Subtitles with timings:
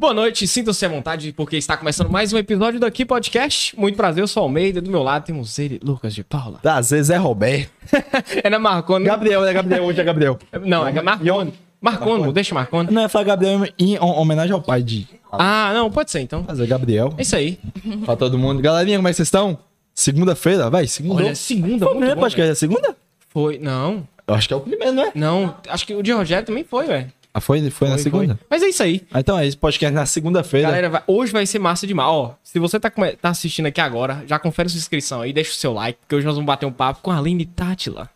[0.00, 3.78] Boa noite, sintam-se à vontade, porque está começando mais um episódio do Aqui Podcast.
[3.78, 6.58] Muito prazer, eu sou o Almeida, do meu lado temos ele, Lucas de Paula.
[6.64, 7.70] Às vezes é Roberto.
[8.42, 9.04] É na Marconi.
[9.04, 10.38] Gabriel, é Gabriel, hoje é Gabriel.
[10.64, 11.52] Não, é Marconi.
[11.82, 12.90] Marconi, deixa Marconi.
[12.90, 16.44] Não, é falar Gabriel em hom- homenagem ao pai de Ah, não, pode ser então.
[16.44, 17.12] fazer Gabriel.
[17.18, 17.58] É isso aí.
[18.06, 18.62] Pra todo mundo.
[18.62, 19.58] Galerinha, como é que vocês estão?
[19.94, 21.24] Segunda-feira, vai, segunda.
[21.24, 22.96] Olha, segunda, Foi o primeiro podcast, é segunda?
[23.28, 25.12] Foi, não, Eu acho que é o primeiro, não é?
[25.14, 27.12] não, acho que o de Rogério também foi, velho.
[27.32, 28.34] Ah, foi, foi, na Foi, segunda?
[28.34, 28.46] foi.
[28.50, 29.02] Mas é isso aí.
[29.12, 30.66] Ah, então é esse podcast na segunda-feira.
[30.68, 32.08] Galera, vai- hoje vai ser massa demais.
[32.08, 35.54] Ó, se você tá, tá assistindo aqui agora, já confere sua inscrição aí, deixa o
[35.54, 38.10] seu like, porque hoje nós vamos bater um papo com a Aline Tátila.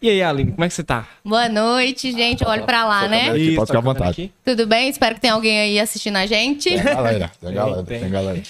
[0.00, 1.06] E aí, Aline, como é que você tá?
[1.24, 2.44] Boa noite, gente.
[2.46, 3.30] Olha pra lá, né?
[3.30, 4.10] Aqui, pode ficar à tá vontade.
[4.10, 4.32] aqui.
[4.44, 4.88] Tudo bem?
[4.88, 6.70] Espero que tenha alguém aí assistindo a gente.
[6.78, 8.42] galera, tem galera, tem galera.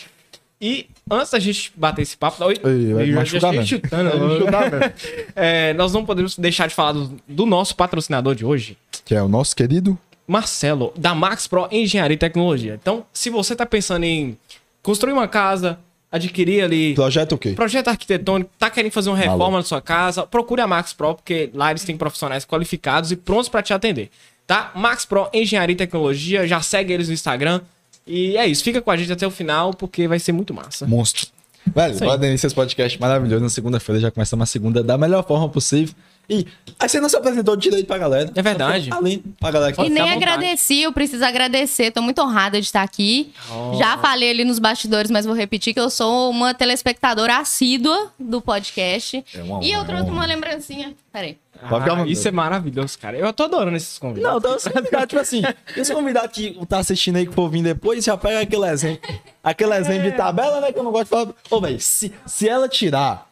[0.61, 3.81] E antes da gente bater esse papo, oi, eu já- chutando, mesmo.
[5.35, 9.23] É, nós não podemos deixar de falar do, do nosso patrocinador de hoje, Que é
[9.23, 9.99] o nosso querido
[10.31, 12.79] Marcelo, da Max Pro Engenharia e Tecnologia.
[12.81, 14.39] Então, se você tá pensando em
[14.81, 15.77] construir uma casa,
[16.11, 17.51] adquirir ali Projeto o quê?
[17.51, 19.57] projeto arquitetônico, tá querendo fazer uma reforma Alô.
[19.57, 23.49] na sua casa, procure a Max Pro, porque lá eles têm profissionais qualificados e prontos
[23.49, 24.09] para te atender,
[24.47, 24.71] tá?
[24.77, 27.61] Max Pro Engenharia e Tecnologia, já segue eles no Instagram.
[28.07, 30.87] E é isso, fica com a gente até o final, porque vai ser muito massa.
[30.87, 31.27] Monstro.
[31.67, 33.43] Velho, bora iniciar esse podcast maravilhoso.
[33.43, 35.95] Na segunda-feira já começamos a segunda da melhor forma possível.
[36.31, 36.47] E
[36.79, 38.31] aí você não se apresentou direito pra galera.
[38.37, 38.89] É verdade.
[38.93, 40.15] Além pra galera que E nem vontade.
[40.25, 41.91] agradeci, eu preciso agradecer.
[41.91, 43.33] Tô muito honrada de estar aqui.
[43.51, 43.75] Oh.
[43.77, 48.41] Já falei ali nos bastidores, mas vou repetir que eu sou uma telespectadora assídua do
[48.41, 49.25] podcast.
[49.35, 50.95] É uma e eu honra, trouxe é uma lembrancinha.
[51.13, 51.37] Peraí.
[51.63, 53.19] À Ah, isso é maravilhoso, cara.
[53.19, 54.31] Eu tô adorando esses convidados.
[54.33, 55.43] Não, então esse convidado, tipo assim,
[55.77, 59.09] esse convidado que tá assistindo aí que for vir depois, já pega aquele exemplo.
[59.43, 60.73] Aquele exemplo de tabela, né?
[60.73, 61.35] Que eu não gosto de falar.
[61.51, 63.30] Ô, velho, se, se ela tirar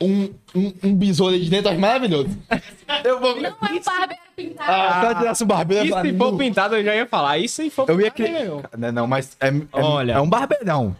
[0.00, 2.28] um, um, um besouro aí de dentro, acho maravilhoso.
[3.04, 3.36] Eu vou.
[3.40, 4.70] Não é um barbeiro pintado.
[4.72, 7.38] Ah, se ela tirasse um barbeiro, E se for pintado, eu já ia falar.
[7.38, 8.68] E se for Eu ia pintado.
[8.92, 10.12] Não, mas é, é, Olha.
[10.12, 10.94] é um barbeirão.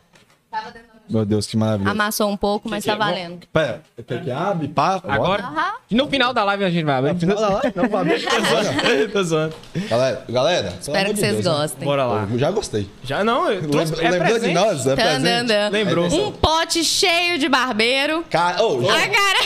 [0.51, 1.91] Tava tentando- Meu Deus, que maravilha.
[1.91, 2.99] Amassou um pouco, mas que tá é?
[2.99, 3.47] valendo.
[3.53, 5.01] Pera, tem que abrir, pá.
[5.07, 5.73] Agora, Aham.
[5.91, 7.13] no final da live a gente vai abrir.
[7.15, 7.73] No final da live?
[7.77, 8.27] Não, vai abrir.
[9.13, 9.55] Tô zoando.
[9.89, 10.75] Galera, galera.
[10.81, 11.85] Espero que vocês gostem.
[11.85, 12.29] Bora lá.
[12.31, 12.89] Eu já gostei.
[13.05, 14.87] Já não, eu trouxe, Lembra- é lembrou de nós?
[14.87, 15.23] É Tan, presente.
[15.25, 15.69] dan, dan.
[15.71, 16.07] Lembrou.
[16.07, 18.25] Um pote cheio de barbeiro.
[18.31, 19.39] Cara, ô, A cara.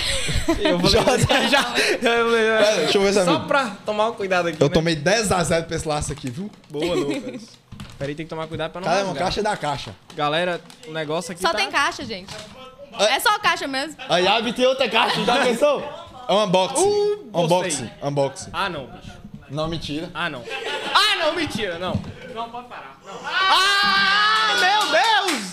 [0.58, 1.18] Eu falei,
[1.48, 1.62] já,
[2.00, 3.46] Pera, deixa eu ver essa Só amigo.
[3.48, 4.60] pra tomar um cuidado aqui.
[4.60, 4.72] Eu né?
[4.72, 6.50] tomei 10 a 0 pra esse laço aqui, viu?
[6.68, 7.59] Boa, Lucas.
[8.00, 9.26] Peraí, tem que tomar cuidado pra não Cara, é uma rasgar.
[9.26, 9.94] caixa da caixa.
[10.16, 11.58] Galera, o negócio aqui Só tá...
[11.58, 12.34] tem caixa, gente.
[12.98, 13.94] É só caixa mesmo.
[14.08, 15.82] Aí abre tem outra caixa, já pensou?
[16.26, 16.82] É um unboxing.
[16.82, 17.90] Uh, unboxing.
[18.02, 18.50] Unboxing.
[18.54, 19.12] Ah, não, bicho.
[19.50, 20.10] Não, mentira.
[20.14, 20.42] Ah, não.
[20.94, 22.00] Ah, não, mentira, não.
[22.34, 22.98] Não, pode parar.
[23.04, 23.12] Não.
[23.22, 25.50] Ah, meu Deus!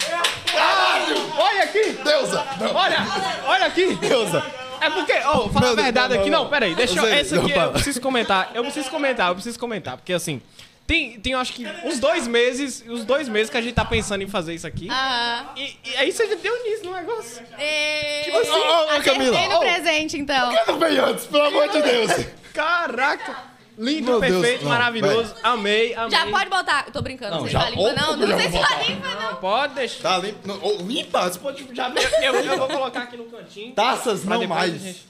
[0.50, 1.34] Caralho!
[1.38, 1.92] Olha aqui!
[2.02, 2.48] Deusa!
[2.62, 2.76] Não.
[2.76, 2.98] Olha!
[3.46, 3.96] Olha aqui!
[3.96, 4.44] Deusa!
[4.80, 6.30] É porque, ó, fala a Deus, verdade não, aqui.
[6.30, 7.66] não, Não, peraí, deixa Eu Essa não, aqui fala.
[7.66, 8.52] eu preciso comentar.
[8.54, 9.98] Eu preciso comentar, eu preciso comentar.
[9.98, 10.42] Porque assim,
[10.88, 14.24] tem, tem acho que uns dois meses, uns dois meses que a gente tá pensando
[14.24, 14.88] em fazer isso aqui.
[14.90, 15.48] Ah.
[15.56, 17.44] E, e aí você já deu nisso no negócio.
[17.60, 18.24] E...
[18.24, 20.52] Tipo assim, Ô, ô, ô, Acertei Camila, no presente, então.
[20.66, 22.12] Não veio antes, pelo amor de Deus.
[22.54, 23.58] Caraca!
[23.78, 25.36] Lindo, Meu Deus, perfeito, não, maravilhoso.
[25.44, 26.10] Amei, amei.
[26.10, 26.86] Já pode botar.
[26.88, 28.16] Eu tô brincando, Não, não sei já- se tá limpa, não.
[28.18, 29.36] Não sei se tá limpa, não.
[29.36, 30.02] Pode deixar.
[30.02, 30.48] Tá limpo.
[30.48, 31.94] Não, limpa, você pode já
[32.24, 33.74] Eu, eu vou colocar aqui no cantinho.
[33.76, 34.82] Taças não mais.
[34.82, 35.06] gente-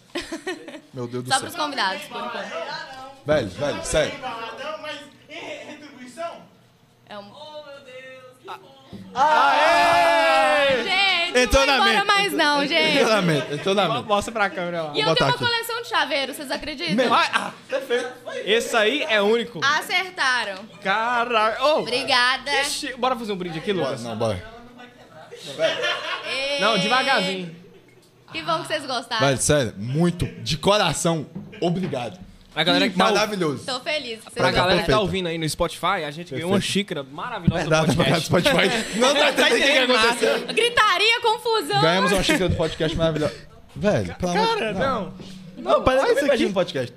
[0.93, 1.43] Meu Deus do Só céu.
[1.49, 2.51] pros convidados, por enquanto.
[3.25, 4.13] Velho, velho, sério.
[7.09, 7.31] É um...
[9.15, 10.83] Aê!
[10.83, 12.05] Gente, Entrou não na embora mente.
[12.07, 12.97] mais não, gente.
[12.97, 14.05] Entrou na mente, entrou na mente.
[14.07, 14.91] Mostra pra câmera lá.
[14.93, 15.43] E eu tenho uma aqui.
[15.45, 17.09] coleção de chaveiros, vocês acreditam?
[17.09, 18.09] Vai, ah, perfeito.
[18.45, 19.59] Esse aí é único.
[19.63, 20.65] Acertaram.
[20.83, 21.63] Caralho.
[21.63, 22.51] Ô, Obrigada.
[22.61, 24.03] ixi, bora fazer um brinde aqui, Lucas?
[24.03, 24.43] Não, bora.
[26.59, 27.55] Não, devagarzinho.
[28.31, 29.25] Que bom que vocês gostaram.
[29.25, 31.25] Velho, sério, muito, de coração,
[31.61, 32.19] obrigado.
[32.57, 33.63] A galera que tá, Maravilhoso.
[33.65, 34.19] Tô feliz.
[34.23, 37.61] que pra galera que tá ouvindo aí no Spotify, a gente ganhou uma xícara maravilhosa
[37.61, 38.25] Verdade, do podcast.
[38.27, 38.67] Spotify.
[38.99, 40.47] Não tá entendendo o que aconteceu.
[40.53, 41.81] Gritaria, confusão.
[41.81, 43.35] Ganhamos uma xícara do podcast maravilhosa.
[43.75, 45.13] Velho, pelo amor Cara, não.
[45.57, 46.45] Não, que isso aqui.
[46.47, 46.93] no podcast.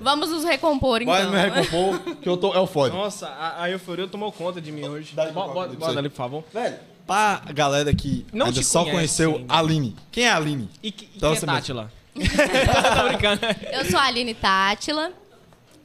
[0.00, 1.12] Vamos nos recompor, então.
[1.14, 2.96] Vai me recompor, que eu tô eufórico.
[2.96, 5.14] Nossa, a, a euforia tomou conta de mim hoje.
[5.14, 6.44] Dá aí, Bo- por bo- favor, Bota ali, por favor.
[6.54, 6.76] Velho,
[7.06, 9.96] pra galera que Não ainda só conhece conheceu a Aline.
[10.12, 10.68] Quem é a Aline?
[10.82, 11.90] E, que- e Então quem é você mesmo.
[12.26, 12.96] Tátila?
[12.96, 13.40] Tô brincando.
[13.72, 15.12] Eu sou a Aline Tátila.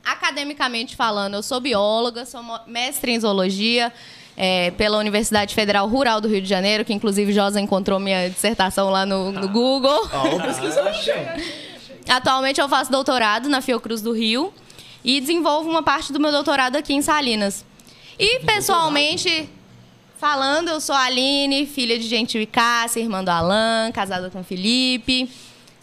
[0.05, 3.91] Academicamente falando, eu sou bióloga, sou mestre em zoologia
[4.35, 8.89] é, pela Universidade Federal Rural do Rio de Janeiro, que inclusive Josa encontrou minha dissertação
[8.89, 10.09] lá no, no Google.
[10.11, 10.91] Ah, pesquisar.
[12.09, 14.53] Atualmente eu faço doutorado na Fiocruz do Rio
[15.03, 17.65] e desenvolvo uma parte do meu doutorado aqui em Salinas.
[18.19, 19.49] E pessoalmente,
[20.17, 24.41] falando, eu sou a Aline, filha de Gentil e Cássia, irmã do Alain, casada com
[24.41, 25.29] o Felipe,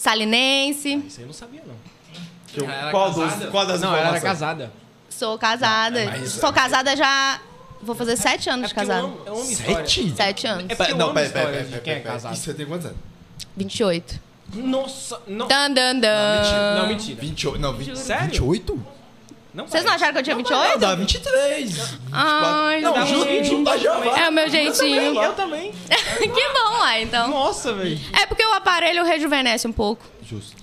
[0.00, 0.96] salinense.
[1.06, 2.90] Isso aí eu não sabia, não.
[2.90, 4.72] Qual, dos, qual das Não, ela era casada.
[5.08, 6.26] Sou casada.
[6.26, 7.40] Sou casada já
[7.82, 9.06] Vou fazer sete anos de porque eu casado.
[9.06, 9.74] amo, eu amo história.
[9.76, 10.10] Sete?
[10.14, 10.66] Sete anos.
[10.68, 12.34] É porque eu Não, amo pera, história pera, de pera, quem é casado.
[12.34, 12.98] E você tem quantos anos?
[13.56, 14.20] 28.
[14.54, 15.48] Nossa, não.
[15.48, 16.78] Dan, dan, dan.
[16.78, 17.20] Não, mentira.
[17.20, 18.24] 28, não, 20, Sério?
[18.26, 18.86] 28?
[19.52, 20.78] Não Vocês não acharam que eu tinha Não, 28?
[20.78, 21.98] dá 23.
[22.12, 24.18] Ai, Não, dá junto, junto da Jeová.
[24.20, 25.20] É o meu jeitinho.
[25.22, 25.72] Eu também.
[26.18, 27.28] que bom lá, então.
[27.28, 27.98] Nossa, velho.
[28.12, 30.04] É porque o aparelho rejuvenesce um pouco.
[30.22, 30.56] Justo.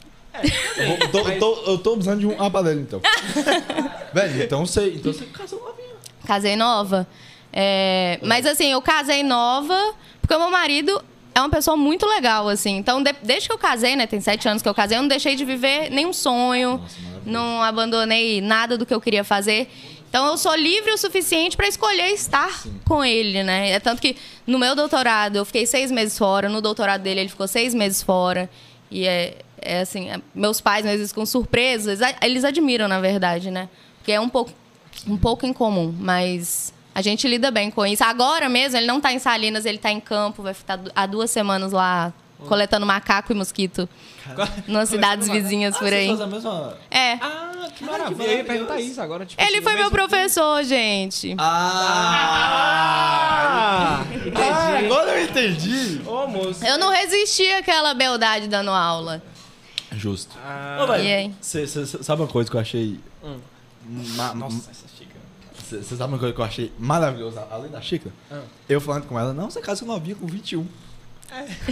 [0.78, 3.02] Eu tô, eu, tô, eu tô precisando de um aparelho, então.
[4.14, 5.96] Velho, então você, então você casou novinha.
[6.26, 7.08] Casei nova.
[7.52, 9.76] É, mas assim, eu casei nova
[10.22, 11.02] porque o meu marido
[11.34, 12.78] é uma pessoa muito legal, assim.
[12.78, 14.06] Então, de- desde que eu casei, né?
[14.08, 16.84] Tem sete anos que eu casei, eu não deixei de viver nenhum sonho.
[17.28, 19.70] Não abandonei nada do que eu queria fazer.
[20.10, 23.72] Então, eu sou livre o suficiente para escolher estar com ele, né?
[23.72, 24.16] É tanto que
[24.46, 28.02] no meu doutorado eu fiquei seis meses fora, no doutorado dele ele ficou seis meses
[28.02, 28.50] fora.
[28.90, 33.52] E é, é assim, é- meus pais, às vezes, com surpresa, eles, admiram, na verdade,
[33.52, 33.68] né?
[33.98, 34.52] Porque é um pouco,
[35.06, 38.04] um pouco incomum, mas a gente lida bem com isso.
[38.04, 41.30] Agora mesmo, ele não tá em Salinas, ele tá em campo, vai ficar há duas
[41.30, 43.88] semanas lá coletando macaco e mosquito
[44.68, 46.08] nas cidades vizinhas por aí.
[46.08, 46.78] Você faz a mesma...
[46.92, 47.14] É.
[47.14, 48.24] Ah, que maravilha.
[48.24, 49.26] Eu ia perguntar isso agora.
[49.26, 51.36] Tipo, Ele assim, foi meu professor, gente.
[51.40, 52.98] Ah!
[53.50, 54.38] Ah, entendi.
[54.38, 56.02] Ah, agora eu entendi.
[56.06, 56.66] Ô, moço.
[56.66, 59.22] Eu não resisti àquela beldade dando aula.
[59.94, 60.36] Justo.
[60.44, 61.34] Ah, Ô, E aí?
[61.42, 63.00] Você sabe uma coisa que eu achei...
[64.16, 65.20] ma- nossa, essa xícara.
[65.56, 68.14] Você sabe uma coisa que eu achei maravilhosa, além da xícara?
[68.32, 68.42] Ah.
[68.68, 70.66] Eu falando com ela, não, você casou novinha com 21.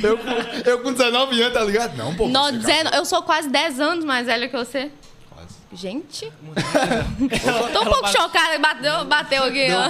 [0.04, 1.96] Eu, com- eu com 19 anos, tá ligado?
[1.98, 2.28] Não, pô.
[2.28, 4.92] No, você dezeno- eu sou quase 10 anos mais velha que você.
[5.30, 5.56] quase.
[5.74, 6.32] Gente.
[7.74, 8.60] Tô um pouco chocada.
[8.60, 9.90] Bateu, bateu aqui, ó.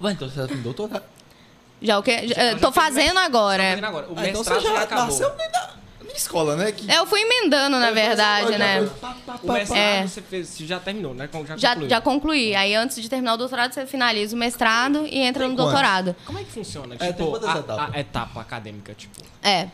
[0.04, 1.02] Ué, então você tá com doutorado.
[1.82, 2.28] Já o quê?
[2.28, 3.62] Já- Tô fazendo agora.
[3.62, 4.06] Tá fazendo agora.
[4.08, 5.04] O Ah, então mestrado você já, já acabou.
[5.06, 5.30] nasceu
[6.16, 6.72] escola, né?
[6.72, 8.80] Que Eu fui emendando, na verdade, né?
[9.42, 10.06] O mestrado É.
[10.06, 11.28] você, fez, você já terminou, né?
[11.56, 12.54] Já, Já, já concluí.
[12.54, 15.72] Aí antes de terminar o doutorado, você finaliza o mestrado e entra Tem no quantos?
[15.72, 16.16] doutorado.
[16.24, 16.94] Como é que funciona?
[16.94, 17.94] É, tem Tipo, a, etapas?
[17.94, 19.20] a etapa acadêmica, tipo...
[19.42, 19.68] É.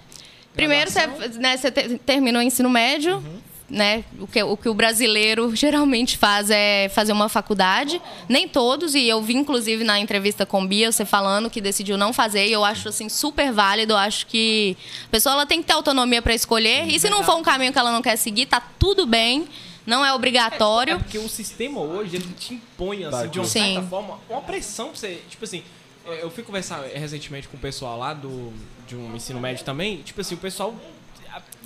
[0.55, 1.07] Primeiro, você,
[1.39, 3.41] né, você te- terminou o ensino médio, Uhum.
[3.69, 4.05] Né?
[4.21, 8.01] O que, o que o brasileiro geralmente faz é fazer uma faculdade.
[8.29, 12.13] Nem todos, e eu vi, inclusive, na entrevista com Bia, você falando que decidiu não
[12.13, 13.95] fazer, e eu acho, assim, super válido.
[13.95, 14.77] Eu acho que
[15.07, 16.87] a pessoa ela tem que ter autonomia para escolher.
[16.89, 19.49] E se não for um caminho que ela não quer seguir, tá tudo bem.
[19.87, 20.99] Não é É obrigatório.
[20.99, 23.75] porque o sistema hoje, ele te impõe, assim, de uma Sim.
[23.75, 25.21] certa forma, uma pressão pra você...
[25.29, 25.63] Tipo assim,
[26.07, 28.53] eu eu fui conversar recentemente com o pessoal lá do,
[28.87, 30.03] de um ensino médio também.
[30.03, 30.75] Tipo assim, o pessoal...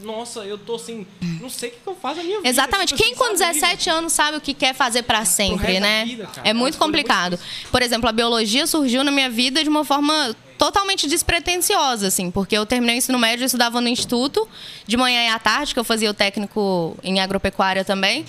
[0.00, 1.06] Nossa, eu tô assim...
[1.40, 2.48] Não sei o que, eu faço na minha vida.
[2.48, 2.88] Exatamente.
[2.88, 3.54] Tipo Quem assim, com sabe?
[3.54, 6.04] 17 anos sabe o que quer fazer pra sempre, né?
[6.04, 7.38] vida, é muito complicado.
[7.70, 12.56] Por exemplo, a biologia surgiu na minha vida de uma forma totalmente despretensiosa, assim, porque
[12.56, 14.48] eu terminei o ensino médio, eu estudava no instituto,
[14.86, 18.24] de manhã e à tarde, que eu fazia o técnico em agropecuária também.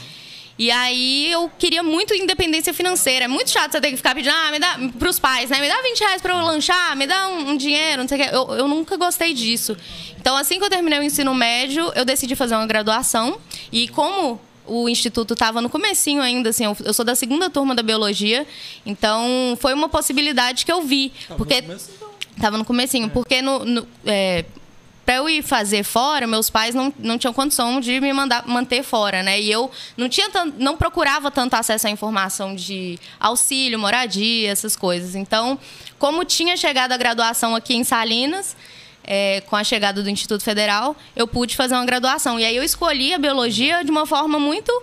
[0.58, 3.26] E aí eu queria muito independência financeira.
[3.26, 5.62] É muito chato você ter que ficar pedindo, ah, me dá pros pais, né?
[5.62, 8.24] Me dá 20 reais pra eu lanchar, me dá um, um dinheiro, não sei o
[8.24, 8.30] quê.
[8.34, 9.78] Eu, eu nunca gostei disso.
[10.20, 13.38] Então, assim que eu terminei o ensino médio, eu decidi fazer uma graduação.
[13.72, 17.82] E como o instituto estava no comecinho ainda, assim, eu, sou da segunda turma da
[17.82, 18.46] biologia,
[18.86, 21.14] então foi uma possibilidade que eu vi.
[21.38, 21.64] porque
[22.40, 24.46] Tava no comecinho, porque no, no, é,
[25.08, 28.84] para eu ir fazer fora, meus pais não, não tinham condição de me mandar manter
[28.84, 29.40] fora, né?
[29.40, 35.16] E eu não tinha não procurava tanto acesso à informação de auxílio, moradia, essas coisas.
[35.16, 35.58] Então,
[35.98, 38.54] como tinha chegado a graduação aqui em Salinas,
[39.02, 42.38] é, com a chegada do Instituto Federal, eu pude fazer uma graduação.
[42.38, 44.74] E aí eu escolhi a biologia de uma forma muito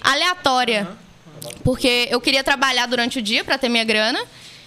[0.00, 0.88] aleatória.
[1.62, 4.18] Porque eu queria trabalhar durante o dia para ter minha grana.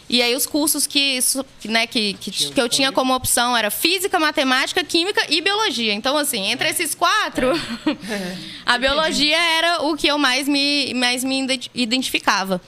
[0.07, 1.17] E aí os cursos que,
[1.65, 5.93] né, que, que, que eu tinha como opção era física, matemática, química e biologia.
[5.93, 7.51] Então, assim, entre esses quatro,
[8.65, 12.61] a biologia era o que eu mais me, mais me identi- identificava.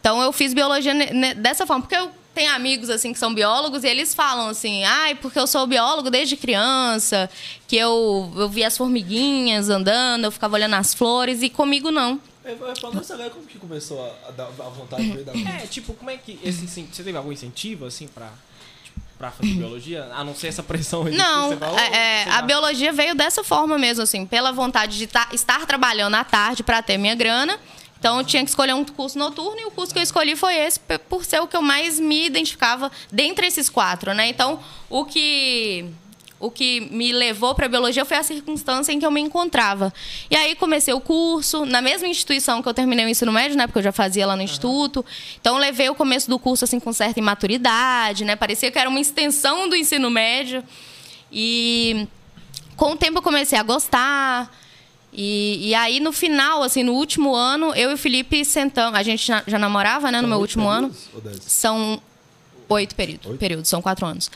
[0.00, 0.94] Então eu fiz biologia
[1.36, 5.16] dessa forma, porque eu tenho amigos assim que são biólogos e eles falam assim: "Ai,
[5.16, 7.28] porque eu sou biólogo desde criança,
[7.66, 12.20] que eu eu vi as formiguinhas andando, eu ficava olhando as flores e comigo não".
[12.80, 15.92] Falando essa galera, como que começou a, a dar a vontade de da É, tipo,
[15.94, 18.30] como é que esse você teve algum incentivo assim pra
[18.84, 21.78] tipo, para fazer biologia, a não ser essa pressão aí que Não, você falou?
[21.78, 25.66] é, é, a tá- biologia veio dessa forma mesmo, assim, pela vontade de ta- estar
[25.66, 27.58] trabalhando à tarde para ter minha grana.
[27.98, 30.54] Então eu tinha que escolher um curso noturno e o curso que eu escolhi foi
[30.54, 30.78] esse,
[31.08, 34.28] por ser o que eu mais me identificava dentre esses quatro, né?
[34.28, 35.84] Então, o que
[36.40, 39.92] o que me levou para a biologia foi a circunstância em que eu me encontrava.
[40.30, 43.66] E aí comecei o curso na mesma instituição que eu terminei o ensino médio, né?
[43.66, 45.04] Porque eu já fazia lá no instituto.
[45.40, 48.36] Então levei o começo do curso assim com certa imaturidade, né?
[48.36, 50.62] Parecia que era uma extensão do ensino médio.
[51.32, 52.06] E
[52.76, 54.48] com o tempo eu comecei a gostar.
[55.12, 58.98] E, e aí, no final, assim, no último ano, eu e o Felipe sentamos.
[58.98, 60.94] A gente já, namorava, né, no São meu último ano.
[61.40, 62.00] São
[62.68, 63.38] oito períodos, Oito?
[63.38, 64.30] períodos, são quatro anos.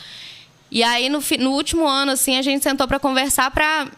[0.74, 3.88] E aí, no, no último ano, assim, a gente sentou para conversar para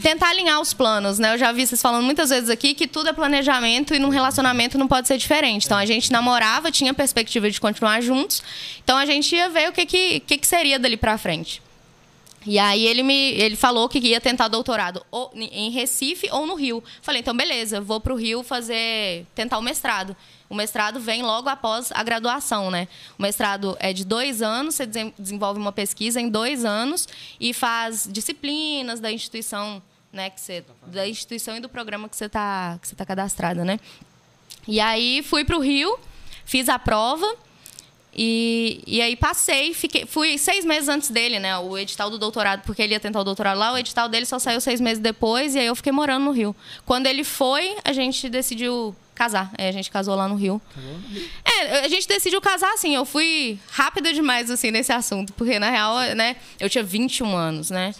[0.00, 1.34] tentar alinhar os planos, né?
[1.34, 4.78] Eu já vi vocês falando muitas vezes aqui que tudo é planejamento e num relacionamento
[4.78, 5.66] não pode ser diferente.
[5.66, 8.42] Então, a gente namorava, tinha perspectiva de continuar juntos.
[8.82, 11.60] Então, a gente ia ver o que, que, que, que seria dali para frente.
[12.46, 16.54] E aí ele me ele falou que ia tentar doutorado ou em Recife ou no
[16.54, 16.82] Rio.
[17.02, 20.16] Falei, então beleza, vou pro Rio fazer tentar o mestrado.
[20.50, 22.88] O mestrado vem logo após a graduação, né?
[23.18, 27.06] O mestrado é de dois anos, você desen- desenvolve uma pesquisa em dois anos
[27.38, 30.30] e faz disciplinas da instituição, né?
[30.30, 33.78] Que você, da instituição e do programa que você está que você tá cadastrada, né?
[34.66, 35.98] E aí fui pro Rio,
[36.44, 37.26] fiz a prova.
[38.20, 41.56] E, e aí passei, fiquei, fui seis meses antes dele, né?
[41.58, 44.38] O edital do doutorado, porque ele ia tentar o doutorado lá, o edital dele só
[44.40, 46.56] saiu seis meses depois, e aí eu fiquei morando no Rio.
[46.84, 49.50] Quando ele foi, a gente decidiu casar.
[49.58, 50.62] É, a gente casou lá no Rio.
[51.44, 55.68] É, a gente decidiu casar, assim, eu fui rápida demais, assim, nesse assunto, porque na
[55.70, 57.94] real, né, eu tinha 21 anos, né?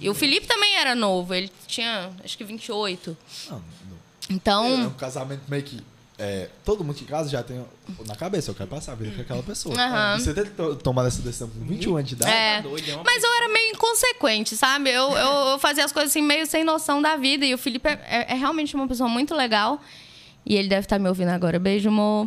[0.00, 3.16] E o Felipe também era novo, ele tinha, acho que 28.
[3.50, 3.64] Não, não.
[4.30, 4.64] Então.
[4.84, 5.80] É um casamento meio que.
[6.18, 7.64] é, todo mundo que casa já tem
[8.06, 9.74] na cabeça, eu quero passar a vida com aquela pessoa.
[10.16, 12.32] E você ter to- tomado essa decisão com 21 anos de idade.
[12.32, 14.90] É, doido, é mas eu era meio inconsequente, sabe?
[14.90, 17.44] Eu, eu, eu fazia as coisas assim meio sem noção da vida.
[17.44, 19.80] E o Felipe é, é- é realmente uma pessoa muito legal.
[20.50, 21.58] E ele deve estar me ouvindo agora.
[21.58, 22.26] Beijo, amor.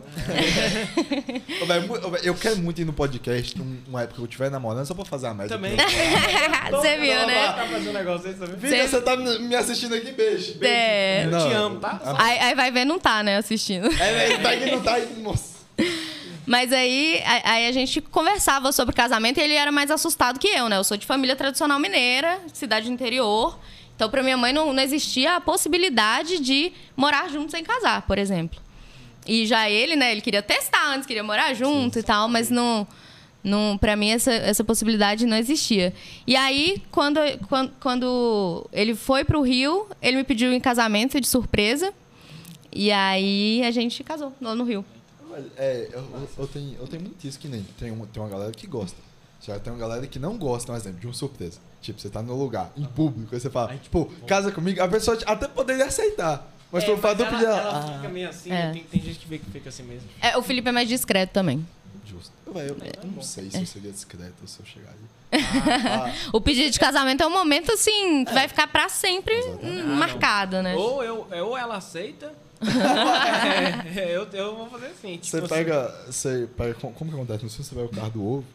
[2.24, 5.04] Eu quero muito ir no podcast, num- uma época que eu estiver namorando, só pra
[5.06, 5.56] fazer a média.
[5.56, 5.76] Também.
[6.70, 7.48] Você viu, né?
[7.48, 8.58] Tá fazendo um negócio também.
[8.60, 10.54] Filha, você tá me assistindo aqui, beijo.
[10.56, 10.66] beijo.
[10.76, 11.26] É.
[11.26, 11.48] Eu Não.
[11.50, 12.00] te amo, tá?
[12.18, 13.88] Aí, aí vai ver, não tá, né, assistindo.
[13.88, 15.52] É, velho, vai que não tá aí, moço.
[16.46, 20.48] Mas aí, a- aí a gente conversava sobre casamento e ele era mais assustado que
[20.48, 20.78] eu, né?
[20.78, 23.58] Eu sou de família tradicional mineira, cidade do interior.
[24.02, 28.18] Então, pra minha mãe, não, não existia a possibilidade de morar juntos sem casar, por
[28.18, 28.60] exemplo.
[29.28, 30.12] E já ele, né?
[30.12, 32.88] Ele queria testar antes, queria morar junto e tal, mas não.
[33.44, 35.94] Não, pra mim, essa, essa possibilidade não existia.
[36.26, 41.28] E aí, quando, quando, quando ele foi pro Rio, ele me pediu em casamento de
[41.28, 41.94] surpresa.
[42.72, 44.84] E aí a gente casou lá no Rio.
[45.58, 47.62] É, eu, eu- eu tenho, eu tenho muito isso que nem.
[47.78, 48.98] Tem uma, tem uma galera que gosta.
[49.46, 51.60] Já tem uma galera que não gosta, um exemplo, de uma surpresa.
[51.82, 55.18] Tipo, você tá no lugar, em público, aí você fala, tipo, casa comigo, a pessoa
[55.26, 56.48] até poderia aceitar.
[56.72, 57.96] Mas pelo fato ela, pedir ela ela.
[57.98, 58.72] fica meio assim, É.
[58.72, 60.08] tem, tem gente que vê que fica assim mesmo.
[60.22, 61.66] É, o Felipe é mais discreto também.
[61.86, 62.32] Ah, justo.
[62.46, 65.12] Eu, eu, eu não sei se eu seria discreto se eu chegaria.
[66.32, 70.62] O pedido de casamento é um momento, assim, que vai ficar pra sempre hum, marcado,
[70.62, 70.76] né?
[70.76, 72.32] Ou, eu, é, ou ela aceita,
[73.96, 75.18] é, eu, eu vou fazer assim.
[75.18, 76.06] Tipo Você assim, pega.
[76.06, 76.74] Você pega.
[76.76, 77.44] Como como que acontece?
[77.44, 78.46] No filme você pega o carro do ovo.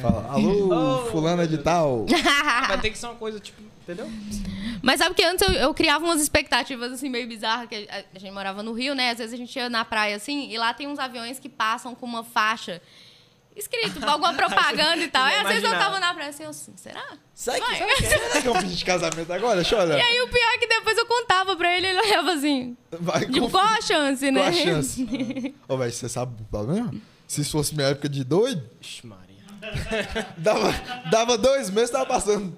[0.00, 2.06] Fala, alô, fulana de tal.
[2.68, 4.10] Vai ter que ser uma coisa, tipo, entendeu?
[4.82, 8.18] Mas sabe que antes eu, eu criava umas expectativas, assim, meio bizarras, que a, a
[8.18, 9.10] gente morava no Rio, né?
[9.10, 11.94] Às vezes a gente ia na praia, assim, e lá tem uns aviões que passam
[11.94, 12.82] com uma faixa
[13.56, 15.28] escrito, alguma propaganda e tal.
[15.28, 17.04] E às vezes eu tava na praia assim, eu assim, será?
[17.34, 19.56] Sabe que, sabe que, será que é um pedido de casamento agora?
[19.56, 19.98] Deixa eu olhar.
[19.98, 23.26] E aí o pior é que depois eu contava pra ele, ele olhava assim, Vai,
[23.26, 24.40] tipo, qual a chance, né?
[24.40, 25.54] Qual a chance?
[25.68, 26.92] Ô, velho, você sabe o problema?
[27.26, 29.23] Se isso fosse minha época de doido, Ixi, Maria.
[30.38, 30.72] dava,
[31.10, 32.56] dava dois meses, tava passando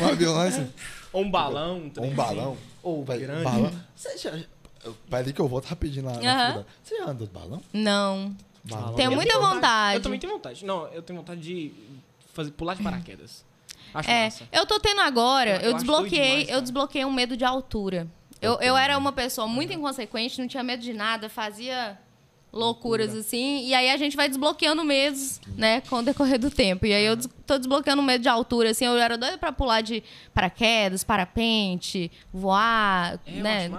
[0.00, 0.70] um avião lá assim.
[1.12, 1.90] Ou um balão.
[1.98, 2.56] Um, um balão.
[2.82, 3.44] Ou, velho, grande.
[3.44, 3.70] balão.
[3.94, 4.30] Você já...
[4.84, 6.64] eu- Peraí que eu volto rapidinho lá na.
[6.82, 7.60] Você já andou de balão?
[7.72, 8.36] Não.
[8.64, 8.94] Balão.
[8.94, 9.96] Tenho Eu muita tenho vontade.
[9.96, 10.64] Eu também tenho vontade.
[10.64, 11.72] Não, eu tenho vontade de
[12.34, 13.44] fazer, pular de paraquedas.
[13.94, 14.44] Acho É, massa.
[14.52, 18.06] eu tô tendo agora, Eu- eu, eu desbloqueei, demais, eu desbloqueei um medo de altura.
[18.40, 21.98] Eu, eu era uma pessoa muito inconsequente, não tinha medo de nada, fazia
[22.52, 26.86] loucuras assim, e aí a gente vai desbloqueando medos, né, com o decorrer do tempo.
[26.86, 29.80] E aí eu des- tô desbloqueando medo de altura, assim, eu era doida pra pular
[29.82, 30.02] de
[30.32, 33.70] paraquedas, parapente, voar, É, eu né?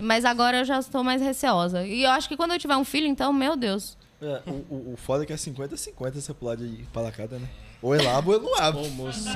[0.00, 1.86] Mas agora eu já estou mais receosa.
[1.86, 3.96] E eu acho que quando eu tiver um filho, então, meu Deus.
[4.20, 7.48] É, o, o, o foda é que é 50-50 você pular de paraquedas, né?
[7.80, 8.80] Ou ele abre ou ele não abre.
[8.84, 9.28] Ô, moço.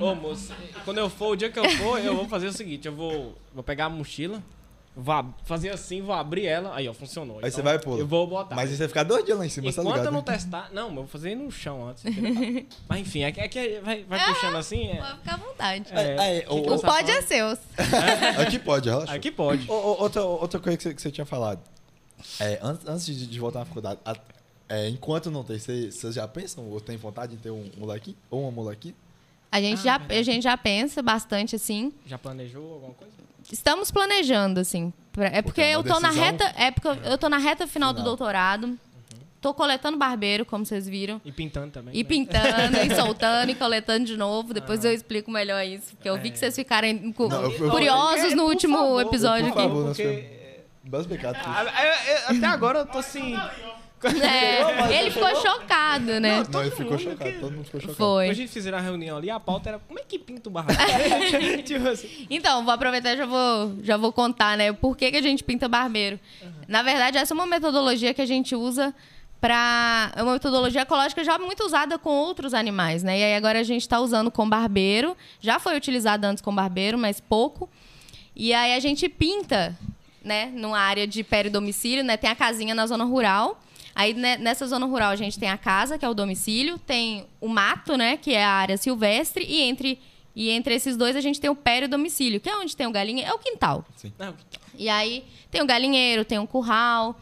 [0.00, 0.52] Ô, moço.
[0.84, 3.38] Quando eu for, o dia que eu for, eu vou fazer o seguinte: eu vou,
[3.54, 4.42] vou pegar a mochila,
[4.96, 6.74] vou ab- fazer assim, vou abrir ela.
[6.74, 7.40] Aí, ó, funcionou.
[7.42, 7.98] Aí você vai pula.
[7.98, 8.54] Eu vou botar.
[8.54, 10.06] Mas aí você vai ficar dois dias lá em cima, tá Enquanto ligado?
[10.06, 10.24] eu não né?
[10.26, 10.70] testar.
[10.72, 12.04] Não, eu vou fazer no chão antes.
[12.04, 12.66] entendeu?
[12.88, 14.86] Mas enfim, é que, é que vai, vai puxando assim.
[14.88, 15.84] É, Pode ficar à vontade.
[15.92, 17.46] É, é, o- O pode é seu.
[18.40, 19.12] Aqui pode, relaxa.
[19.12, 19.70] Aqui pode.
[19.70, 21.60] Ô, ô, outra, outra coisa que você, que você tinha falado.
[22.40, 24.16] É, antes, antes de, de voltar na faculdade, a-
[24.68, 28.16] é, enquanto não tem, vocês já pensam ou tem vontade de ter um molequinho?
[28.30, 28.94] Ou uma molequinha?
[29.52, 30.20] A gente, Ah, já, verdade.
[30.20, 31.92] a gente já pensa bastante, assim.
[32.06, 33.13] Já planejou alguma coisa?
[33.52, 34.92] Estamos planejando, assim.
[35.12, 36.52] pra- É porque é uma eu tô na decisão- reta.
[36.56, 38.78] É porque eu tô na reta final, do doutorado.
[39.40, 41.20] tô coletando barbeiro, como vocês viram.
[41.22, 41.94] E pintando também.
[41.94, 42.08] E né?
[42.08, 44.54] pintando, e soltando, e coletando de novo.
[44.54, 45.94] Depois eu explico melhor isso.
[45.94, 48.78] Porque eu vi que vocês ficarem cu- Não, eu- eu- curiosos É, no por último
[48.78, 49.68] favor, episódio por aqui.
[49.68, 49.84] favor.
[49.84, 50.30] nós Porque...
[51.46, 53.34] Ah, eu- eu- Até agora eu tô assim...
[54.24, 56.42] É, ele ficou chocado, né?
[56.50, 57.30] Não, ele ficou chocado.
[57.32, 57.96] que- Todo mundo ficou chocado.
[57.96, 58.34] Quando a Foi.
[58.34, 60.74] gente fizeram a reunião ali, a pauta era como é que pinta o barraco?
[61.64, 62.26] tipo assim.
[62.30, 64.72] Então, vou aproveitar e já vou, já vou contar, né?
[64.72, 66.18] Por que, que a gente pinta barbeiro.
[66.68, 68.94] Na verdade, essa é uma metodologia que a gente usa
[69.40, 73.18] para É uma metodologia ecológica já muito usada com outros animais, né?
[73.18, 75.16] E aí agora a gente está usando com barbeiro.
[75.40, 77.68] Já foi utilizado antes com barbeiro, mas pouco.
[78.34, 79.76] E aí a gente pinta,
[80.22, 80.50] né?
[80.54, 82.16] Numa área de peridomicílio, né?
[82.16, 83.60] Tem a casinha na zona rural.
[83.94, 87.26] Aí né, nessa zona rural a gente tem a casa, que é o domicílio, tem
[87.40, 88.16] o mato, né?
[88.16, 90.00] Que é a área silvestre, e entre,
[90.34, 93.24] e entre esses dois a gente tem o peridomicílio, que é onde tem o galinha,
[93.26, 93.84] é o quintal.
[94.18, 94.68] Não, que tal?
[94.76, 97.18] E aí tem o galinheiro, tem o curral.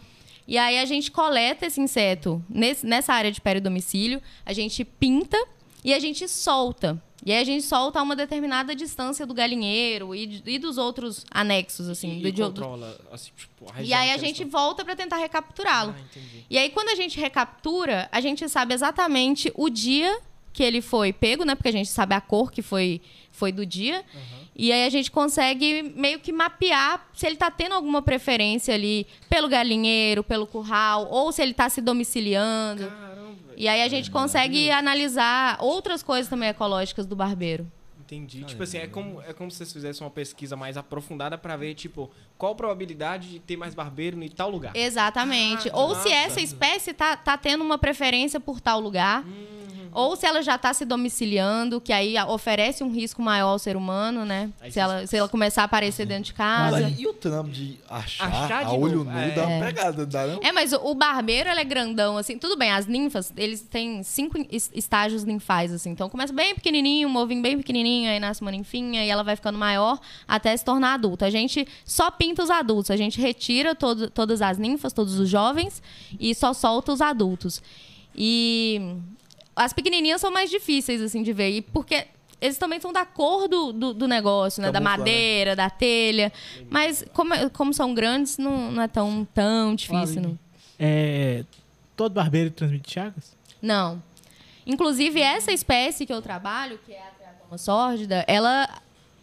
[0.48, 5.36] E aí a gente coleta esse inseto nesse- nessa área de peridomicílio, a gente pinta
[5.84, 7.00] e a gente solta.
[7.24, 11.24] E aí a gente solta a uma determinada distância do galinheiro e, e dos outros
[11.30, 12.18] anexos, assim.
[12.18, 15.94] E, do, e controla, assim, tipo, a e aí a gente volta para tentar recapturá-lo.
[15.96, 16.20] Ah.
[16.50, 20.18] E aí, quando a gente recaptura, a gente sabe exatamente o dia
[20.52, 21.54] que ele foi pego, né?
[21.54, 23.00] Porque a gente sabe a cor que foi,
[23.30, 24.04] foi do dia.
[24.54, 29.06] E aí a gente consegue meio que mapear se ele tá tendo alguma preferência ali
[29.28, 32.86] pelo galinheiro, pelo curral, ou se ele tá se domiciliando.
[32.86, 33.41] Caramba.
[33.56, 37.70] E aí a gente consegue analisar outras coisas também ecológicas do barbeiro.
[38.14, 38.44] Entendi.
[38.44, 41.74] Tipo assim, é como, é como se vocês fizessem uma pesquisa mais aprofundada pra ver,
[41.74, 44.72] tipo, qual a probabilidade de ter mais barbeiro em tal lugar.
[44.76, 45.68] Exatamente.
[45.70, 46.14] Ah, ou se massa.
[46.14, 49.24] essa espécie tá, tá tendo uma preferência por tal lugar.
[49.94, 53.76] Ou se ela já está se domiciliando, que aí oferece um risco maior ao ser
[53.76, 54.48] humano, né?
[54.58, 56.86] Aí Se ela, se ela começar a aparecer dentro de Mas casa.
[56.86, 59.30] aí, e o trampo de achar, Achar de a olho nu é.
[59.32, 60.40] dá uma pegada, dá não?
[60.42, 62.38] É, mas o, o barbeiro, ele é grandão, assim.
[62.38, 65.90] Tudo bem, as ninfas, eles têm cinco es- estágios ninfais, assim.
[65.90, 69.36] Então, começa bem pequenininho, um ovinho bem pequenininho, aí nasce uma ninfinha, e ela vai
[69.36, 71.26] ficando maior até se tornar adulta.
[71.26, 72.90] A gente só pinta os adultos.
[72.90, 75.82] A gente retira todo, todas as ninfas, todos os jovens,
[76.18, 77.62] e só solta os adultos.
[78.14, 78.96] E
[79.54, 81.50] as pequenininhas são mais difíceis, assim, de ver.
[81.50, 82.06] E porque...
[82.40, 84.72] Eles também são da cor do, do, do negócio, né?
[84.72, 84.98] Da Camufla, né?
[84.98, 86.32] madeira, da telha.
[86.68, 90.38] Mas como, como são grandes, não, não é tão, tão difícil, não.
[90.76, 91.44] É,
[91.96, 93.36] todo barbeiro transmite chagas?
[93.62, 94.02] Não.
[94.66, 97.10] Inclusive, essa espécie que eu trabalho, que é a
[97.52, 98.68] triatoma sórdida, ela,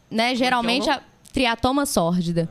[0.10, 0.90] né, geralmente...
[0.90, 2.50] A triatoma sórdida.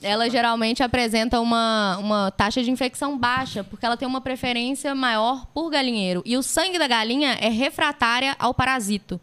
[0.00, 5.44] Ela geralmente apresenta uma, uma taxa de infecção baixa, porque ela tem uma preferência maior
[5.46, 6.22] por galinheiro.
[6.24, 9.20] E o sangue da galinha é refratária ao parasito.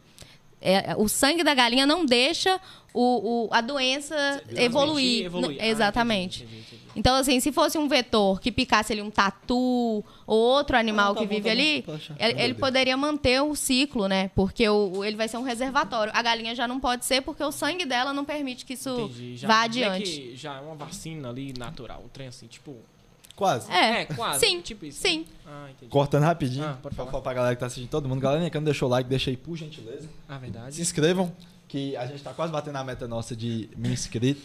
[0.66, 2.60] É, o sangue da galinha não deixa
[2.94, 4.16] o, o- a doença
[4.56, 5.26] evoluir.
[5.26, 5.58] evoluir.
[5.58, 6.44] N- Ah, Exatamente.
[6.44, 6.86] entendi, entendi, entendi.
[6.98, 11.14] Então, assim, se fosse um vetor que picasse ali um tatu ou outro animal Ah,
[11.14, 14.30] tá que bom, vive tá ali, Poxa, ele, ele poderia manter o ciclo, né?
[14.34, 16.14] Porque o, o- ele vai ser um reservatório.
[16.16, 19.12] A galinha já não pode ser porque o sangue dela não permite que isso
[19.44, 20.36] vá meio adiante.
[20.38, 22.78] já é uma vacina ali natural, um trem assim, tipo...
[23.36, 23.72] Quase.
[23.72, 24.46] É, É, quase.
[24.46, 25.02] Sim, Tipo isso.
[25.02, 25.26] sim.
[25.46, 25.92] Ah, entendi.
[25.92, 27.12] Cortando rapidinho, Ah, pode pra falar.
[27.12, 28.22] falar pra galera que tá assistindo todo mundo.
[28.22, 30.08] Galera, que não deixou o like, deixa aí por gentileza.
[30.28, 30.76] Ah, verdade.
[30.76, 31.32] Se inscrevam,
[31.68, 34.44] que a gente tá quase batendo a meta nossa de mil inscritos.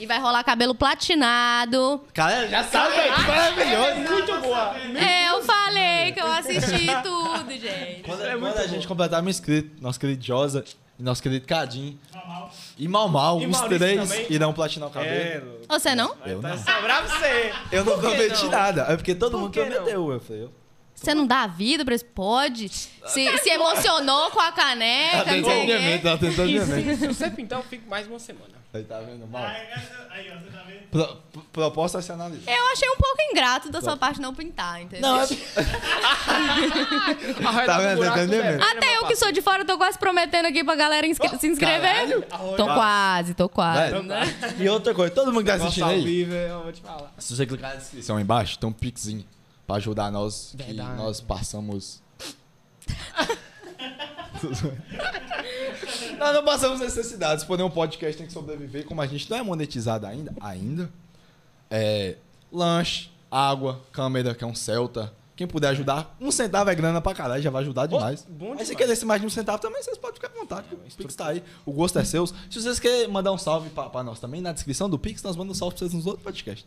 [0.00, 2.00] E vai rolar cabelo platinado.
[2.12, 4.12] Galera, já sabe, velho, que maravilhoso.
[4.12, 4.76] Muito boa.
[4.98, 8.02] É, eu falei que eu assisti tudo, gente.
[8.02, 10.64] Quando, é quando a gente completar mil inscritos, nosso querido Josa
[10.98, 11.98] e nosso querido Cadim
[12.76, 14.26] e Mal Mal, E os Maurício três também.
[14.30, 15.60] irão platinar o cabelo.
[15.68, 16.14] Você não?
[16.24, 16.58] Eu Tá não.
[16.58, 17.52] sobrar você.
[17.72, 18.50] Eu não prometi não?
[18.50, 18.86] nada.
[18.88, 19.66] É porque todo Por mundo que não?
[19.72, 20.12] prometeu.
[20.12, 20.50] Eu falei, eu.
[20.96, 22.06] Você não dá vida pra isso?
[22.06, 22.68] Pode.
[22.70, 26.96] Se, se emocionou com a caneca, Atenção, o minha mente, minha se, mente.
[26.96, 28.56] se você pintar, eu fico mais uma semana.
[28.74, 29.44] Aí tá vendo, mal?
[29.44, 30.76] Aí, ó, você tá vendo?
[30.90, 32.50] Pro- pro- proposta a se analisar.
[32.50, 35.08] Eu achei um pouco ingrato da sua parte não pintar, entendeu?
[35.08, 35.26] Não, é...
[37.66, 38.00] Tá vendo?
[38.00, 38.62] Tá entendendo?
[38.62, 42.26] Até eu que sou de fora, tô quase prometendo aqui pra galera inscre- se inscrever.
[42.56, 43.92] Tô quase, tô quase.
[43.92, 44.04] Velho,
[44.58, 47.12] E outra coisa, todo mundo que tá assistindo ao aí, vivo, eu vou te falar.
[47.18, 49.24] se você clicar na descrição aí embaixo, tem um pixinho
[49.66, 50.96] pra ajudar nós, que Verdade.
[50.96, 52.02] nós passamos...
[56.18, 59.42] nós não passamos necessidades, porém um podcast tem que sobreviver, como a gente não é
[59.42, 60.90] monetizado ainda, ainda,
[61.70, 62.16] é
[62.52, 65.12] lanche, água, câmera, que é um Celta...
[65.36, 68.26] Quem puder ajudar, um centavo é grana pra caralho, já vai ajudar demais.
[68.26, 68.98] bom Mas se demais.
[68.98, 70.66] querer mais de um centavo também, vocês podem ficar à vontade.
[70.72, 72.26] o Pix tá aí, o gosto é seu.
[72.26, 75.36] Se vocês querem mandar um salve pra, pra nós também, na descrição do Pix, nós
[75.36, 76.66] mandamos um salve pra vocês nos outros podcasts.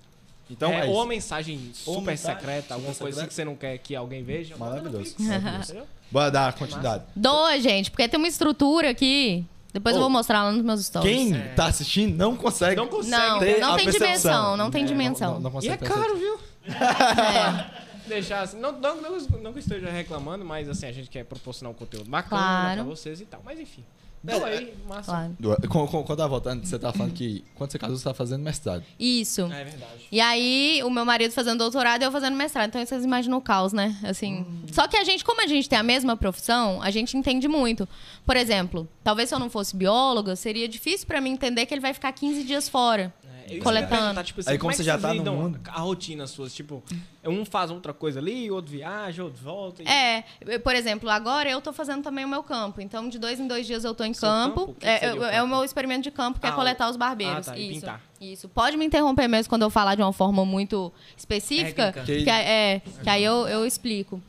[0.49, 3.27] Então é, é, ou mensagem super mensagem secreta, alguma coisa assim secreta.
[3.27, 4.57] que você não quer que alguém veja.
[4.57, 5.15] Maravilhoso.
[6.11, 7.03] Bora dar continuidade.
[7.15, 9.45] Doa, gente, porque tem uma estrutura aqui.
[9.71, 11.11] Depois eu Ô, vou mostrar lá nos meus stories.
[11.15, 12.75] Quem tá assistindo não consegue.
[12.75, 13.11] Não consegue.
[13.15, 14.07] Não, ter não a tem percepção.
[14.09, 15.33] dimensão, não tem É, dimensão.
[15.35, 16.01] Não, não, não E é perceber.
[16.01, 16.39] caro, viu?
[16.65, 17.89] É.
[18.09, 18.59] deixar assim.
[18.59, 21.75] Não, não, não, não que eu esteja reclamando, mas assim, a gente quer proporcionar um
[21.75, 22.75] conteúdo bacana Claro.
[22.75, 23.41] pra vocês e tal.
[23.45, 23.83] Mas enfim.
[24.27, 25.33] Aí, massa.
[25.37, 25.67] Claro.
[25.69, 28.83] Quando tava voltando, você tava falando que quando você casou, você tava fazendo mestrado.
[28.99, 29.41] Isso.
[29.51, 30.07] É verdade.
[30.11, 32.67] E aí, o meu marido fazendo doutorado e eu fazendo mestrado.
[32.67, 33.97] Então, vocês imaginam o caos, né?
[34.03, 34.45] Assim.
[34.71, 37.87] Só que a gente, como a gente tem a mesma profissão, a gente entende muito.
[38.25, 41.81] Por exemplo, talvez se eu não fosse bióloga, seria difícil pra mim entender que ele
[41.81, 43.13] vai ficar 15 dias fora.
[43.49, 44.23] É, eu Coletando.
[44.23, 45.59] tipo assim, Aí como é você já tá no mundo.
[45.67, 46.83] A rotina suas, tipo,
[47.25, 49.83] um faz outra coisa ali, outro viaja, outro volta.
[49.83, 52.81] e- É, eu- por exemplo, agora eu tô fazendo também o meu campo.
[52.81, 54.67] Então, de dois em dois dias eu tô em campo.
[54.67, 54.75] campo?
[54.81, 55.43] É, eu- o é campo?
[55.45, 57.47] o meu experimento de campo, que Ah, é coletar os barbeiros.
[57.47, 57.81] Ah, tá, Isso.
[57.81, 58.01] pintar.
[58.21, 58.49] Isso.
[58.49, 61.91] Pode me interromper mesmo quando eu falar de uma forma muito específica.
[61.93, 62.23] Técnica.
[62.23, 64.21] Que, é, que aí eu, eu explico.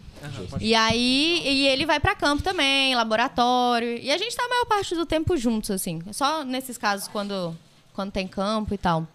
[0.50, 3.96] Pode- E aí, e ele vai pra campo também, laboratório.
[3.96, 6.00] E a gente tá a maior parte do tempo juntos, assim.
[6.12, 7.56] Só nesses casos quando,
[8.00, 9.06] quando tem campo e tal.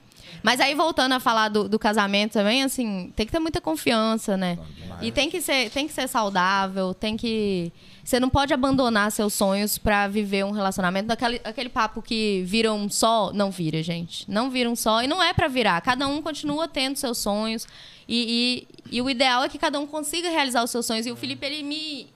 [0.43, 4.37] Mas aí, voltando a falar do, do casamento também, assim, tem que ter muita confiança,
[4.37, 4.59] né?
[5.01, 7.71] E tem que ser, tem que ser saudável, tem que.
[8.03, 11.07] Você não pode abandonar seus sonhos pra viver um relacionamento.
[11.07, 14.29] Daquele, aquele papo que vira um só, não vira, gente.
[14.29, 15.01] Não vira um só.
[15.01, 15.81] E não é pra virar.
[15.81, 17.67] Cada um continua tendo seus sonhos.
[18.07, 21.07] E, e, e o ideal é que cada um consiga realizar os seus sonhos.
[21.07, 22.07] E o Felipe, ele me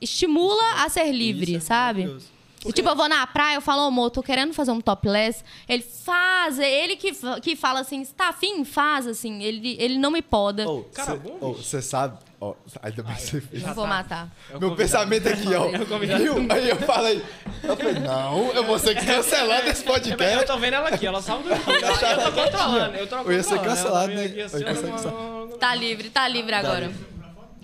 [0.00, 2.00] estimula a ser livre, Isso é sabe?
[2.00, 2.37] maravilhoso.
[2.66, 5.44] E, tipo, eu vou na praia, eu falo, amor, tô querendo fazer um topless.
[5.68, 8.64] Ele faz, é ele que, que fala assim, tá afim?
[8.64, 9.42] Faz, assim.
[9.42, 10.68] Ele, ele não me poda.
[10.68, 11.62] Ô, Cara, cê- bom, ô, bicho.
[11.64, 12.18] Você sabe.
[12.40, 13.62] Ó, ainda bem que você fez.
[13.62, 14.28] não vou matar.
[14.50, 14.76] É o Meu convidado.
[15.08, 15.70] pensamento aqui, ó.
[15.70, 16.22] É o convidado.
[16.22, 16.34] Viu?
[16.50, 17.24] Aí eu falei.
[17.62, 20.46] Eu falei, não, eu vou ser cancelado esse É, mas Eu podcast.
[20.46, 21.70] tô vendo ela aqui, ela saiu do aqui.
[21.70, 24.24] Eu tô que controlando, eu tô Eu ia ser controlando, ela cancelado, veio né?
[24.26, 25.56] aqui assim, Eu ia ser ó, cancelado.
[25.58, 26.92] Tá livre, tá livre agora.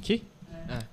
[0.02, 0.22] Que?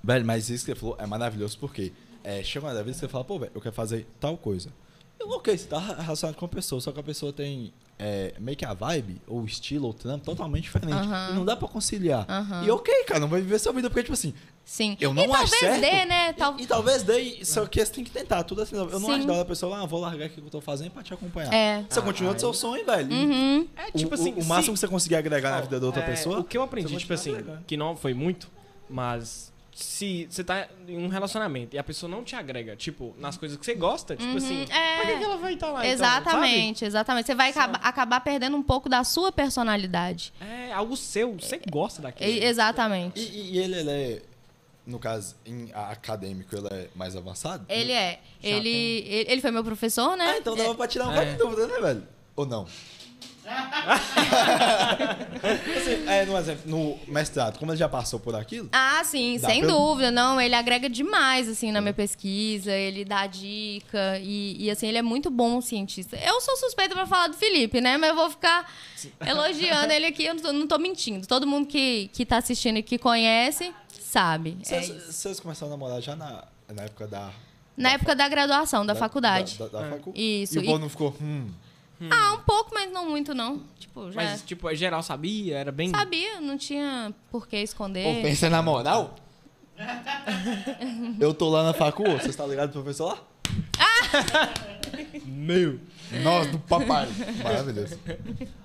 [0.02, 1.92] Velho, mas isso que você falou é maravilhoso porque
[2.24, 4.70] é, chega uma vez que você fala, pô, velho, eu quero fazer tal coisa.
[5.18, 8.56] Eu, ok, você tá relacionado com a pessoa, só que a pessoa tem é, meio
[8.56, 11.06] que a vibe, ou o estilo, ou o trampo totalmente diferente.
[11.30, 12.26] E não dá pra conciliar.
[12.64, 14.96] E ok, cara, não vai viver sua vida, porque, tipo assim, Sim.
[15.00, 15.80] eu não e acho talvez certo.
[15.80, 16.32] dê, né?
[16.32, 16.58] Tal...
[16.58, 18.74] E, e talvez dê, só que você tem que tentar, tudo assim.
[18.74, 19.12] Eu não Sim.
[19.12, 21.04] acho da hora a pessoa, ah, vou largar aqui o que eu tô fazendo pra
[21.04, 21.52] te acompanhar.
[21.54, 21.84] É.
[21.88, 23.12] Você continua do seu sonho, velho.
[23.14, 23.68] Uhum.
[23.76, 24.32] É o- tipo o, assim.
[24.32, 26.40] o máximo se- que você conseguir agregar na vida da outra É, pessoa.
[26.40, 27.62] O que eu aprendi, tipo assim, agregando.
[27.64, 28.50] que não foi muito,
[28.90, 33.36] mas se você tá em um relacionamento e a pessoa não te agrega, tipo, nas
[33.38, 34.96] coisas que você gosta, tipo assim, é.
[34.98, 35.80] por que, que ela vai estar lá?
[35.80, 37.26] então, Exatamente, exatamente.
[37.26, 40.32] Você vai acaba- acabar perdendo um pouco da sua personalidade.
[40.40, 42.44] É algo seu, você gosta daquilo.
[42.44, 43.18] Exatamente.
[43.20, 44.22] E, e ele, ele é,
[44.86, 47.64] no caso, em acadêmico, ele é mais avançado?
[47.68, 48.20] Ele é.
[48.42, 50.32] Ele, ele, ele foi meu professor, né?
[50.34, 51.34] Ah, então dava pra tirar um É.
[51.36, 52.06] dúvida, né, velho?
[52.36, 52.66] Ou não?
[55.76, 59.60] assim, é, no exemplo, no mestrado, como ele já passou por aquilo, Ah, sim, sem
[59.60, 60.10] pra- dúvida.
[60.10, 62.72] Não, ele agrega demais, assim, na minha pesquisa.
[62.72, 66.16] Ele dá dica e, e, assim, ele é muito bom cientista.
[66.16, 67.96] Eu sou suspeita pra falar do Felipe, né?
[67.96, 68.70] Mas eu vou ficar
[69.26, 70.24] elogiando ele aqui.
[70.24, 71.26] Eu não tô, não tô mentindo.
[71.26, 74.56] Todo mundo que, que tá assistindo e que conhece, sabe.
[74.62, 77.30] É vocês, vocês começaram a namorar já na, na época da...
[77.76, 79.58] na época da graduação, da, faculdade.
[79.58, 81.48] Da, da, da facu- Isso, E o e- povo não ficou, hum...
[82.10, 83.62] Ah, um pouco, mas não muito, não.
[83.78, 85.90] Tipo, já Mas, tipo, é geral sabia, era bem.
[85.90, 88.22] sabia, não tinha por que Pô, esconder.
[88.22, 89.14] pensa na moral?
[91.20, 93.18] eu tô lá na facu, você está ligado, professor lá?
[95.26, 95.78] Meu!
[96.22, 97.08] Nós do papai.
[97.42, 97.98] Maravilhoso.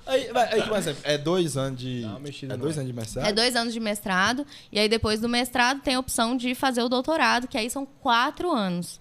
[0.05, 2.05] Aí, aí, por exemplo, é dois anos de.
[2.19, 2.81] Mexida É dois ar.
[2.81, 3.27] anos de mestrado?
[3.27, 6.81] É dois anos de mestrado, e aí depois do mestrado tem a opção de fazer
[6.83, 8.99] o doutorado, que aí são quatro anos.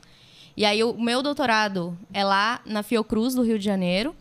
[0.57, 4.15] E aí o meu doutorado é lá na Fiocruz, do Rio de Janeiro,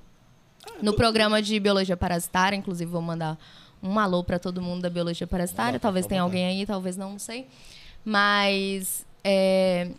[0.81, 3.37] no programa de Biologia Parasitária, inclusive vou mandar
[3.83, 7.19] um alô para todo mundo da Biologia Parasitária, talvez tenha alguém aí, talvez não, não
[7.19, 7.47] sei.
[8.03, 9.89] Mas é,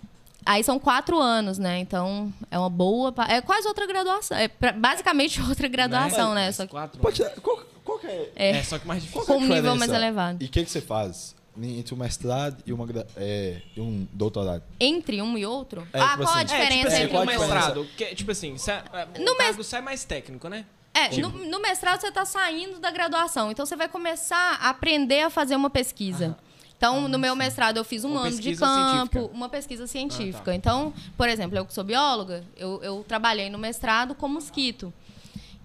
[0.44, 1.79] aí são quatro anos, né?
[1.79, 3.12] Então é uma boa...
[3.12, 6.46] pa- É quase outra graduação, é pra- basicamente outra graduação, né?
[6.46, 7.38] Mas Só que quatro Pode anos.
[7.40, 8.33] qual, qual que é?
[8.35, 9.24] É, só que mais difícil.
[9.24, 10.42] que é com um nível mais elevado.
[10.42, 14.62] E o que, que você faz entre um mestrado e, uma, é, e um doutorado?
[14.81, 15.87] Entre um e outro?
[15.92, 17.45] É, ah, tipo qual a assim, É, tipo diferença assim, entre um e diferença?
[17.45, 17.55] outro?
[17.83, 20.64] mestrado, que, tipo assim, cê- é, No o mes- cargo sai mais técnico, né?
[20.95, 24.71] É, Tipo- no, no mestrado você está saindo da graduação, então você vai começar a
[24.71, 26.37] aprender a fazer uma pesquisa.
[26.79, 29.35] Então, no meu mestrado, eu fiz um Uma ano de campo, científica.
[29.35, 30.38] uma pesquisa científica.
[30.40, 30.55] Ah, tá.
[30.55, 34.92] Então, por exemplo, eu que sou bióloga, eu, eu trabalhei no mestrado com mosquito.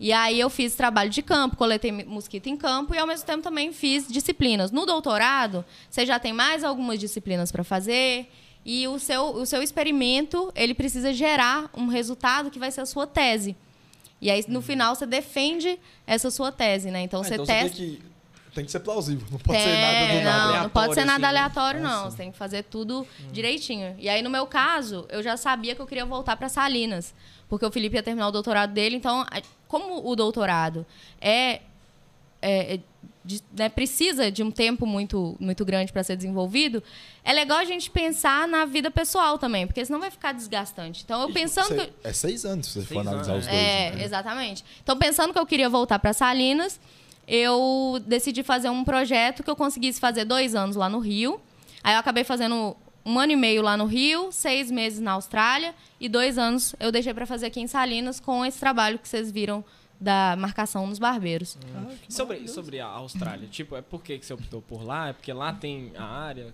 [0.03, 3.43] E aí eu fiz trabalho de campo, coletei mosquito em campo e ao mesmo tempo
[3.43, 4.71] também fiz disciplinas.
[4.71, 8.27] No doutorado, você já tem mais algumas disciplinas para fazer
[8.65, 12.85] e o seu, o seu experimento, ele precisa gerar um resultado que vai ser a
[12.87, 13.55] sua tese.
[14.19, 17.01] E aí, no final, você defende essa sua tese, né?
[17.03, 17.69] Então, Ah, você então testa...
[17.69, 18.01] você tem que,
[18.55, 20.63] tem que ser plausível, não pode ser É, nada do não, nada.
[20.63, 21.89] não pode ser nada aleatório, assim, né?
[21.89, 22.03] aleatório, Ah, não.
[22.05, 22.11] sim.
[22.11, 23.95] Você tem que fazer tudo direitinho.
[23.99, 27.13] E aí, no meu caso, eu já sabia que eu queria voltar para Salinas.
[27.49, 28.95] Porque o Felipe ia terminar o doutorado dele.
[28.95, 29.25] Então,
[29.71, 30.85] como o doutorado
[31.21, 31.61] é,
[32.41, 32.79] é- é
[33.23, 36.83] de- né, precisa de um tempo muito, muito grande para ser desenvolvido,
[37.23, 41.03] é legal a gente pensar na vida pessoal também, porque senão vai ficar desgastante.
[41.05, 41.93] Então, eu pensando que.
[42.03, 43.61] É seis anos se você for Seis analisar anos, os dois.
[43.63, 44.03] É, né?
[44.03, 44.65] exatamente.
[44.83, 46.79] Então, pensando que eu queria voltar para Salinas,
[47.27, 51.39] eu decidi fazer um projeto que eu conseguisse fazer dois anos lá no Rio.
[51.83, 55.73] Aí eu acabei fazendo um ano e meio lá no Rio, seis meses na Austrália
[55.99, 59.31] e dois anos eu deixei para fazer aqui em Salinas com esse trabalho que vocês
[59.31, 59.63] viram
[60.01, 61.55] da marcação nos barbeiros.
[62.09, 65.09] Sobre, sobre a Austrália, tipo, é por que que você optou por lá?
[65.09, 66.51] É porque lá tem a área?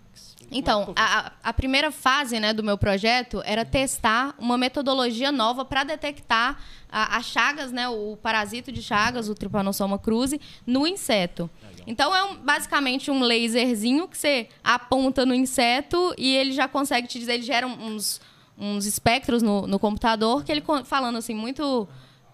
[0.52, 5.32] Então, Como é- a, a- primeira fase né, do meu projeto era testar uma metodologia
[5.32, 6.60] nova para detectar
[6.92, 11.50] a- as chagas, né, o parasito de chagas, o Trypanosoma cruzi, no inseto.
[11.88, 17.08] Então, é um- basicamente um laserzinho que você aponta no inseto e ele já consegue
[17.08, 18.20] te dizer, ele gera uns,
[18.58, 21.88] uns espectros no, no computador que ele, falando assim, muito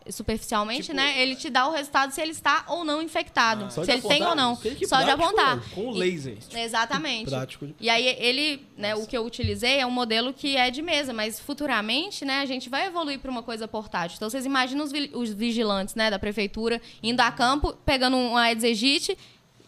[0.10, 3.84] superficialmente, Tipo- né, ele te dá o resultado se ele está ou não infectado, Só
[3.84, 4.30] se ele tem apontar?
[4.30, 4.56] ou não.
[4.56, 5.60] Que- que Só de apontar.
[5.60, 5.72] velho.
[5.76, 6.38] Com o E- laser.
[6.56, 7.30] Exatamente.
[7.30, 10.70] Prático de- E aí ele, né, o que eu utilizei é um modelo que é
[10.72, 14.16] de mesa, mas futuramente, né, a gente vai evoluir para uma coisa portátil.
[14.18, 18.36] Então vocês imaginam os, vi- os vigilantes, né, da prefeitura indo a campo, pegando um
[18.38, 19.18] Aedes aegypti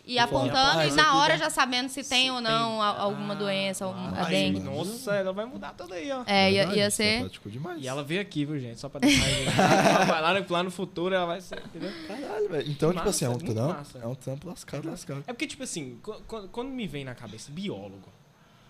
[0.07, 3.85] e apontando ah, e na hora já sabendo se tem ou não a- alguma doença,
[3.85, 4.59] alguma- a dengue.
[4.59, 6.23] Nossa, ela vai mudar tudo aí, ó.
[6.27, 7.29] É, ia, é ser.
[7.47, 7.81] demais.
[7.83, 8.79] E ela veio aqui, viu, gente?
[8.79, 9.25] Só pra deixar
[10.07, 11.91] vai lá, no- lá no futuro ela vai ser, entendeu?
[12.07, 12.69] Caralho, velho.
[12.71, 13.73] Então, tipo Massa, assim, é um muito trampo.
[13.73, 13.97] massa.
[13.99, 15.23] É um trampo lascado, lascado.
[15.27, 18.09] É porque, tipo assim, qu- qu- quando me vem na cabeça biólogo,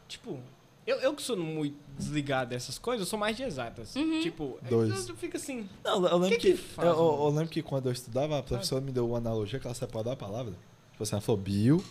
[0.07, 0.39] tipo,
[0.87, 3.95] eu, eu que sou muito desligado dessas coisas, eu sou mais de exatas.
[3.95, 4.21] Uhum.
[4.21, 4.89] Tipo, é- Dois.
[5.07, 5.67] eu, eu fico assim.
[5.83, 6.51] Não, eu lembro Que que.
[6.53, 7.29] que faz, eu, eu- mano?
[7.37, 10.15] lembro que quando eu estudava, a professora me deu uma analogia que ela separou a
[10.15, 10.53] palavra.
[10.95, 11.83] Tipo assim, ela falou bio.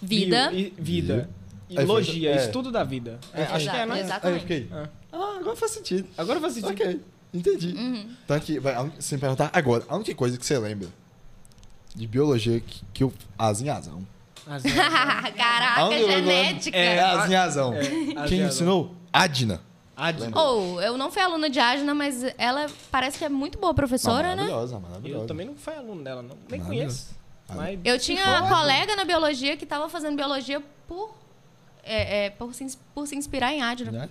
[0.00, 0.48] Vida.
[0.50, 1.28] bio e- vida.
[1.68, 2.36] E Aí foi- logia, é.
[2.46, 3.18] estudo da vida.
[3.34, 4.00] É, acho que é, né?
[4.00, 4.26] Exatamente.
[4.26, 4.68] Aí eu fiquei.
[4.72, 4.88] Ah.
[5.12, 6.08] Ah, agora faz sentido.
[6.16, 6.70] Agora faz sentido.
[6.72, 7.00] Ok,
[7.32, 7.74] entendi.
[7.76, 8.08] Uhum.
[8.26, 10.88] Tanto que, vai, me perguntar agora, a única coisa que você lembra
[11.94, 13.12] de biologia que, que eu.
[13.38, 14.06] Azinhazão.
[14.46, 14.62] As-
[15.36, 16.76] Caraca, genética.
[16.76, 17.74] É, azinhazão.
[17.74, 18.46] é, Quem azinhazão.
[18.48, 18.94] ensinou?
[19.12, 19.60] Adna.
[19.96, 20.38] Adna.
[20.40, 24.30] Ou, eu não fui aluna de Agna, mas ela parece que é muito boa professora,
[24.30, 24.42] né?
[24.42, 25.22] maravilhosa, maravilhosa.
[25.22, 26.36] Eu também não fui aluno dela, não.
[26.50, 27.14] Nem conheço.
[27.54, 31.14] Mas Eu tinha uma colega na biologia que estava fazendo biologia por,
[31.82, 33.90] é, é, por, se, por se inspirar em Adna.
[33.92, 34.08] Né?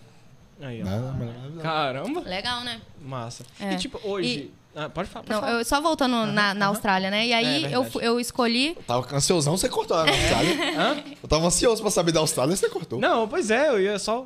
[0.62, 0.86] Aí, ó.
[0.86, 1.62] Não.
[1.62, 2.22] Caramba.
[2.22, 2.80] Legal, né?
[3.02, 3.46] Massa.
[3.60, 3.74] É.
[3.74, 4.52] E tipo, hoje.
[4.76, 5.24] Ah, pode falar.
[5.26, 5.60] Pode Não, falar.
[5.60, 7.28] eu, só voltando na, na Austrália, né?
[7.28, 7.90] E É, aí eu, verdade.
[7.92, 8.70] fu- eu escolhi.
[8.76, 11.04] Eu tava ansiosão, você cortou a Austrália.
[11.22, 13.00] Eu tava ansioso pra saber da Austrália, você cortou.
[13.00, 14.26] Não, pois é, eu ia só.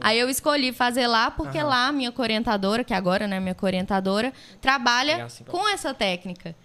[0.00, 1.68] Aí eu escolhi fazer lá, porque Aham.
[1.68, 6.56] lá a minha orientadora, que agora, né, minha orientadora, trabalha É assim com essa técnica.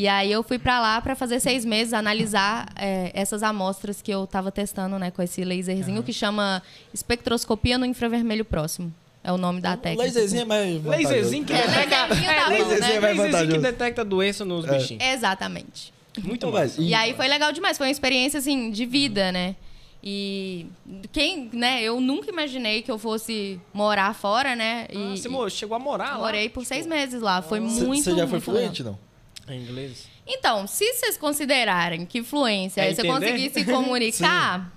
[0.00, 4.12] E aí eu fui pra lá pra fazer seis meses, analisar é, essas amostras que
[4.12, 6.62] eu tava testando, né, com esse laserzinho que chama
[6.94, 8.94] espectroscopia no infravermelho próximo.
[9.24, 10.04] É o nome da O técnica.
[10.04, 11.08] laserzinho é mais vantajoso.
[11.08, 11.96] Laserzinho que É, detecta.
[11.96, 12.94] laserzinho tá é, bom, laserzinho, né?
[12.96, 14.78] é mais laserzinho que detecta doença nos É.
[14.78, 15.02] bichinhos.
[15.04, 15.92] Exatamente.
[16.22, 19.56] Muito Então, velho, E aí foi legal demais, foi uma experiência assim de vida, né?
[20.02, 20.66] E
[21.12, 24.86] quem, né, eu nunca imaginei que eu fosse morar fora, né?
[24.92, 26.18] E, Ah, você mo- chegou a morar lá?
[26.18, 28.96] morei por seis meses lá, foi Cê- muito Você já foi fluente, não?
[29.50, 30.06] Em inglês?
[30.26, 34.70] Então, se vocês considerarem que fluência É é você conseguir se comunicar,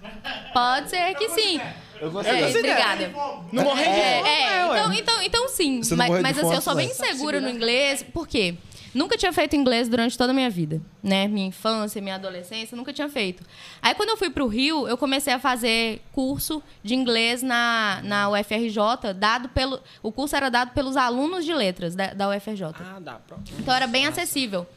[0.54, 1.60] pode ser que sim.
[2.00, 3.08] Eu É, obrigada.
[3.52, 5.82] Não morrer de É, fome, é, é, então, então, então sim.
[5.96, 8.56] Mas, mas assim, fome, eu sou bem segura no inglês, por quê?
[8.94, 11.28] Nunca tinha feito inglês durante toda a minha vida, né?
[11.28, 13.42] Minha infância, minha adolescência, nunca tinha feito.
[13.82, 18.30] Aí quando eu fui pro Rio, eu comecei a fazer curso de inglês na, na
[18.30, 19.80] UFRJ, dado pelo.
[20.04, 22.64] O curso era dado pelos alunos de letras da, da UFRJ.
[22.80, 23.50] Ah, dá, pronto.
[23.60, 24.68] Então era bem acessível.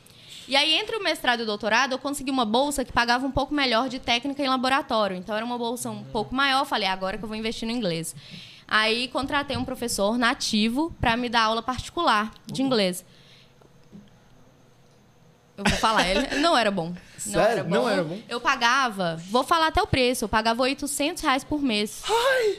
[0.47, 3.31] E aí, entre o mestrado e o doutorado, eu consegui uma bolsa que pagava um
[3.31, 5.17] pouco melhor de técnica em laboratório.
[5.17, 6.65] Então era uma bolsa um pouco maior.
[6.67, 8.15] Falei, "Ah, agora que eu vou investir no inglês.
[8.69, 13.05] Aí contratei um professor nativo para me dar aula particular de inglês.
[15.57, 16.93] Eu vou falar, ele não era bom.
[17.27, 17.53] Não Sério?
[17.53, 17.71] era bom.
[17.71, 18.19] Não era bom?
[18.29, 22.03] Eu pagava, vou falar até o preço, eu pagava 800 reais por mês.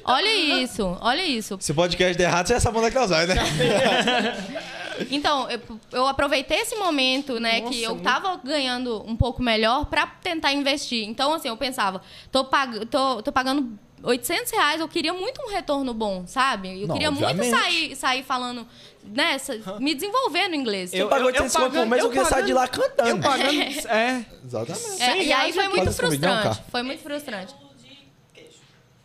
[0.03, 1.57] Olha isso, olha isso.
[1.59, 3.35] Se o podcast der errado, você é essa que ela vai, né?
[5.11, 5.59] Então, eu,
[5.91, 10.07] eu aproveitei esse momento, né, Nossa, que eu muito- tava ganhando um pouco melhor pra
[10.07, 11.05] tentar investir.
[11.05, 15.49] Então, assim, eu pensava, tô, pag tô, tô pagando 800 reais, eu queria muito um
[15.49, 16.81] retorno bom, sabe?
[16.81, 17.37] Eu Não, queria obviamente.
[17.37, 18.67] muito sair, sair falando,
[19.03, 19.37] né,
[19.79, 20.93] me desenvolver no inglês.
[20.93, 23.09] Eu- pagou 800 conto por mês, eu queria sair de lá cantando.
[23.09, 23.61] Eu pagando.
[23.89, 24.25] É.
[24.43, 25.01] Exatamente.
[25.01, 26.61] É, e aí foi muito frustrante.
[26.69, 27.55] Foi muito frustrante.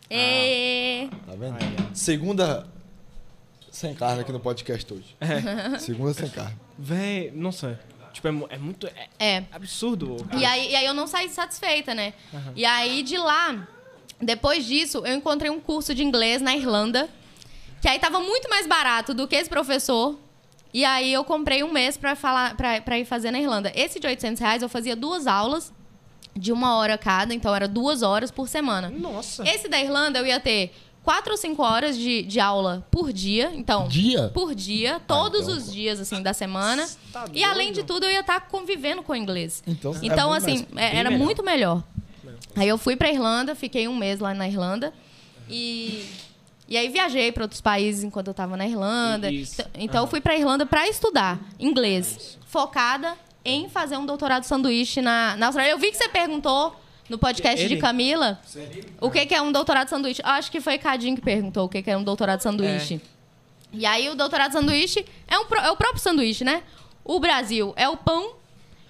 [0.09, 1.07] É...
[1.25, 1.95] Tá vendo?
[1.95, 2.67] Segunda
[3.71, 5.15] sem carne aqui no podcast hoje.
[5.79, 6.57] Segunda sem carne.
[6.77, 7.79] Véi, nossa.
[8.11, 8.87] Tipo, é, é muito.
[8.87, 9.43] É é.
[9.51, 10.17] absurdo.
[10.37, 12.13] E aí, e aí eu não saí satisfeita, né?
[12.55, 13.65] E aí de lá,
[14.21, 17.09] depois disso, eu encontrei um curso de inglês na Irlanda,
[17.81, 20.17] que aí tava muito mais barato do que esse professor.
[20.73, 22.55] E aí eu comprei um mês pra, falar,
[22.97, 23.71] ir fazer na Irlanda.
[23.75, 25.73] Esse de 800 reais eu fazia duas aulas
[26.33, 28.89] de uma hora cada, então era duas horas por semana.
[28.89, 29.43] Nossa.
[29.47, 33.51] Esse da Irlanda eu ia ter quatro ou cinco horas de, de aula por dia,
[33.53, 33.87] então.
[33.89, 34.29] Dia?
[34.33, 36.87] Por dia, todos então- os dias, assim, da semana.
[37.11, 39.61] Tá e além de tudo, eu ia estar convivendo com o inglês.
[39.67, 41.25] Então, é Então, assim, é- era melhor.
[41.25, 41.83] muito melhor.
[42.55, 44.93] Aí eu fui pra Irlanda, fiquei um mês lá na Irlanda.
[45.49, 46.05] E,
[46.67, 49.31] e aí viajei para outros países enquanto eu tava na Irlanda.
[49.31, 49.61] Isso.
[49.61, 55.01] Então, então eu fui pra Irlanda para estudar inglês, focada em fazer um doutorado sanduíche
[55.01, 55.71] na, na Austrália.
[55.71, 56.75] Eu vi que você perguntou
[57.09, 57.81] no podcast de Ele?
[57.81, 58.39] Camila
[59.01, 60.21] o que, que é um doutorado sanduíche.
[60.23, 63.01] Acho que foi Cadinho que perguntou o que, que é um doutorado sanduíche.
[63.73, 66.63] E aí o doutorado sanduíche é, um, é o próprio sanduíche, né?
[67.03, 68.33] O Brasil é o pão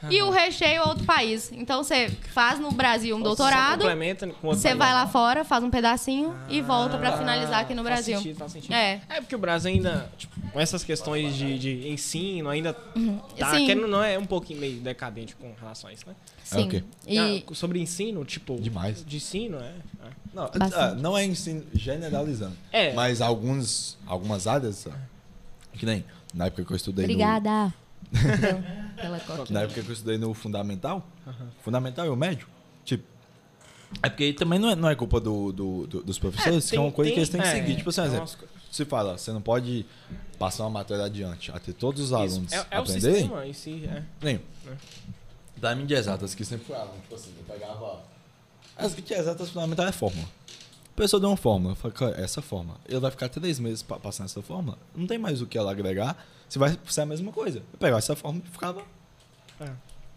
[0.09, 1.51] e o recheio é outro país.
[1.53, 3.83] Então você faz no Brasil um doutorado,
[4.43, 8.17] você vai lá fora, faz um pedacinho e volta pra finalizar aqui no Faz Brasil.
[8.17, 8.73] sentido, faz sentido.
[8.73, 9.01] É.
[9.09, 12.73] É porque o Brasil ainda, tipo, com essas questões de, de ensino, ainda
[13.37, 13.65] tá, Sim.
[13.65, 16.15] querendo não é um pouquinho meio decadente com relação a isso, né?
[16.43, 16.65] Sim.
[16.65, 16.83] o quê?
[17.07, 18.59] E Ah, sobre ensino, tipo...
[18.59, 19.05] Demais.
[19.05, 19.69] De ensino, é.
[19.69, 20.11] é.
[20.33, 22.55] Não, ah, não é ensino generalizando.
[22.71, 22.93] É.
[22.93, 24.97] Mas alguns, algumas áreas, ah,
[25.73, 27.73] que nem na época que eu estudei no, obrigada
[28.11, 28.63] pela-
[29.01, 29.53] pela coca.
[29.53, 31.05] Na época que eu estudei no fundamental,
[31.63, 32.47] fundamental e o médio,
[32.85, 33.03] tipo.
[34.01, 36.75] É porque aí também não é, não é culpa do, do- do- dos professores, que
[36.75, 37.75] é tem- uma coisa que tem- eles têm que é, seguir.
[37.75, 38.29] Tipo assim, é exemplo,
[38.71, 39.85] se fala, você não pode
[40.39, 43.15] passar uma matéria adiante até todos os alunos É, é o aprenderem.
[43.15, 44.03] sistema em si, é.
[44.21, 44.39] Nem.
[45.57, 47.99] Da mídia exatas, que sempre foi aluno, tipo assim, eu pegava.
[48.77, 50.27] As que tinha exatas fundamental é fórmula.
[50.27, 52.77] A pessoa deu uma fórmula, fala, "Cara, essa fórmula.
[52.87, 55.71] Ele vai ficar três meses pa- passando essa fórmula, não tem mais o que ela
[55.71, 56.17] agregar,
[56.51, 57.59] você vai ser a mesma coisa.
[57.59, 58.81] Eu pegava essa fórmula e ficava
[59.59, 59.69] É.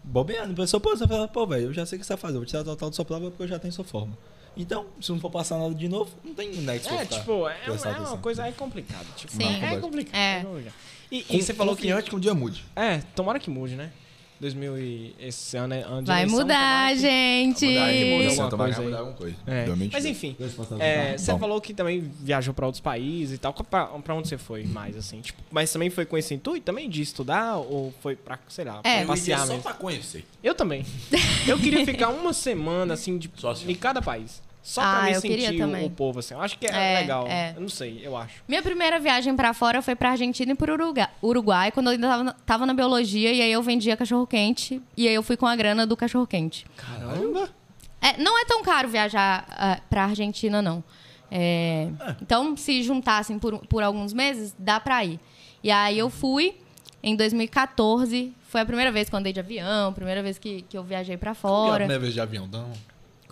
[0.03, 0.51] bobeando.
[0.51, 2.35] A pessoa, pô, você fala, pô, velho, eu já sei o que você vai fazer,
[2.35, 4.17] eu vou tirar total da sua prova porque eu já tenho sua fórmula.
[4.57, 7.53] Então, se não for passar nada de novo, não tem nexo pra É, tipo, é,
[7.55, 9.05] prestando é uma coisa é complicada.
[9.15, 9.63] Tipo, Sim.
[9.63, 10.15] É complicado.
[10.15, 10.41] É.
[10.41, 10.71] é.
[11.11, 11.83] E, e você falou que...
[11.83, 12.65] confiante que um dia mude.
[12.75, 13.91] É, tomara que mude, né?
[14.45, 17.65] 2000 e esse ano é ano de Vai eleição, mudar, tomara que- gente.
[17.65, 18.85] Mudar, que muda Isso, alguma tomara que coisa aí.
[18.85, 19.35] mudar alguma coisa.
[19.47, 19.65] É.
[19.65, 19.93] 2022.
[19.93, 20.35] Mas enfim,
[20.79, 21.39] é, você bom.
[21.39, 23.53] falou que também viajou pra outros países e tal.
[23.53, 25.21] Pra, pra onde você foi mais, assim?
[25.21, 27.57] Tipo, mas também foi com esse intuito também de estudar?
[27.57, 28.99] Ou foi pra, sei lá, É.
[28.99, 29.63] pra passear só mesmo?
[29.63, 30.23] pra conhecer.
[30.43, 30.85] Eu também.
[31.47, 33.71] Eu queria ficar uma semana, assim, de, Só assim.
[33.71, 34.41] em cada país.
[34.67, 35.85] Só Ah, pra me sentir o, também.
[35.85, 36.33] o povo, assim.
[36.33, 37.27] Eu acho que é, É, legal.
[37.27, 37.53] é.
[37.55, 38.41] Eu não sei, eu acho.
[38.47, 42.07] Minha primeira viagem pra fora foi pra Argentina e pro Uruguai, Uruguai, quando eu ainda
[42.07, 45.45] tava na, tava na biologia, e aí eu vendia cachorro-quente, e aí eu fui com
[45.45, 46.65] a grana do cachorro-quente.
[46.75, 47.47] Caramba!
[48.01, 50.83] É, não é tão caro viajar ah, pra Argentina, não.
[51.29, 51.87] É,
[52.19, 55.19] Então, se juntassem por, por alguns meses, dá pra ir.
[55.63, 56.55] E aí eu fui
[57.03, 60.75] em 2014, foi a primeira vez que eu andei de avião, primeira vez que, que
[60.75, 61.77] eu viajei pra Qual que é a fora.
[61.85, 62.47] primeira vez de avião?
[62.51, 62.71] Não.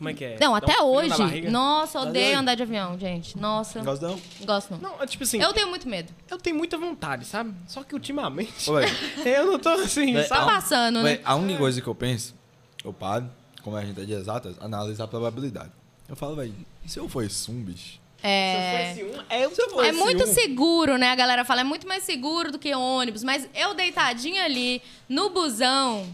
[0.03, 0.37] Como é que é?
[0.39, 1.49] Não, um até na hoje.
[1.49, 3.37] Nossa, eu odeio andar de avião, gente.
[3.37, 4.19] Nossa, Não gosta não?
[4.45, 4.79] gosto não.
[4.79, 5.53] Não, é tipo assim, Eu eu...
[5.53, 6.11] tenho muito medo.
[6.41, 7.53] tenho muita vontade, sabe?
[7.67, 11.19] Só que ultimamente velho, eu não tô assim, Véi, Tá passando, né?
[11.23, 12.35] a única coisa que eu penso,
[12.83, 13.29] eu paro,
[13.63, 15.71] como a gente é de exatas, analisar a probabilidade.
[16.09, 17.97] Eu falo, velho, e se eu fosse um bicho?
[18.21, 18.93] É...
[18.95, 21.11] Se eu fosse um, é, eu Se eu fosse É muito um- seguro, né?
[21.11, 23.23] A galera fala, é muito mais seguro do que ônibus.
[23.23, 26.05] Mas eu deitadinha ali, no busão,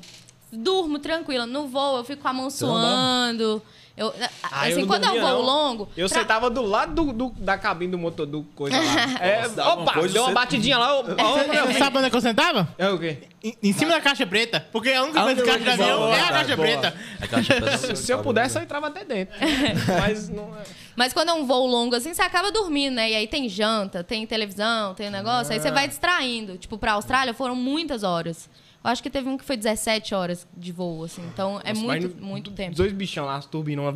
[0.51, 1.45] durmo tranquila.
[1.45, 3.61] No voo, eu fico com a mão Você não suando.
[3.99, 5.41] Eu, Ah, assim, eu quando é um voo não.
[5.41, 5.89] longo...
[5.97, 8.83] Eu pra- sentava do lado do, do- da cabine do motor do coisa lá.
[9.19, 10.99] É, Nossa, opa, coisa, deu uma batidinha lá.
[10.99, 12.73] Opa, Você sabe onde é que eu sentava?
[12.77, 13.17] É o quê?
[13.43, 14.65] Em, em cima da caixa preta.
[14.71, 16.93] Porque a única coisa que caixa de avião é a caixa preta.
[17.21, 17.95] A caixa preta.
[17.95, 19.35] Se, eu pudesse, eu entrava até dentro.
[19.99, 20.63] Mas não é.
[20.95, 23.11] Mas quando é um voo longo assim, você acaba dormindo, né?
[23.11, 25.53] E aí tem janta, tem televisão, tem um negócio.
[25.53, 26.57] Aí você vai distraindo.
[26.57, 28.49] Tipo, pra Austrália foram muitas horas.
[28.83, 31.21] Eu acho que teve um que foi 17 horas de voo, assim.
[31.33, 32.75] Então é Nossa, muito, mas muito tempo.
[32.75, 33.93] Dois bichão lá, as turbinas lá,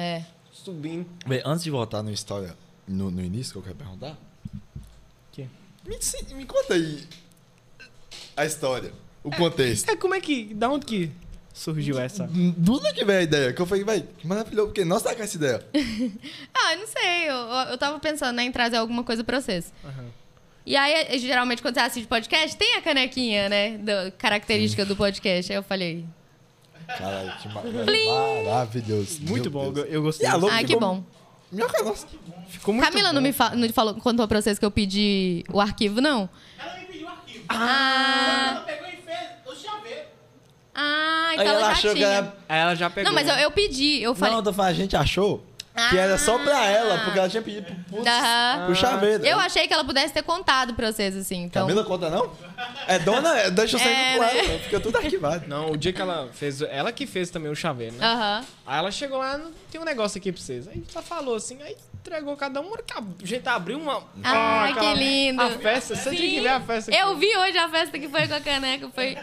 [0.00, 0.22] É.
[0.52, 1.06] subindo.
[1.26, 4.16] Véi, antes de voltar na história, no, no início, que eu quero perguntar.
[5.32, 5.48] Que?
[5.86, 7.02] Me, ensi- me conta aí
[8.36, 9.88] a história, o contexto.
[9.90, 10.54] É, como é que.
[10.54, 11.10] Da onde que
[11.52, 12.26] surgiu essa?
[12.28, 13.52] Do onde que veio a ideia?
[13.52, 15.66] Que eu falei, velho, que maravilhoso, porque nós tá com essa ideia.
[16.54, 17.28] Ah, eu não sei.
[17.28, 19.72] Eu, eu tava pensando né, em trazer alguma coisa pra vocês.
[20.66, 23.76] E aí, geralmente, quando você assiste podcast, tem a canequinha, né?
[23.78, 25.52] Da característica do podcast.
[25.52, 26.04] Aí eu falei,
[26.86, 27.62] Caralho, que ma-
[28.44, 29.20] maravilhoso.
[29.22, 29.86] Muito Meu bom, Deus.
[29.86, 30.26] eu, eu gostei.
[30.26, 31.02] A Logo ah, que bom.
[31.52, 32.06] Minha cara, nossa.
[32.48, 33.14] Ficou muito Camila bom.
[33.14, 36.28] não me, fa- não falou, contou pra vocês que eu pedi o arquivo, não?
[36.58, 37.44] Ela me pediu o arquivo.
[37.48, 40.00] Ah, Ela pegou e fez o chaveiro.
[40.74, 42.08] ah Aí então ela ela já achou que tinha.
[42.08, 43.12] era- Ela já pegou.
[43.12, 44.02] Não, mas eu, eu pedi.
[44.02, 44.32] Eu falei...
[44.32, 45.44] Não, eu tô falando, a gente achou
[45.90, 48.66] que era só pra ela, porque ela tinha pedido pro, pro, Aham.
[48.66, 49.24] pro chaveiro.
[49.26, 51.42] Eu achei que ela pudesse ter contado pra vocês, assim.
[51.42, 51.66] Então...
[51.66, 52.30] Camila conta não?
[52.86, 54.58] É dona, deixa eu sair É, do lado, né?
[54.60, 55.48] fica tudo arquivado.
[55.48, 56.62] Não, o dia que ela fez.
[56.62, 58.06] Ela que fez também o chaveiro, né?
[58.06, 58.44] Aham.
[58.66, 60.68] Aí ela chegou lá, "Não, tem um negócio aqui pra vocês.
[60.68, 61.76] Aí ela falou assim, aí
[62.06, 64.02] entregou cada um, a hora que a gente abriu uma.
[64.22, 65.40] Ai, aquela- que lindo.
[65.40, 66.94] A festa, você tinha que ver a festa.
[66.94, 68.90] Eu vi hoje a festa que foi com a caneca.
[68.90, 69.16] Foi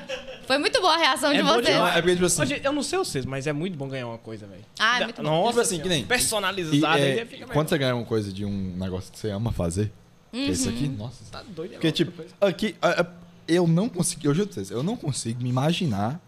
[0.48, 1.68] Foi muito boa a reação É de vocês.
[1.68, 1.96] demais.
[1.96, 4.18] É porque, tipo assim, gente, eu não sei vocês, mas é muito bom ganhar uma
[4.18, 4.66] coisa, velho.
[4.80, 5.30] Ah, é muito bom.
[5.30, 7.00] Nossa, Tipo assim, que nem- Personalizada.
[7.00, 9.52] E, é, aí fica quando você ganha uma coisa de um negócio que você ama
[9.52, 9.92] fazer,
[10.32, 11.24] que é isso aqui, nossa.
[11.32, 12.34] Tá doido, é Porque, outra tipo, coisa.
[12.42, 13.06] aqui, a- a-
[13.48, 16.20] eu não consigo, eu juro pra vocês, eu não consigo me imaginar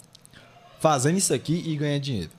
[0.80, 2.30] fazendo isso aqui e ganhar dinheiro.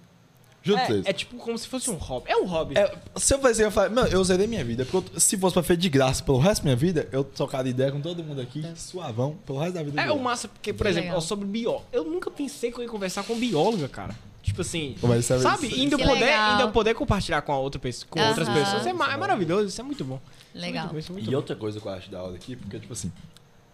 [0.65, 1.07] Juro pra vocês.
[1.07, 2.31] É, é tipo como se fosse um hobby.
[2.31, 2.77] É um hobby.
[2.77, 4.85] É, se eu fazer, eu falo, meu, eu zerei minha vida.
[4.87, 7.69] Porque eu- se fosse pra feito de graça pelo resto da minha vida, eu trocaria
[7.71, 10.01] ideia com todo mundo aqui, suavão, pelo resto da vida.
[10.01, 11.85] É o massa, porque, por exemplo, ó, sobre biólogo.
[11.93, 14.15] Eu nunca pensei que eu ia conversar com bióloga, cara.
[14.43, 15.69] Tipo assim, é- sabe?
[15.69, 16.51] E ainda Que poder, legal.
[16.53, 18.87] ainda poder compartilhar com, a outra com outras pessoas.
[18.87, 20.21] É, ma- é maravilhoso, isso é muito bom.
[20.55, 20.83] Isso é Legal.
[20.85, 21.37] muito bom, isso é muito E bom.
[21.37, 23.11] outra coisa que eu acho da hora aqui, porque, tipo assim,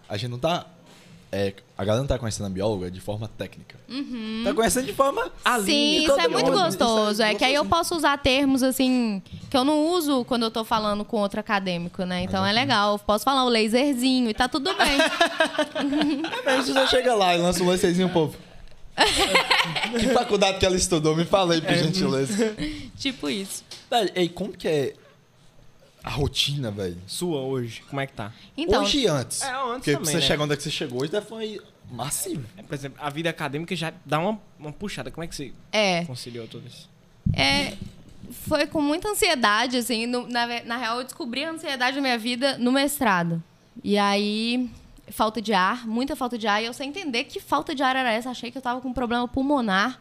[0.09, 0.67] a gente não tá.
[1.33, 3.77] É, a galera não tá conhecendo a bióloga de forma técnica.
[4.45, 5.31] Tá conhecendo de forma.
[5.65, 7.23] Sim, isso é muito mundo, gostoso.
[7.23, 10.51] é É que aí eu posso usar termos assim que eu não uso quando eu
[10.51, 12.23] tô falando com outro acadêmico, né?
[12.23, 12.95] Então é legal.
[12.95, 14.99] Eu posso falar o laserzinho e tá tudo bem.
[16.45, 18.37] Mas você chega lá e lança um lancezinho, povo.
[19.99, 21.15] que faculdade que ela estudou?
[21.17, 22.57] Me fala aí, por gentileza.
[22.99, 23.65] tipo isso.
[24.15, 24.95] Ei, como que é
[26.03, 26.97] a rotina, velho?
[27.07, 28.33] Sua hoje, como é que tá?
[28.57, 29.43] Então, Hoje e antes.
[29.43, 30.21] É, antes Porque também, você né?
[30.21, 32.45] chega onde é que você chegou, hoje deve foi massivo.
[32.57, 35.11] É, por exemplo, a vida acadêmica já dá uma, uma puxada.
[35.11, 36.05] Como é que você é.
[36.05, 36.89] conciliou tudo isso?
[37.35, 37.75] É,
[38.33, 40.07] foi com muita ansiedade, assim.
[40.07, 43.43] no- na, na real, eu descobri a ansiedade da minha vida no mestrado.
[43.83, 44.71] E aí,
[45.11, 46.63] falta de ar, muita falta de ar.
[46.63, 48.31] E eu sem entender que falta de ar era essa.
[48.31, 49.99] Achei que eu tava com um problema pulmonar.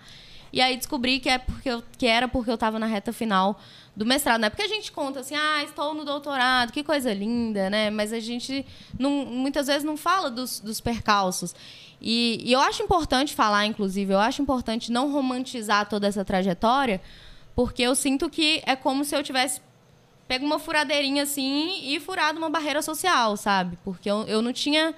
[0.52, 3.60] E aí descobri que, é porque eu- que era porque eu tava na reta final
[3.95, 4.39] do mestrado.
[4.41, 7.89] Não é porque a gente conta assim, ah, estou no doutorado, que coisa linda, né?
[7.89, 8.66] Mas a gente
[8.97, 11.54] não, muitas vezes não fala dos, dos percalços.
[12.02, 17.02] E, e eu acho importante falar, inclusive, eu acho importante não romantizar toda essa trajetória,
[17.56, 19.62] porque eu sinto que é como se eu tivesse
[20.30, 23.78] pego uma furadeirinha assim e furado uma barreira social, sabe?
[23.84, 24.93] Porque eu, eu não tinha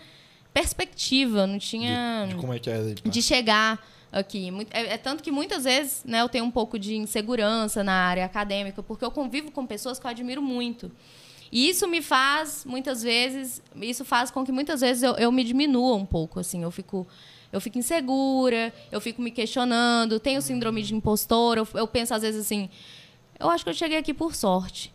[0.53, 2.93] perspectiva, não tinha De, de como é que é.
[3.03, 3.79] de chegar
[4.11, 4.51] aqui.
[4.71, 8.25] É, é tanto que muitas vezes né, eu tenho um pouco de insegurança na área
[8.25, 10.91] acadêmica, porque eu convivo com pessoas que eu admiro muito.
[11.51, 15.43] E isso me faz, muitas vezes, isso faz com que muitas vezes eu, eu me
[15.43, 17.07] diminua um pouco, assim, eu fico...
[17.53, 22.21] Eu fico insegura, eu fico me questionando, tenho síndrome de impostor, eu, eu penso às
[22.21, 22.69] vezes assim,
[23.37, 24.93] eu acho que eu cheguei aqui por sorte.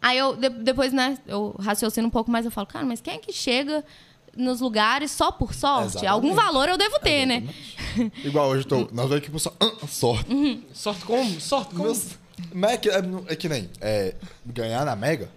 [0.00, 3.14] Aí eu, de- depois, né, eu raciocino um pouco mais, eu falo, cara, mas quem
[3.14, 3.84] é que chega
[4.36, 5.88] nos lugares só por sorte?
[5.96, 6.06] Exatamente.
[6.12, 7.36] Algum valor eu devo ter, né?
[7.96, 8.26] Exatamente.
[8.26, 8.76] Igual hoje eu tô.
[8.92, 9.52] Nós vamos aqui por só.
[9.60, 10.66] ah, sorte.
[10.72, 11.40] Sorte como?
[11.40, 11.84] Sorte como?
[11.84, 12.06] Meus-
[12.52, 13.68] Mas é que, é, é que nem.
[13.80, 14.14] É,
[14.46, 15.28] ganhar na Mega.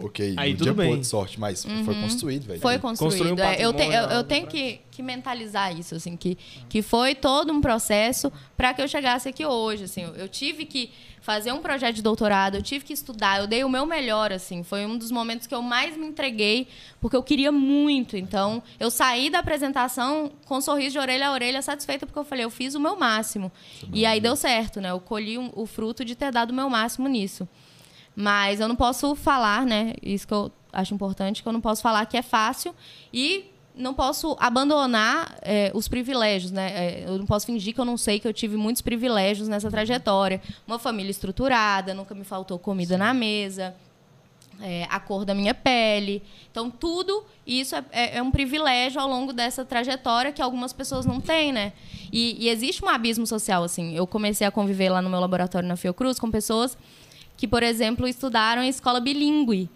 [0.00, 1.00] Ok, Aí um tudo dia bem.
[1.00, 2.60] de sorte, mas foi construído, velho.
[2.60, 3.40] Foi Construir um construído.
[3.40, 3.64] é.
[3.64, 6.38] eu, te- eu- eu tenho que, que mentalizar isso, assim, que,
[6.68, 9.84] que foi todo um processo para que eu chegasse aqui hoje.
[9.84, 10.90] Assim, eu, tive que
[11.20, 14.62] fazer um projeto de doutorado, eu tive que estudar, eu dei o meu melhor, assim.
[14.62, 16.68] Foi um dos momentos que eu mais me entreguei,
[17.00, 18.16] porque eu queria muito.
[18.16, 22.24] Então, eu saí da apresentação com um sorriso de orelha a orelha, satisfeita, porque eu
[22.24, 23.50] falei, eu fiz o meu máximo.
[23.92, 24.90] E aí deu certo, né?
[24.92, 27.48] Eu colhi um- o fruto de ter dado o meu máximo nisso.
[28.20, 29.92] Mas eu não posso falar, né?
[30.02, 32.74] Isso que eu acho importante, que eu não posso falar que é fácil
[33.14, 33.44] e
[33.76, 36.72] não posso abandonar é, os privilégios, né?
[36.74, 39.70] É, eu não posso fingir que eu não sei que eu tive muitos privilégios nessa
[39.70, 40.42] trajetória.
[40.66, 43.72] Uma família estruturada, nunca me faltou comida na mesa,
[44.60, 46.20] é, a cor da minha pele.
[46.50, 51.06] Então, tudo isso é, é- é um privilégio ao longo dessa trajetória que algumas pessoas
[51.06, 51.72] não têm, né?
[52.12, 53.94] E, e existe um abismo social, assim.
[53.94, 56.76] Eu comecei a conviver lá no meu laboratório na Fiocruz com pessoas
[57.38, 59.70] que, por exemplo, estudaram em escola bilíngue.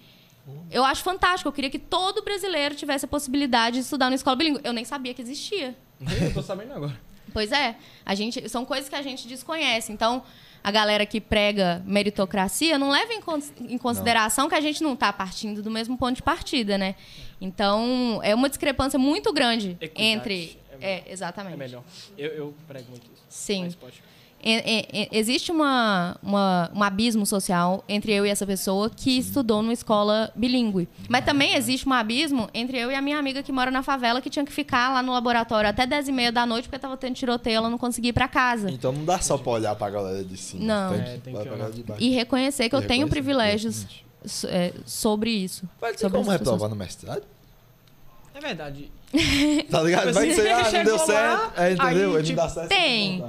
[0.71, 1.49] Eu acho fantástico.
[1.49, 4.61] Eu queria que todo brasileiro tivesse a possibilidade de estudar numa escola bilíngue.
[4.65, 5.75] Eu nem sabia que existia.
[6.21, 7.01] Eu tô sabendo agora.
[7.33, 9.93] Pois é, a gente, são coisas que a gente desconhece.
[9.93, 10.23] Então,
[10.63, 14.95] a galera que prega meritocracia não leva em, cons- em consideração que a gente não
[14.95, 16.97] está partindo do mesmo ponto de partida, né?
[17.41, 20.59] Então, é uma discrepância muito grande Equidade entre.
[20.81, 21.55] é É, exatamente.
[21.55, 21.85] É melhor.
[22.19, 23.23] Eu, eu prego muito isso.
[23.29, 23.65] Sim.
[23.65, 24.03] Mas pode.
[24.45, 29.63] É- é- existe uma, uma- um abismo social entre eu e essa pessoa que estudou
[29.63, 30.89] numa escola bilíngue.
[31.09, 34.21] Mas também existe um abismo entre eu e a minha amiga que mora na favela,
[34.21, 36.97] que tinha que ficar lá no laboratório até 10 e meia da noite porque estava
[36.97, 38.69] tendo tiroteio, ela não conseguia ir para casa.
[38.71, 40.65] Então não dá só pra olhar pra galera de cima.
[40.65, 40.93] Não.
[40.93, 42.03] Tem É, que, tem que olhar pra de baixo.
[42.03, 43.87] E reconhecer que eu E tenho reconhecer, privilégios
[44.47, 45.69] é, sobre isso.
[45.81, 47.23] Vai ter sobre como reprovar no mestrado?
[48.35, 48.91] É verdade.
[49.71, 50.07] Tá ligado?
[50.09, 51.53] Tipo Vai assim, ser, ah, não deu lá, certo.
[51.61, 51.87] É, entendeu?
[51.87, 52.69] aí, Aí não tipo, dá certo.
[52.69, 53.25] tem.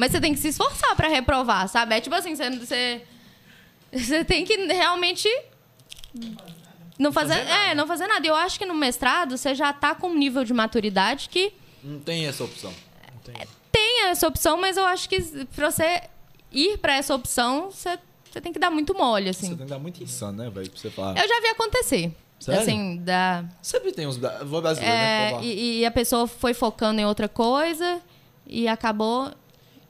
[0.00, 1.94] Mas você tem que se esforçar para reprovar, sabe?
[1.94, 3.02] É tipo assim, você, você,
[3.92, 5.28] você tem que realmente
[6.98, 8.26] não fazer, é, não fazer nada.
[8.26, 11.52] Eu acho que no mestrado você já tá com um nível de maturidade que
[11.84, 12.72] Não tem essa opção.
[13.70, 15.20] tem essa opção, mas eu acho que
[15.54, 16.02] pra você
[16.50, 17.98] ir para essa opção, você,
[18.32, 19.48] você tem que dar muito mole, Você assim.
[19.54, 20.70] tem que dar muito insano, né, velho?
[20.70, 21.18] Pra você falar.
[21.22, 22.10] Eu já vi acontecer.
[22.38, 22.62] Sério?
[22.62, 23.44] Assim, da.
[23.60, 25.28] Sempre tem uns vou brasileiro, né?
[25.28, 25.42] É, lá.
[25.42, 28.00] e, e a pessoa foi focando em outra coisa
[28.46, 29.30] e acabou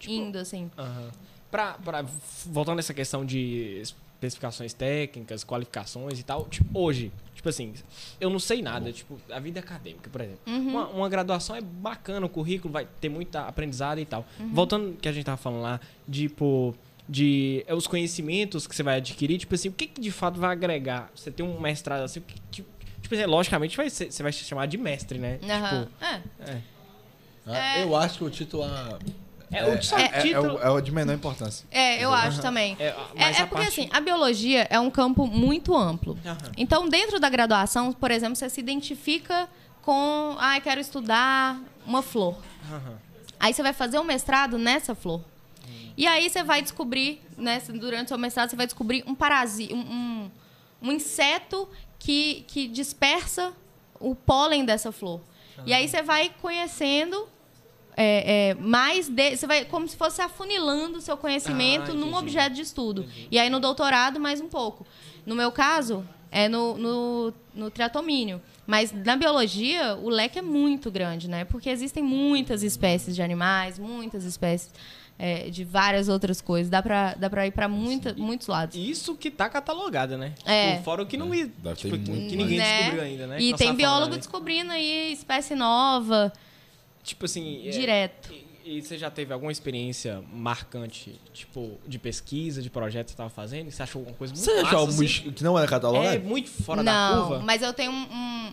[0.01, 0.69] Tipo, indo, assim.
[0.77, 1.11] Aham.
[1.51, 2.05] Pra, pra-
[2.47, 7.73] voltando nessa questão de especificações técnicas, qualificações e tal, tipo, hoje, tipo assim,
[8.21, 10.41] eu não sei nada, tipo, a vida acadêmica, por exemplo.
[10.47, 10.69] Uhum.
[10.69, 14.25] Uma, uma graduação é bacana, o currículo vai ter muita aprendizado e tal.
[14.39, 14.53] Uhum.
[14.53, 15.81] Voltando que a gente tava falando lá,
[16.11, 16.75] tipo,
[17.09, 20.39] de é, os conhecimentos que você vai adquirir, tipo assim, o que, que de fato
[20.39, 21.11] vai agregar?
[21.15, 22.69] Você tem um mestrado assim, o que, tipo,
[23.03, 25.41] tipo assim, logicamente vai ser- você vai se chamar de mestre, né?
[25.43, 25.85] Aham.
[25.87, 26.23] Tipo, É.
[26.53, 26.63] é.
[27.47, 28.63] Ah, Eu acho que o título
[29.53, 31.67] é, É, o só é, é, título- o, é o de menor importância.
[31.71, 32.77] É, eu acho também.
[32.79, 36.19] É, É, é porque, parte- assim, a biologia é um campo muito amplo.
[36.25, 36.39] Aham.
[36.57, 39.49] Então, dentro da graduação, por exemplo, você se identifica
[39.83, 42.37] com, ah, eu quero estudar uma flor.
[42.71, 42.99] Aham.
[43.39, 45.23] Aí você vai fazer um mestrado nessa flor.
[45.97, 49.75] E aí você vai descobrir, né, durante o seu mestrado, você vai descobrir um parasita,
[49.75, 50.31] um, um,
[50.83, 53.53] um inseto que, que dispersa
[53.99, 55.21] o pólen dessa flor.
[55.67, 57.29] E aí você vai conhecendo
[58.03, 62.07] é, é, mais de, você vai como se fosse afunilando o seu conhecimento Ah, num
[62.09, 62.17] entendi.
[62.17, 63.05] objeto de estudo.
[63.31, 64.87] E aí no doutorado mais um pouco.
[65.27, 68.41] No meu caso é no, no, no triatomínio.
[68.67, 71.45] Mas na biologia o leque é muito grande, né?
[71.45, 74.71] Porque existem muitas espécies de animais, muitas espécies
[75.19, 76.71] é, de várias outras coisas.
[76.71, 78.77] Dá pra, dá pra ir pra muita, muitos lados.
[78.77, 80.33] Isso que tá catalogada, né?
[80.47, 80.73] É.
[80.73, 81.51] Tipo, fora o que não ia.
[81.59, 82.79] Deve Tipo, que, muito que ninguém Né?
[82.79, 83.37] descobriu ainda, né?
[83.41, 84.19] E nós tem biólogo falando, né?
[84.19, 86.33] descobrindo aí espécie nova,
[87.03, 87.67] Tipo assim.
[87.67, 88.33] é, direto.
[88.33, 93.17] E, e você já teve alguma experiência marcante, tipo, de pesquisa, de projeto que você
[93.17, 93.71] tava fazendo?
[93.71, 95.07] Você achou alguma coisa muito Você massa, achou algo assim?
[95.33, 96.21] que não era É catalogado?
[96.21, 97.45] muito fora da Não, curva?
[97.45, 98.53] mas eu tenho um, um,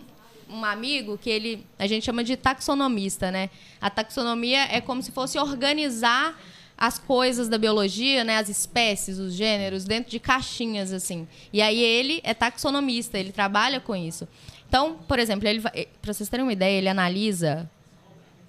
[0.60, 3.50] um amigo que ele a gente chama de taxonomista, né?
[3.82, 6.40] A taxonomia é como se fosse organizar
[6.78, 11.28] as coisas da biologia, né, as espécies, os gêneros dentro de caixinhas assim.
[11.52, 14.28] E aí ele é taxonomista, ele trabalha com isso.
[14.70, 17.70] Então, por exemplo, ele para vocês terem uma ideia, ele analisa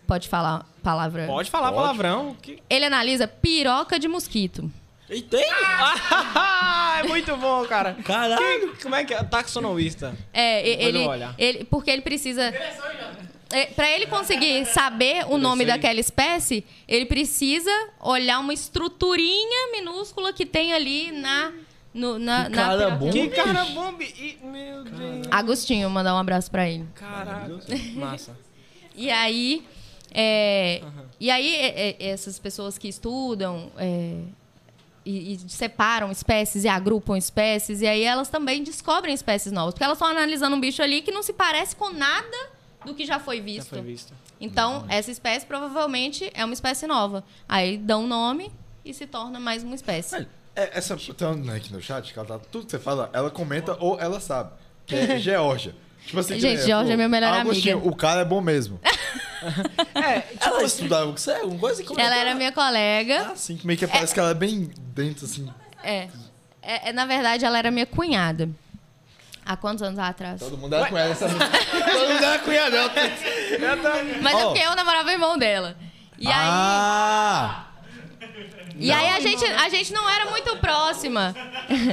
[0.08, 1.26] Pode falar palavra.
[1.26, 1.82] Pode falar Pode.
[1.82, 2.34] palavrão.
[2.40, 2.62] Que...
[2.70, 4.70] Ele analisa piroca de mosquito.
[5.10, 5.44] E tem?
[6.98, 7.94] é muito bom, cara.
[8.04, 8.74] Caralho.
[8.82, 9.22] Como é que é?
[9.22, 10.16] Taxonomista.
[10.32, 12.42] É, Depois eu ele, ele, porque ele precisa.
[13.50, 20.32] É, para ele conseguir saber o nome daquela espécie, ele precisa olhar uma estruturinha minúscula
[20.32, 21.52] que tem ali na.
[21.92, 23.10] No, na, Que na cara bom.
[23.10, 23.92] Que cara bom.
[23.92, 25.26] bi- e- Meu Deus.
[25.30, 26.86] Agostinho, mandar um abraço pra ele.
[26.94, 27.50] Caraca.
[27.94, 28.38] Massa.
[28.94, 29.66] E aí.
[30.12, 30.82] É,
[31.20, 34.20] E aí, é, é, essas pessoas que estudam é,
[35.04, 39.74] e, e separam espécies e agrupam espécies, e aí elas também descobrem espécies novas.
[39.74, 42.36] Porque elas estão analisando um bicho ali que não se parece com nada
[42.84, 43.68] do que já foi Já visto.
[43.70, 44.14] foi visto.
[44.40, 47.24] Então, essa espécie provavelmente é uma espécie nova.
[47.48, 48.52] Aí dão um nome
[48.84, 50.14] e se torna mais uma espécie.
[50.14, 53.10] Velho, é, essa tem uma aqui no chat, que ela tá, tudo que você fala,
[53.12, 54.52] ela comenta ou ela sabe.
[54.86, 55.74] Que é Geórgia.
[56.06, 57.90] Tipo assim, Gente, que Geórgia é minha melhor Agostinho, amiga.
[57.90, 58.80] O cara é bom mesmo.
[59.94, 61.32] É, ela estudava com você?
[61.32, 63.26] Alguma coisa que Ela era minha colega.
[63.28, 65.50] Ah, assim, que meio que parece que ela é bem dentro, assim.
[65.82, 66.08] É.
[66.62, 68.48] É, é, Na verdade, ela era minha cunhada.
[69.44, 70.40] Há quantos anos atrás?
[70.40, 72.90] Todo mundo era ela, essa Todo mundo era cunhado dela.
[74.20, 74.48] Mas é Ó.
[74.48, 75.76] porque eu namorava o irmão dela.
[76.18, 77.64] E aí, Ah!
[78.76, 81.34] e aí a, gente, a gente não era muito próxima.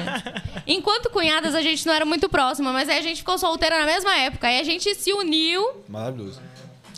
[0.67, 3.85] Enquanto cunhadas, a gente não era muito próxima, mas aí a gente ficou solteira na
[3.85, 4.47] mesma época.
[4.47, 6.41] Aí a gente se uniu Maravilhoso.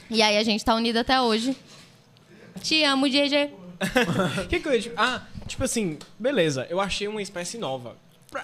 [0.10, 1.56] E aí a gente tá unida até hoje.
[2.62, 3.52] Te amo, GG.
[4.50, 4.82] Que, ia.
[4.82, 7.96] tipo- Ah, tipo assim, beleza, eu achei uma espécie nova.
[8.32, 8.44] Pra...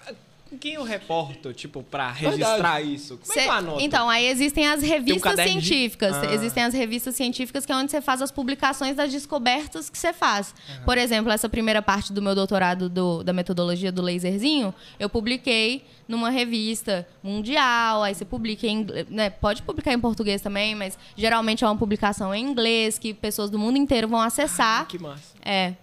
[0.59, 3.17] Quem eu reporto, tipo, pra registrar isso?
[3.17, 3.81] Como é que Cê- eu anoto?
[3.81, 6.15] Então, aí existem as revistas de- científicas.
[6.15, 6.33] Ah.
[6.33, 10.13] Existem as revistas científicas que é onde você faz as publicações das descobertas que você
[10.13, 10.53] faz.
[10.85, 15.85] Por exemplo, essa primeira parte do meu doutorado do- da metodologia do laserzinho, eu publiquei
[16.07, 19.29] numa revista mundial, aí você publica em inglês, né?
[19.29, 23.57] Pode publicar em português também, mas geralmente é uma publicação em inglês que pessoas do
[23.57, 24.85] mundo inteiro vão acessar.
[24.87, 25.33] Que massa.
[25.43, 25.73] É.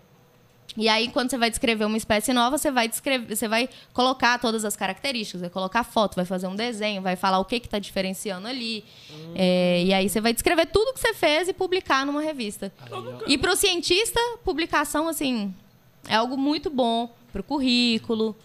[0.76, 4.38] E aí, quando você vai descrever uma espécie nova, você vai descrever, você vai colocar
[4.38, 7.78] todas as características, vai colocar foto, vai fazer um desenho, vai falar o que está
[7.78, 8.84] diferenciando ali.
[9.34, 12.72] É, e aí você vai descrever tudo que você fez e publicar numa revista.
[13.26, 15.54] E para o cientista, publicação, assim,
[16.08, 18.36] é algo muito bom para o currículo.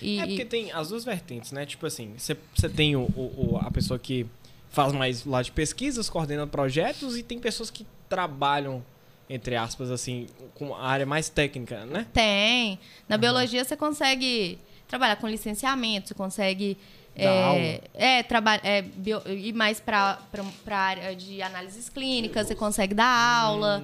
[0.00, 1.66] E, É porque tem as duas vertentes, né?
[1.66, 4.26] Tipo assim, você você tem o, o- o- a pessoa que
[4.70, 8.84] faz mais lá de pesquisas, coordena projetos, e tem pessoas que trabalham,
[9.30, 12.06] entre aspas, assim, com a área mais técnica, né?
[12.12, 12.78] Tem.
[13.08, 16.76] Na biologia você consegue trabalhar com licenciamento, você consegue.
[17.20, 18.24] É, é,
[18.62, 20.18] é, bio- ir mais para
[20.70, 23.06] a área de análises clínicas, você consegue dar
[23.42, 23.82] aula.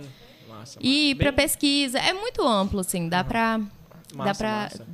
[0.49, 0.79] Massa.
[0.81, 1.99] E para pesquisa.
[1.99, 3.09] É muito amplo, assim.
[3.09, 3.59] Dá para.
[3.59, 3.65] Dá
[4.15, 4.87] massa.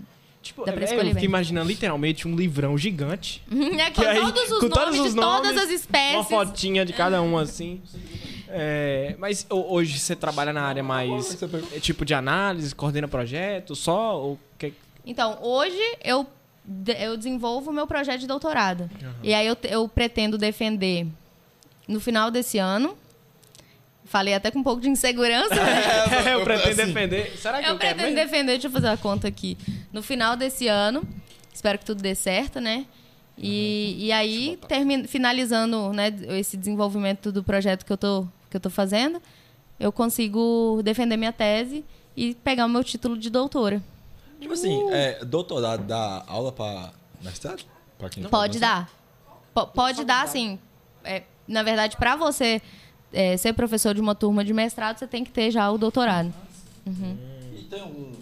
[0.43, 1.25] Tipo, Dá pra é, escolher eu fiquei bem.
[1.29, 3.43] imaginando literalmente um livrão gigante.
[3.79, 5.75] É, com Que aí, todos os com nomes todos os de todas nomes, as Uma
[5.75, 6.27] espécies.
[6.29, 7.83] fotinha de cada um, assim.
[8.53, 11.37] É, mas ho- hoje você trabalha na área mais
[11.75, 14.21] é, tipo de análise, coordena projeto, só?
[14.21, 14.73] Ou que...
[15.07, 16.27] Então, hoje eu,
[16.99, 18.91] eu desenvolvo o meu projeto de doutorado.
[19.23, 21.07] E aí eu, eu pretendo defender
[21.89, 22.97] no final desse ano.
[24.05, 26.33] Falei até com um pouco de insegurança, né?
[26.35, 27.37] eu pretendo assim, defender.
[27.39, 28.17] Será que eu, Eu pretendo mesmo?
[28.17, 29.57] defender, deixa eu fazer a conta aqui.
[29.93, 31.03] No final desse ano,
[31.55, 32.87] espero que tudo dê certo, né?
[33.39, 38.61] E, e aí, termi- finalizando né, esse desenvolvimento do projeto que eu, tô, que eu
[38.61, 39.23] tô fazendo,
[39.79, 41.85] eu consigo defender minha tese
[42.17, 43.83] e pegar o meu título de doutora.
[44.41, 46.93] Tipo assim, é, doutorado dá aula pra
[47.23, 47.63] mestrado?
[47.99, 48.91] Pra quem Pode dar.
[49.55, 50.59] Po- pode dar, sim.
[51.05, 52.61] É, na verdade, para você
[53.13, 56.33] é, ser professor de uma turma de mestrado, você tem que ter já o doutorado.
[56.87, 57.17] mestrado?
[57.55, 58.13] E tem algum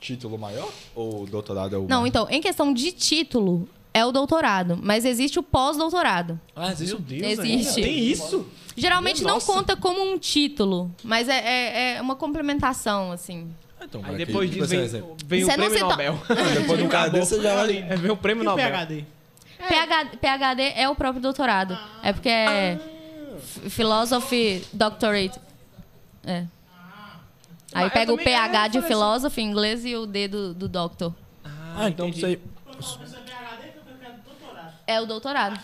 [0.00, 0.70] título maior?
[0.94, 5.38] Ou doutorado é o Não, então, em questão de título, é o doutorado, mas existe
[5.38, 6.40] o pós-doutorado.
[6.56, 7.02] Ah, existe Meu um...
[7.04, 7.80] Deus, Existe.
[7.80, 8.46] ainda Tem isso?
[8.76, 9.52] Geralmente não Nossa.
[9.52, 13.48] conta como um título, mas é, é- é uma complementação, assim.
[13.80, 14.86] Ah, Então, Aí depois que- disso vem,
[15.26, 16.22] vem o Você não prêmio Nobel.
[16.54, 17.78] Depois de um cara desse, você já vai...
[17.78, 18.70] É, vem o prêmio Nobel.
[18.70, 19.04] PHD?
[19.68, 21.76] PhD, PhD é o próprio doutorado.
[22.02, 22.78] É porque é
[23.38, 25.38] F- Philosophy Doctorate.
[26.24, 26.44] É.
[27.72, 28.86] Aí eu pega o é, PH de assim.
[28.88, 31.14] Philosophy em inglês e o D do, do Doctor.
[31.44, 32.38] Ah, então entendi.
[34.90, 35.58] É o doutorado.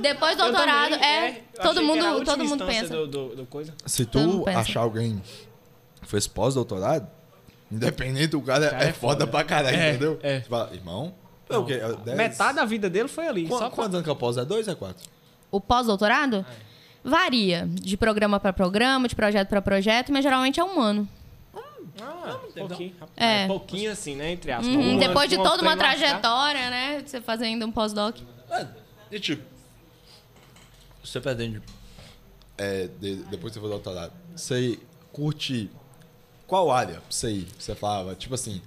[0.00, 1.42] Depois do Eu doutorado, também, é.
[1.54, 2.94] eu todo mundo, todo mundo pensa.
[2.94, 3.74] Do, do, do coisa.
[3.86, 5.22] Se tu achar alguém
[6.02, 7.06] que fez pós-doutorado,
[7.70, 9.26] independente, o cara, cara é, é foda, foda.
[9.28, 10.18] pra caralho, É, entendeu?
[10.22, 10.40] é.
[10.40, 11.14] Você fala, irmão,
[11.48, 11.74] é o quê?
[11.74, 12.16] É dez?
[12.16, 13.46] Metade da vida dele foi ali.
[13.48, 13.70] Qu- só.
[13.70, 14.36] Quantos anos que é o pós?
[14.36, 15.08] É dois ou é quatro?
[15.50, 16.44] O pós-doutorado
[17.02, 21.08] varia de programa para programa, de projeto para projeto, mas geralmente é um ano.
[22.02, 22.94] Ah, pouquinho.
[23.16, 23.44] É.
[23.44, 23.46] É.
[23.46, 24.30] Pouquinho assim, né?
[24.32, 24.68] Entre aspas.
[24.68, 27.02] Uhum, Um depois de toda uma trajetória, né?
[27.04, 28.16] Você fazer ainda um pós-doc.
[28.50, 28.66] É,
[29.10, 29.42] e tipo,
[31.02, 31.60] você pretende,
[32.58, 34.78] é, de- depois que você for doutorado, você
[35.12, 35.70] curte
[36.46, 37.00] qual área?
[37.08, 38.60] Você, você falava, tipo assim,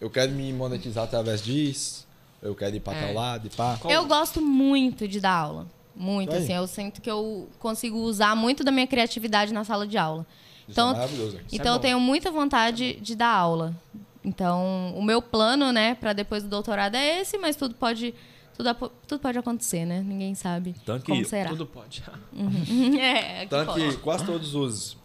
[0.00, 2.06] eu quero me monetizar através disso,
[2.42, 3.06] eu quero ir pra É.
[3.06, 3.76] tal lado e pá.
[3.80, 5.66] Qual- Eu gosto muito de dar aula.
[5.96, 6.42] Muito, Aí.
[6.42, 6.52] assim.
[6.52, 10.26] Eu sinto que eu consigo usar muito da minha criatividade na sala de aula.
[10.62, 11.36] Isso Então, é maravilhoso.
[11.38, 11.82] é então eu bom.
[11.82, 13.74] tenho muita vontade de dar aula.
[14.24, 18.14] Então, o meu plano, né, para depois do doutorado é esse, mas tudo pode
[18.56, 20.00] tudo, tudo pode acontecer, né?
[20.06, 21.50] Ninguém sabe Tanto como que será.
[21.50, 22.02] Tudo pode.
[23.00, 23.88] é, que Tanto pode.
[23.88, 24.96] que quase todos os,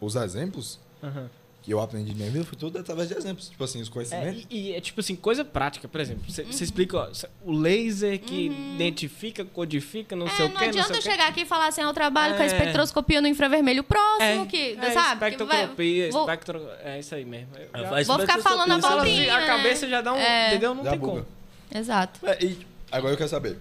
[0.00, 1.28] os exemplos Aham.
[1.62, 3.48] que eu aprendi na minha vida foi tudo através de exemplos.
[3.48, 4.46] Tipo assim, os É, conhecimentos.
[4.50, 6.22] e, e é tipo assim, coisa prática, por exemplo.
[6.28, 7.08] Você você explica ó,
[7.44, 11.02] o laser que identifica, codifica, não É, sei o não que, não adianta sei eu
[11.02, 11.10] quê.
[11.10, 12.48] chegar aqui e falar assim, eu trabalho com a É.
[12.48, 15.30] espectroscopia no infravermelho próximo, que, é, sabe?
[15.30, 16.68] Que vai- espectrocopia, vou, espectro...
[16.84, 17.48] É isso aí mesmo.
[17.74, 19.46] Eu vou ficar falando a assim, a né?
[19.46, 20.16] cabeça já dá um...
[20.16, 20.48] É.
[20.50, 20.74] Entendeu?
[20.74, 21.12] Não tem buga.
[21.22, 21.26] como.
[21.74, 22.20] Exato.
[22.24, 23.58] É, e agora eu quero saber.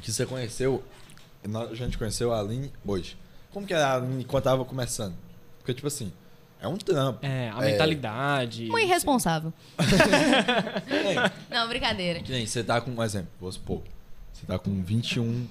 [0.00, 0.82] Que você conheceu.
[1.70, 3.16] A gente conheceu a Aline hoje.
[3.52, 5.14] Como que era a Aline quando tava começando?
[5.58, 6.12] Porque, tipo assim,
[6.60, 7.24] é um trampo.
[7.24, 8.70] É, a mentalidade...
[8.70, 9.52] Um irresponsável.
[9.78, 12.20] É, Não, brincadeira.
[12.20, 13.82] que nem você tá com um exemplo, vou supor.
[14.32, 15.46] Você tá com 21.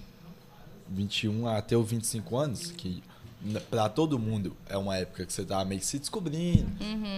[0.88, 3.02] 21 até os 25 anos, que
[3.70, 6.68] pra todo mundo é uma época que você tá meio que se descobrindo.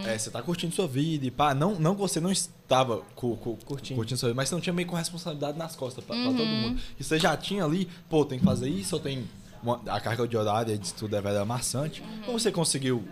[0.05, 1.53] É, você tá curtindo sua vida e pá.
[1.53, 3.95] Não, não que você não estava cu- cu- Curtindo.
[3.97, 4.19] curtindo.
[4.19, 6.79] sua vida, mas você não tinha meio com responsabilidade nas costas pra, pra todo mundo.
[6.99, 9.27] E você já tinha ali, pô, tem que fazer isso, eu tenho.
[9.63, 12.03] uma- a carga de horário e de estudo é velho amassante.
[12.25, 13.03] Como você conseguiu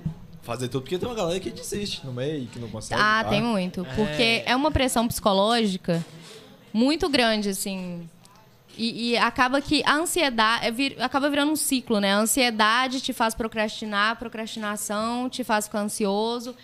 [0.43, 0.83] fazer tudo?
[0.83, 3.01] Porque tem uma galera que desiste no meio, que não consegue.
[3.01, 3.29] Ah, pá.
[3.31, 3.83] tem muito.
[3.95, 6.05] Porque é uma pressão psicológica
[6.71, 8.07] muito grande, assim.
[8.77, 12.13] E, e acaba que a ansiedade é vir- acaba virando um ciclo, né?
[12.13, 16.55] A ansiedade te faz procrastinar, a procrastinação te faz ficar ansioso.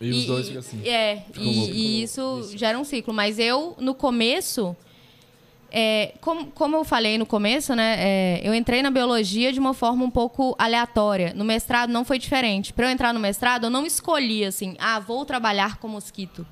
[0.00, 0.86] E os dois ficam assim.
[0.88, 3.12] É, e, e isso, gera um ciclo.
[3.12, 4.76] Mas eu, no começo,
[5.70, 7.96] é, como, como eu falei no começo, né?
[7.98, 11.32] é, eu entrei na biologia de uma forma um pouco aleatória.
[11.34, 12.72] No mestrado não foi diferente.
[12.72, 16.46] Para eu entrar no mestrado, eu não escolhi assim, ah, vou trabalhar com mosquito.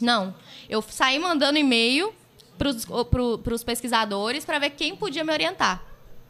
[0.00, 0.34] Não.
[0.68, 2.14] Eu saí mandando e-mail
[2.58, 5.82] para os pesquisadores para ver quem podia me orientar.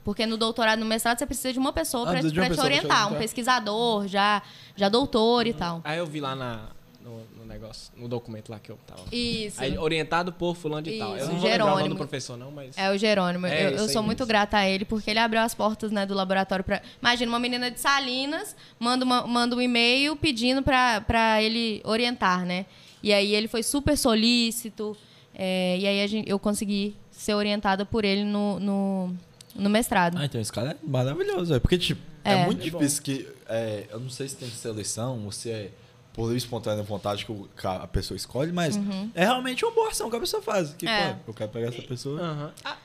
[0.05, 2.63] Porque no doutorado, no mestrado, você precisa de uma pessoa Ah, para te te orientar.
[2.63, 3.19] Um orientar.
[3.19, 4.43] pesquisador, já,
[4.75, 5.81] já doutor e tal.
[5.85, 6.71] Aí eu vi lá na,
[7.01, 9.03] no, no negócio, no documento lá que eu tava.
[9.13, 9.63] Isso.
[9.63, 11.11] Aí, orientado por fulano de tal.
[11.13, 12.77] Eu Isso, não vou lembrar o nome do professor, não, mas...
[12.77, 13.47] É o Jerônimo.
[13.47, 16.05] É, eu isso eu sou muito grata a ele porque ele abriu as portas né,
[16.05, 16.83] do laboratório para.
[17.01, 22.67] Imagina uma menina de Salinas manda, uma- manda um e-mail pedindo para ele orientar, né?
[23.01, 24.97] E aí ele foi super solícito.
[25.35, 29.15] É, e aí a gente- eu consegui ser orientada por ele no, no,
[29.55, 30.17] no mestrado.
[30.19, 31.61] Ah, então esse cara é maravilhoso, velho.
[31.61, 32.47] Porque, tipo, é, É.
[32.47, 32.79] muito É bom.
[32.79, 33.29] difícil que.
[33.49, 35.71] é, eu não sei se tem seleção ou se é
[36.15, 38.79] por livre espontânea vontade que a pessoa escolhe, mas
[39.15, 40.75] é realmente uma boa ação que a pessoa faz.
[40.75, 40.93] Que, Uhum.
[40.93, 41.13] É.
[41.25, 42.21] pô, eu quero pegar essa pessoa.
[42.21, 42.53] Aham.
[42.65, 42.77] Ah,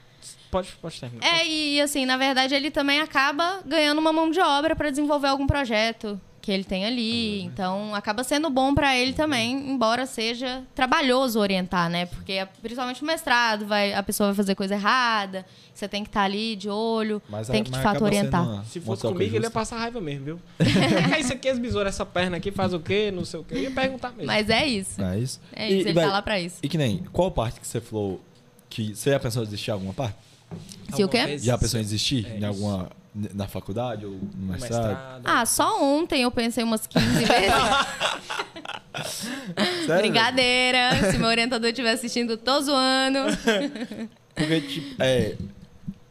[0.50, 1.26] pode, pode terminar.
[1.26, 5.28] É, e assim, na verdade, ele também acaba ganhando uma mão de obra para desenvolver
[5.28, 7.42] algum projeto que ele tem ali.
[7.42, 12.06] Então, acaba sendo bom para ele também, embora seja trabalhoso orientar, né?
[12.06, 16.22] Porque principalmente no mestrado, vai, a pessoa vai fazer coisa errada, você tem que estar
[16.24, 18.44] ali de olho, Mas, tem que de fato orientar.
[18.50, 20.40] uma- Se fosse comigo, ele ia passar raiva mesmo, viu?
[21.14, 23.12] é isso aqui, as besouras, essa perna aqui faz o quê?
[23.14, 23.56] Não sei o quê.
[23.56, 24.28] Eu ia perguntar mesmo.
[24.28, 25.02] Mas é isso.
[25.04, 25.42] É isso?
[25.52, 26.56] É isso, ele vai- tá lá pra isso.
[26.64, 28.22] E que nem, qual parte que você falou
[28.70, 30.16] que você já pensou em desistir em alguma parte?
[30.94, 31.26] Se o Alguma quê?
[31.26, 32.88] vez- Já pensou em desistir É em isso.
[33.34, 34.88] Na faculdade ou no mestrado?
[34.88, 35.22] mestrado.
[35.26, 37.54] Ah, só ontem eu pensei umas 15 vezes.
[39.86, 40.02] Sério?
[40.12, 41.12] Brincadeira.
[41.12, 43.20] Se meu orientador estiver assistindo, tô zoando.
[44.36, 45.36] Porque, tipo, é.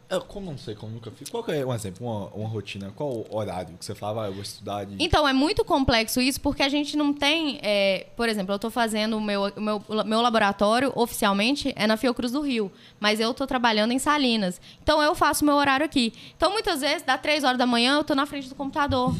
[0.08, 1.28] Eu, como não sei, como nunca fiz.
[1.28, 2.92] Qual que é um exemplo, uma, uma rotina?
[2.94, 4.96] Qual o horário que você falava, ah, eu vou estudar de.
[5.02, 7.58] Então, é muito complexo isso, porque a gente não tem.
[7.60, 12.30] é, por exemplo, eu estou fazendo o meu, meu, meu laboratório oficialmente é na Fiocruz
[12.30, 14.60] do Rio, mas eu estou trabalhando em Salinas.
[14.80, 16.12] Então, eu faço meu horário aqui.
[16.36, 19.12] Então, muitas vezes, dá três horas da manhã, eu estou na frente do computador.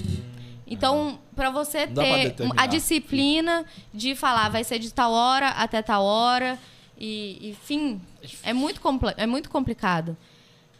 [0.69, 3.65] Então, para você ter a disciplina
[3.95, 6.59] de falar, vai ser de tal hora até tal hora,
[6.99, 8.01] e, enfim,
[8.43, 10.17] é muito, comple- é muito complicado.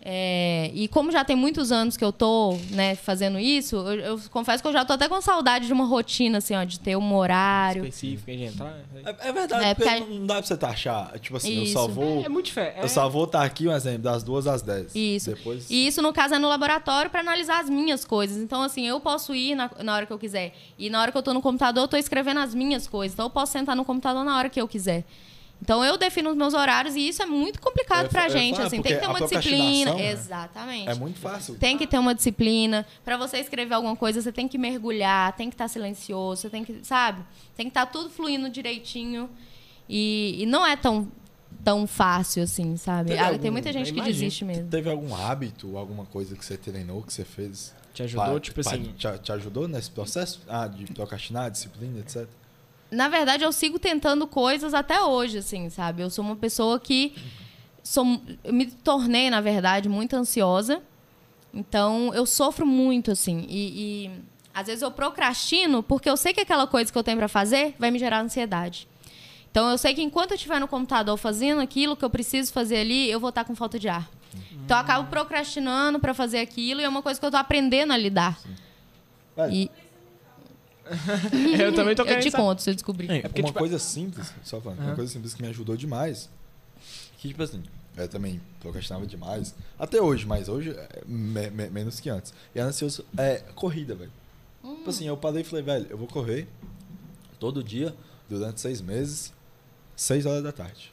[0.09, 4.21] É, e como já tem muitos anos que eu tô né, fazendo isso, eu, eu
[4.31, 6.97] confesso que eu já tô até com saudade de uma rotina, assim, ó, de ter
[6.97, 7.85] um horário.
[7.85, 8.73] Específico de entrar.
[9.05, 11.19] É, é verdade, É, porque, porque- não dá pra você taxar.
[11.19, 11.89] Tipo assim, eu só Isso.
[11.89, 12.23] vou.
[12.25, 12.79] É muito diferente.
[12.83, 14.95] Eu só vou estar aqui, um exemplo, das duas às dez.
[14.95, 15.31] Isso.
[15.35, 15.69] Depois.
[15.69, 18.37] E isso, no caso, é no laboratório para analisar as minhas coisas.
[18.37, 20.55] Então, assim, eu posso ir na, na hora que eu quiser.
[20.79, 23.13] E na hora que eu tô no computador, eu tô escrevendo as minhas coisas.
[23.13, 25.05] Então, eu posso sentar no computador na hora que eu quiser.
[25.63, 28.61] Então, eu defino os meus horários e isso é muito complicado ia pra ia gente.
[28.61, 29.95] assim, tem que ter uma disciplina.
[29.95, 30.11] né?
[30.13, 30.89] Exatamente.
[30.91, 31.55] É muito fácil.
[31.57, 32.87] Tem que ter uma disciplina.
[33.05, 36.63] Pra você escrever alguma coisa, você tem que mergulhar, tem que estar silencioso, você tem
[36.65, 37.23] que, sabe?
[37.57, 39.31] Tem que estar tudo fluindo direitinho.
[39.89, 41.11] E, e não é tão,
[41.65, 43.09] tão fácil assim, sabe?
[43.11, 44.69] Teve Ah, algum- tem muita gente que desiste mesmo.
[44.69, 47.75] Teve algum hábito, alguma coisa que você treinou, que você fez?
[47.95, 48.93] Te ajudou, pra- tipo pra- assim.
[48.97, 50.43] Te, te ajudou nesse processo?
[50.47, 52.27] Ah, de procrastinar, disciplina, etc.
[52.91, 56.03] Na verdade, eu sigo tentando coisas até hoje, assim, sabe?
[56.03, 57.15] Eu sou uma pessoa que
[57.83, 58.05] sou,
[58.45, 60.83] me tornei, na verdade, muito ansiosa.
[61.53, 63.47] Então, eu sofro muito, assim.
[63.49, 64.11] E, e,
[64.55, 67.75] às vezes eu procrastino porque eu sei que aquela coisa que eu tenho pra fazer
[67.79, 68.89] vai me gerar ansiedade.
[69.51, 72.77] Então, eu sei que enquanto eu estiver no computador fazendo aquilo que eu preciso fazer
[72.79, 74.09] ali, eu vou estar com falta de ar.
[74.65, 77.93] Então, eu acabo procrastinando pra fazer aquilo e é uma coisa que eu tô aprendendo
[77.93, 78.39] a lidar.
[79.35, 79.71] Velho, E
[81.61, 82.43] eu também tô eu querendo te saber.
[82.45, 83.11] conto se eu descobrir.
[83.11, 86.29] É, porque, uma tipo, coisa simples, só falando, uma coisa simples que me ajudou demais.
[87.19, 87.63] Que, tipo assim,
[87.97, 89.55] eu também procrastinava demais.
[89.79, 92.33] Até hoje, mas hoje é me- me- menos que antes.
[92.55, 94.13] E ansioso é corrida, velho.
[94.63, 96.47] Tipo assim, eu parei e falei, velho, eu vou correr
[97.39, 97.95] todo dia,
[98.29, 99.33] durante seis meses,
[99.95, 100.93] seis horas da tarde.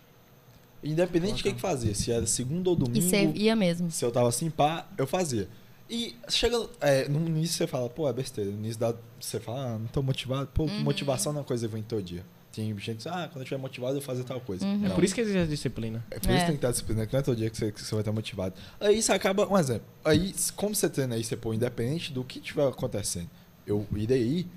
[0.83, 3.89] Independente de que que fazia, se era segunda ou E domingo, você ia mesmo.
[3.89, 5.47] se eu tava assim, pá, eu fazia.
[5.95, 6.57] E chega.
[6.81, 8.49] É, no início você fala, pô, é besteira.
[8.49, 10.47] No início da, você fala, ah, não tô motivado.
[10.53, 10.79] Pô, Uhum.
[10.81, 12.25] motivação não é uma coisa que vem todo dia.
[12.51, 14.65] Tem gente que diz, ah, quando eu estiver motivado eu vou fazer tal coisa.
[14.65, 14.85] Uhum.
[14.85, 16.03] É por isso que existe a disciplina.
[16.11, 16.39] É por isso É.
[16.41, 18.01] que tem que ter disciplina, que não é todo dia que você, que você vai
[18.01, 18.55] estar motivado.
[18.79, 19.85] Aí você acaba, um exemplo.
[20.05, 23.29] Aí, como você treina aí, você pô, independente do que estiver acontecendo,
[23.65, 24.47] eu irei ir.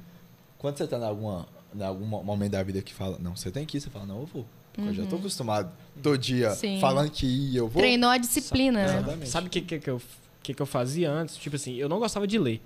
[0.58, 3.64] Quando você tá em alguma, em algum momento da vida que fala, não, você tem
[3.66, 4.46] que ir, você fala, não, eu vou.
[4.74, 5.70] Porque eu já tô acostumado
[6.02, 6.54] todo dia Uhum.
[6.56, 6.80] Sim.
[6.80, 7.80] falando que ia, eu vou.
[7.80, 8.98] Treinou a disciplina, né?
[8.98, 9.28] Exatamente.
[9.30, 10.00] Sabe o que, que, que, eu,
[10.46, 11.36] que, que eu fazia antes?
[11.36, 12.60] Tipo assim, eu não gostava de ler.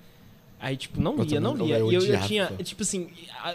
[0.59, 1.78] Aí, tipo, não Eu lia, não lia.
[1.78, 3.09] eu E eu, eu tinha, tipo assim,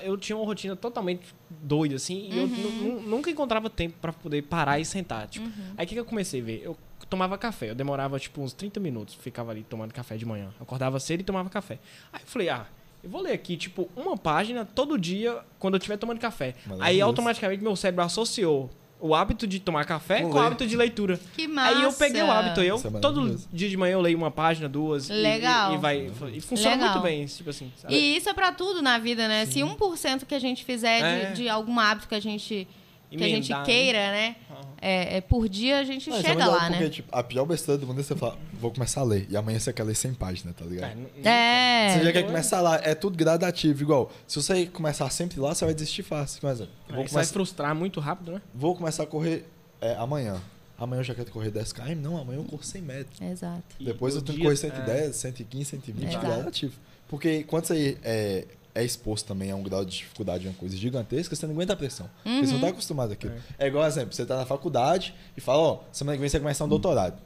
[0.03, 4.11] eu tinha uma rotina totalmente doida, assim, e eu nu- nu- nunca encontrava tempo pra
[4.11, 5.27] poder parar e sentar.
[5.27, 5.47] Tipo.
[5.77, 6.61] Aí o que, que eu comecei a ver?
[6.63, 6.75] Eu
[7.07, 10.45] tomava café, eu demorava, tipo, uns 30 minutos, ficava ali tomando café de manhã.
[10.59, 11.77] Eu acordava cedo e tomava café.
[12.11, 12.65] Aí eu falei, ah.
[13.03, 16.55] Eu vou ler aqui, tipo, uma página todo dia quando eu estiver tomando café.
[16.65, 17.03] Aí Maravilhoso.
[17.03, 18.67] automaticamente meu cérebro associou
[18.99, 20.47] o hábito de tomar café Com com o ler.
[20.47, 21.19] hábito de leitura.
[21.35, 21.75] Que massa!
[21.77, 23.47] Aí eu peguei o hábito, eu Isso é todo maravilhoso.
[23.51, 25.09] dia de manhã eu leio uma página, duas.
[25.09, 25.71] e- Legal.
[25.71, 26.11] E, e vai.
[26.33, 26.89] E funciona Legal.
[26.91, 27.71] muito bem, tipo assim.
[27.77, 27.93] sabe?
[27.93, 29.45] E isso é pra tudo na vida, né?
[29.45, 31.31] Se 1% que a gente fizer de, É.
[31.33, 32.67] de algum hábito que a gente,
[33.15, 33.63] que a gente né?
[33.63, 34.35] queira, né?
[34.81, 36.89] É, é por dia a gente Não, é chega melhor lá, porque, né?
[36.89, 39.25] tipo, a pior besteira do mundo é você falar, vou começar a ler.
[39.29, 40.97] E amanhã você quer ler 100 páginas, tá ligado?
[41.23, 41.89] É, É.
[41.97, 44.11] Você já quer começar lá, é tudo gradativo, igual.
[44.27, 46.47] Se você começar sempre lá, você vai desistir fácil.
[46.47, 48.41] Exemplo, Aí vou, você vai começar, frustrar muito rápido, né?
[48.53, 49.45] vou começar a correr
[49.81, 50.41] é, amanhã.
[50.77, 51.95] Amanhã eu já quero correr 10 km?
[51.95, 53.21] Não, amanhã eu corro 100 metros.
[53.21, 53.63] Exato.
[53.79, 56.25] E Depois eu tenho que correr 110, 115, 120, Exato.
[56.25, 56.73] gradativo.
[57.07, 58.45] Porque quando você é,
[58.75, 61.73] é exposto também a um grau de dificuldade de uma coisa gigantesca, você não aguenta
[61.73, 62.09] a pressão.
[62.23, 63.33] Porque você não tá acostumado àquilo.
[63.57, 63.67] É.
[63.67, 66.65] igual, exemplo, você tá na faculdade e fala, ó, semana que vem você vai começar
[66.65, 67.17] um doutorado.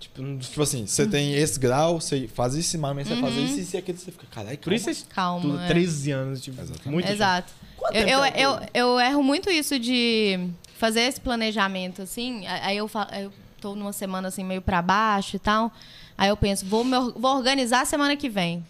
[0.00, 3.60] Tipo, não- Tipo assim, você tem esse grau, você faz isso, mas você faz isso,
[3.60, 5.68] isso e aquilo, você fica, caralho, por isso vocês Calma, tudo é.
[5.68, 6.88] 13 anos, tipo, Exatamente.
[6.88, 7.52] muito Exato.
[7.76, 8.60] Quanto Eu, tempo eu, é eu,
[8.92, 12.46] eu erro muito isso de fazer esse planejamento, assim.
[12.46, 15.70] Aí eu, fa- eu tô numa semana assim, meio pra baixo e tal.
[16.18, 18.64] Aí eu penso, vou, me vou organizar a semana que vem.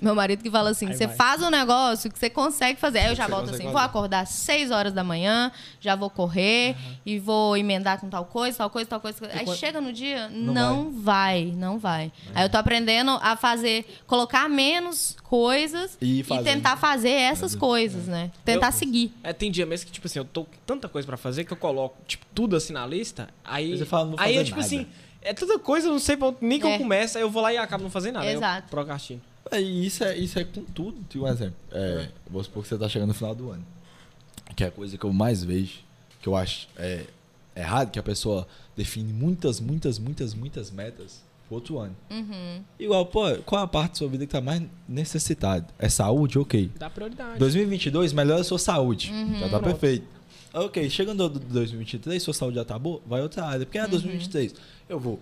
[0.00, 1.16] Meu marido que fala assim, Aí você vai.
[1.16, 2.98] faz um negócio que você consegue fazer.
[2.98, 6.74] Aí eu já volto assim, vou acordar às 6 horas da manhã, já vou correr
[7.06, 9.18] e vou emendar com tal coisa, tal coisa, tal coisa.
[9.32, 11.52] Aí quando- chega no dia, Não não, vai.
[11.56, 12.10] não vai.
[12.34, 18.06] Aí eu tô aprendendo a fazer, colocar menos coisas E e, tentar fazer essas coisas,
[18.06, 18.30] né?
[18.44, 19.12] Tentar Eu- seguir.
[19.22, 21.52] É, tem dia mesmo que, tipo assim, eu tô com tanta coisa pra fazer que
[21.52, 23.28] eu coloco, tipo, tudo assim na lista.
[23.44, 23.78] Aí.
[23.78, 24.66] Você fala, não vou aí é fazer tipo nada.
[24.66, 24.86] assim,
[25.22, 26.78] é tanta coisa, eu não sei nem que eu É.
[26.78, 28.26] começo, aí eu vou lá e acabo não fazendo nada.
[28.26, 28.66] aí Exato.
[28.66, 29.22] Eu procrastino.
[29.50, 31.02] É, e isso é, isso é com tudo.
[31.08, 31.56] Tipo, um exemplo.
[31.70, 33.64] É, Vamos supor que você tá chegando no final do ano.
[34.56, 35.80] Que é a coisa que eu mais vejo,
[36.20, 37.04] que eu acho é,
[37.56, 41.94] errado, que a pessoa define muitas, muitas, muitas, muitas metas pro outro ano.
[42.10, 42.62] Uhum.
[42.78, 45.66] Igual, pô, qual a parte da sua vida que tá mais necessitada?
[45.78, 46.38] É saúde?
[46.38, 46.70] Ok.
[46.78, 47.38] Dá prioridade.
[47.38, 49.10] 2022, melhora a sua saúde.
[49.12, 49.38] Uhum.
[49.40, 50.06] Já tá perfeito.
[50.52, 53.58] Ok, chegando do 2023, sua saúde já tá boa, vai outra área.
[53.60, 53.64] Uhum.
[53.64, 54.54] Porque é 2023.
[54.88, 55.20] Eu vou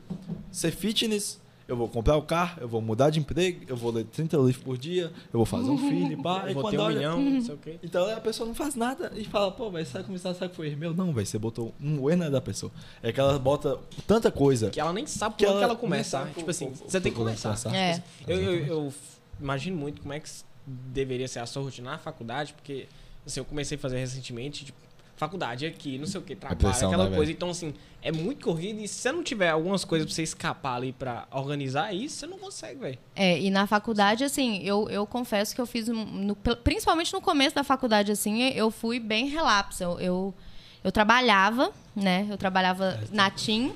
[0.51, 1.41] ser fitness,
[1.73, 4.59] eu vou comprar o carro, eu vou mudar de emprego, eu vou ler 30 livros
[4.59, 6.43] por dia, eu vou fazer um filho, pá.
[6.45, 7.79] Eu e vou ter um olha- milhão, não sei o quê.
[7.83, 10.75] Então a pessoa não faz nada e fala, pô, vai sabe começar, sabe que foi
[10.77, 10.93] meu?
[10.95, 12.71] Não, velho, você botou um erro não é da pessoa.
[13.03, 14.71] É que ela bota tanta coisa.
[14.71, 16.27] Que ela nem sabe por Que onde ela ela começa.
[16.37, 17.49] Tipo assim, por- por- você tem que começar.
[17.49, 17.75] começar.
[17.75, 18.03] É.
[18.29, 18.95] Eu, eu, eu
[19.41, 20.29] imagino muito como é que
[20.67, 22.87] deveria ser a sua rotina na faculdade, porque
[23.27, 24.79] assim, eu comecei a fazer recentemente, tipo,
[25.27, 27.27] faculdade aqui, não sei o que, trabalho, pressão, aquela né, coisa.
[27.27, 27.37] velho?
[27.37, 30.75] Então, assim, é muito corrido e se você não tiver algumas coisas pra você escapar
[30.77, 32.99] ali pra organizar isso, você não consegue, velho.
[33.15, 37.55] É, e na faculdade, assim, eu, eu confesso que eu fiz, no- principalmente no começo
[37.55, 39.85] da faculdade, assim, eu fui bem relapsa.
[39.85, 40.35] Eu, eu,
[40.83, 42.27] eu trabalhava, né?
[42.29, 43.73] Eu trabalhava na TIM.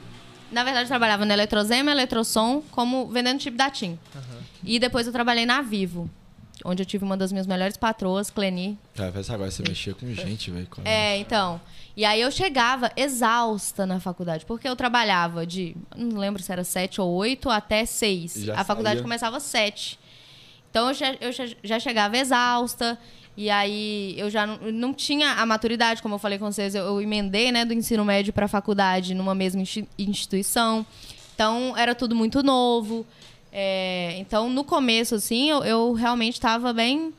[0.51, 3.99] Na verdade, eu trabalhava na Eletrozema, Eletrosom, como vendendo chip da TIM.
[4.64, 6.11] E depois eu trabalhei na Vivo,
[6.64, 10.11] onde eu tive uma das minhas melhores patroas, Cleni, Cara, pensa agora, você mexia com
[10.12, 10.66] gente, velho.
[10.84, 11.61] É, então.
[11.96, 16.62] E aí eu chegava exausta na faculdade, porque eu trabalhava de, não lembro se era
[16.64, 18.34] sete ou oito até seis.
[18.44, 19.02] Já A faculdade saía?
[19.02, 19.98] começava às sete.
[20.70, 22.98] Então eu já, eu já- já chegava exausta.
[23.38, 26.84] E aí eu já não, não tinha a maturidade, como eu falei com vocês, eu,
[26.84, 30.84] eu emendei, né, do ensino médio para a faculdade numa mesma insti- instituição.
[31.34, 33.07] Então era tudo muito novo.
[33.59, 37.14] É, então no começo, assim, eu, eu realmente estava bem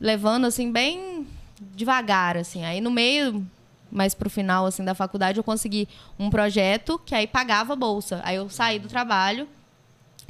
[0.00, 1.26] levando assim bem
[1.74, 2.64] devagar assim.
[2.64, 3.44] Aí no meio,
[3.90, 8.20] mais pro final assim da faculdade, eu consegui um projeto que aí pagava a bolsa.
[8.24, 9.48] Aí eu saí do trabalho,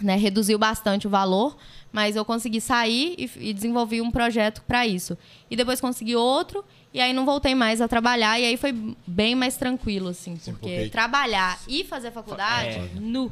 [0.03, 1.59] né, reduziu bastante o valor,
[1.93, 5.19] mas eu consegui sair e, e desenvolvi um projeto para isso.
[5.51, 6.65] E depois consegui outro
[6.95, 8.73] e aí não voltei mais a trabalhar e aí foi
[9.07, 12.89] bem mais tranquilo assim, Sim, porque, porque- trabalhar e fazer faculdade, É.
[12.99, 13.31] nu,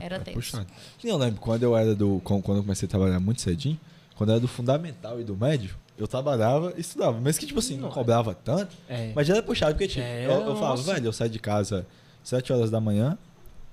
[0.00, 0.36] É, era é tenso.
[0.38, 0.66] puxado.
[1.02, 2.20] Eu lembro, quando eu era do.
[2.24, 3.78] Quando eu comecei a trabalhar muito cedinho,
[4.16, 7.20] quando eu era do fundamental e do médio, eu trabalhava e estudava.
[7.20, 9.12] Mesmo que, tipo assim, não cobrava tanto, É.
[9.14, 11.86] mas já era puxado, porque, tipo, É, eu, eu falava, velho, eu saio de casa
[12.22, 13.18] 7 horas da manhã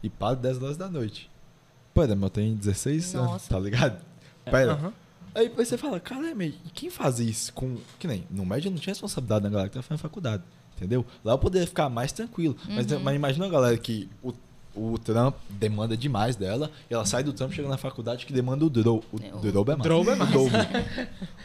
[0.03, 1.29] e paro 10 horas da noite.
[1.93, 3.49] Pera, mas eu tenho 16 anos, Nossa.
[3.49, 4.01] tá ligado?
[4.45, 4.73] Pera.
[4.73, 4.93] Aham.
[5.33, 7.77] Aí depois você fala, caramba, e quem faz isso com.
[7.97, 10.43] Que nem, no médio eu não tinha responsabilidade na galera que tá fazendo faculdade.
[10.75, 11.05] Entendeu?
[11.23, 12.55] Lá eu poderia ficar mais tranquilo.
[12.67, 14.33] Mas, mas imagina a galera que o,
[14.75, 18.65] o trampo demanda demais dela, e ela sai do trampo chega na faculdade que demanda
[18.65, 19.03] o dobro.
[19.11, 19.17] O,
[19.47, 19.89] É, dobro é mais.
[19.89, 20.29] dobro é mais.
[20.29, 20.57] O dobro.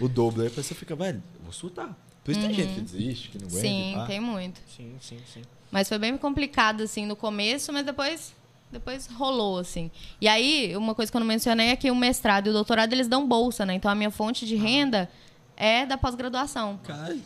[0.00, 0.42] o dobro.
[0.42, 1.96] Aí depois você fica, velho, eu vou surtar.
[2.24, 3.60] Por isso tem gente que desiste, que não aguenta.
[3.68, 4.06] Sim, pá.
[4.06, 4.60] tem muito.
[4.76, 5.42] Sim, sim, sim.
[5.70, 8.34] Mas foi bem complicado, assim, no começo, mas depois,
[8.70, 9.90] depois rolou, assim.
[10.20, 12.92] E aí, uma coisa que eu não mencionei é que o mestrado e o doutorado,
[12.92, 13.74] eles dão bolsa, né?
[13.74, 15.08] Então, a minha fonte de renda
[15.56, 16.78] é da pós-graduação.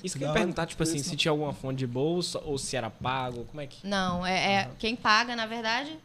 [0.04, 2.76] Isso que eu ia perguntar, tipo assim, se tinha alguma fonte de bolsa ou se
[2.76, 3.86] era pago, como é que...
[3.86, 5.98] Não, é, é- quem paga, na verdade,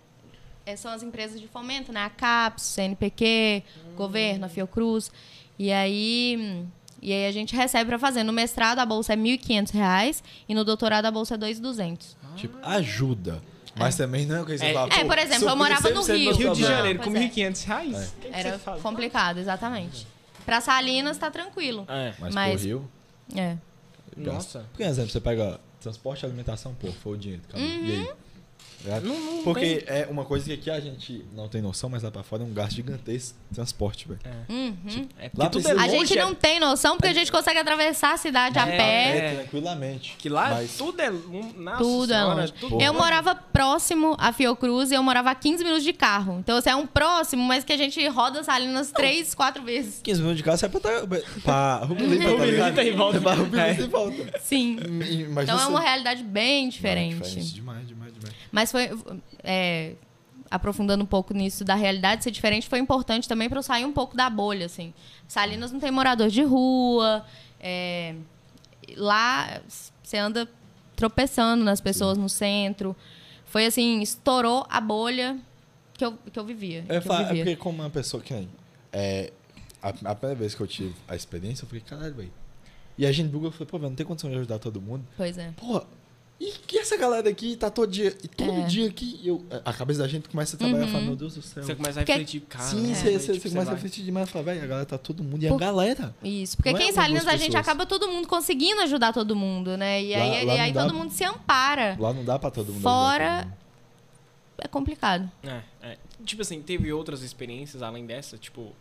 [0.65, 2.03] é- são as empresas de fomento, né?
[2.03, 3.63] A CAPES, CNPq,
[3.95, 5.11] governo, a Fiocruz.
[5.59, 6.65] E aí, hum,
[7.01, 8.23] e aí a gente recebe para fazer.
[8.23, 12.15] No mestrado, a bolsa é 1.500 reais, e no doutorado, a bolsa é R$ 2.200.
[12.35, 13.41] Tipo, ajuda.
[13.77, 14.93] Mas também não é o que você É, fala.
[14.93, 16.33] é, por exemplo, eu morava no 100% Rio.
[16.33, 17.19] Rio de Não, Janeiro, com é.
[17.19, 18.07] 1.500 reais?
[18.07, 20.07] O que que Era complicado, exatamente.
[20.45, 21.85] Para Salinas, tá tranquilo.
[21.89, 22.13] É.
[22.19, 22.91] Mas, Mas- pro Rio.
[23.35, 23.57] É.
[24.15, 24.65] Nossa.
[24.73, 27.43] Por exemplo, você pega transporte e alimentação, pô, foi o dinheiro.
[27.49, 27.67] Acabou.
[27.67, 28.13] E aí?
[28.85, 28.99] Tá?
[29.01, 32.11] Não- não Porque é uma coisa que aqui a gente não tem noção, mas lá
[32.11, 34.19] pra fora é um gasto gigantesco transporte, velho.
[34.49, 35.07] Uhum.
[35.19, 37.57] É Lá tudo é A longe, gente é- não tem noção, porque a gente consegue
[37.59, 39.17] atravessar a cidade a É, pé.
[39.17, 40.15] É, tranquilamente.
[40.17, 41.09] Que lá Mas- tudo é...
[41.09, 42.53] Nossa Tudo é longe.
[42.53, 43.03] tudo Eu longe.
[43.03, 46.37] morava próximo a Fiocruz e eu morava a 15 minutos de carro.
[46.39, 49.99] Então, assim, é um próximo, mas que a gente roda Salinas três, quatro vezes.
[50.03, 50.89] 15 minutos de casa sai pra, tá,
[51.43, 52.81] pra Rubelita, tá Rubelita ligado?
[52.81, 53.17] e volta.
[53.17, 53.85] É pra Rubelita É.
[53.85, 54.39] e volta.
[54.41, 54.77] Sim.
[54.79, 57.15] Então é você- uma realidade bem Não, diferente.
[57.15, 58.04] diferente demais, demais, demais.
[58.55, 58.89] Mas foi.
[59.43, 59.95] é,
[60.49, 63.91] aprofundando um pouco nisso da realidade ser diferente, foi importante também para eu sair um
[63.91, 64.93] pouco da bolha, assim.
[65.27, 67.25] Salinas não tem morador de rua,
[67.59, 68.15] é,
[68.95, 69.61] lá
[70.01, 70.47] você anda
[70.95, 72.95] tropeçando nas pessoas no centro.
[73.43, 75.37] Foi assim, estourou a bolha
[75.93, 76.85] que eu, que eu vivia.
[76.87, 77.43] É, que eu é vivia.
[77.43, 78.47] porque como uma pessoa que nem...
[78.93, 79.33] É,
[79.81, 82.31] a, a primeira vez que eu tive a experiência, eu falei, caralho, velho.
[82.97, 85.05] E a gente Google, eu falei, pô, velho, não tem condição de ajudar todo mundo.
[85.17, 85.51] Pois é.
[85.57, 85.85] Porra,
[86.39, 88.15] e que essa galera aqui tá todo dia...
[88.23, 88.51] E todo É.
[88.51, 88.67] Uhum.
[88.67, 91.41] dia aqui, eu, a cabeça da gente começa a trabalhar e fala, meu Deus do
[91.41, 91.63] céu.
[91.63, 92.65] Você começa a Porque- refletir, cara.
[92.65, 92.93] Sim, né?
[92.95, 94.97] você, você, tipo, você começa a vai- refletir demais e fala, velho, a galera tá
[94.97, 95.41] todo mundo.
[95.43, 96.13] E a Por- galera...
[96.23, 99.13] Isso, porque é aqui em uma, Salinas duas a gente acaba todo mundo conseguindo ajudar
[99.13, 100.03] todo mundo, né?
[100.03, 101.95] E Lá- aí, lá e aí dá- todo mundo se ampara.
[101.99, 102.81] Lá não dá pra todo mundo.
[102.81, 103.57] Fora- ajudar todo mundo.
[104.57, 105.31] É complicado.
[105.43, 105.97] É, é.
[106.25, 108.73] Tipo assim, teve outras experiências além dessa, tipo,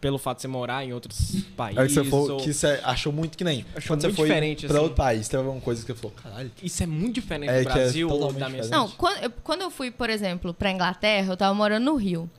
[0.00, 1.78] pelo fato de você morar em outros países.
[1.78, 3.64] Aí você falou ou- que você achou muito que nem.
[3.74, 4.82] Achou quando você muito foi diferente, pra assim.
[4.82, 6.52] outro país, teve alguma coisa que você falou, caralho.
[6.62, 8.80] Isso é muito diferente É do que é Brasil ou totalmente da minha diferente.
[8.88, 12.30] Não, quando eu, quando eu fui, por exemplo, pra Inglaterra, eu tava morando no Rio.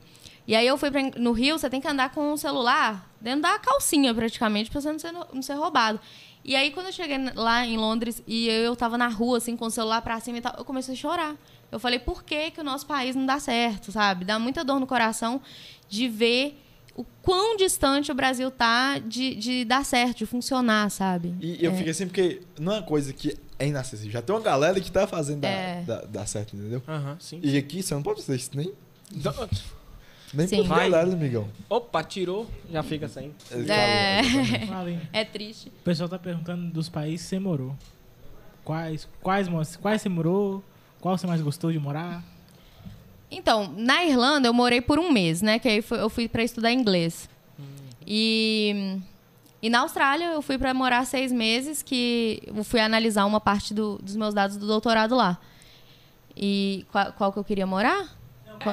[0.46, 3.42] E aí eu fui pra, no Rio, você tem que andar com o celular dentro
[3.42, 6.00] da calcinha, praticamente, pra você não ser, não ser roubado.
[6.44, 9.66] E aí, quando eu cheguei lá em Londres e eu tava na rua, assim, com
[9.66, 11.36] o celular pra cima e tal, eu comecei a chorar.
[11.70, 14.24] Eu falei, por que, que o nosso país não dá certo, sabe?
[14.24, 15.42] Dá muita dor no coração
[15.90, 16.58] de ver
[17.00, 21.34] o quão distante o Brasil tá de, de dar certo, de funcionar, sabe?
[21.40, 21.74] E eu É.
[21.76, 24.10] fiquei assim, porque não é uma coisa que é inacessível.
[24.12, 25.82] Já tem uma galera que tá fazendo dar, É.
[25.86, 26.82] dar- dar certo, entendeu?
[26.88, 27.38] Aham, sim.
[27.42, 28.72] E aqui você não pode fazer isso nem,
[29.12, 29.32] Então,
[30.34, 30.56] nem Sim.
[30.64, 31.48] por galera, amigão.
[31.70, 33.32] Opa, tirou, já fica sem.
[33.68, 34.20] É,
[34.74, 35.00] aí.
[35.12, 35.68] é triste.
[35.68, 37.74] O pessoal tá perguntando dos países que você morou.
[38.64, 39.48] Quais, quais,
[39.80, 40.62] quais você morou?
[41.00, 42.22] Qual você mais gostou de morar?
[43.30, 45.58] Então, na Irlanda eu morei por um mês, né?
[45.58, 47.28] Que aí eu fui para estudar inglês.
[48.06, 48.98] E,
[49.60, 53.74] e na Austrália eu fui para morar seis meses, que eu fui analisar uma parte
[53.74, 55.38] do- dos meus dados do doutorado lá.
[56.36, 58.16] E qual, qual que eu queria morar?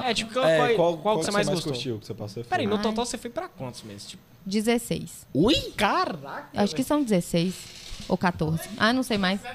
[0.06, 1.72] É, tipo, qual, É, qual, qual, qual que você mais gostou?
[1.74, 2.44] curtiu que você passou?
[2.46, 4.08] Peraí, no total você foi pra quantos meses?
[4.08, 5.28] Tipo, 16.
[5.34, 5.54] Ui?
[5.76, 6.50] caraca!
[6.56, 7.54] Acho que são 16
[8.08, 8.62] ou 14.
[8.78, 9.40] Ah, não sei mais.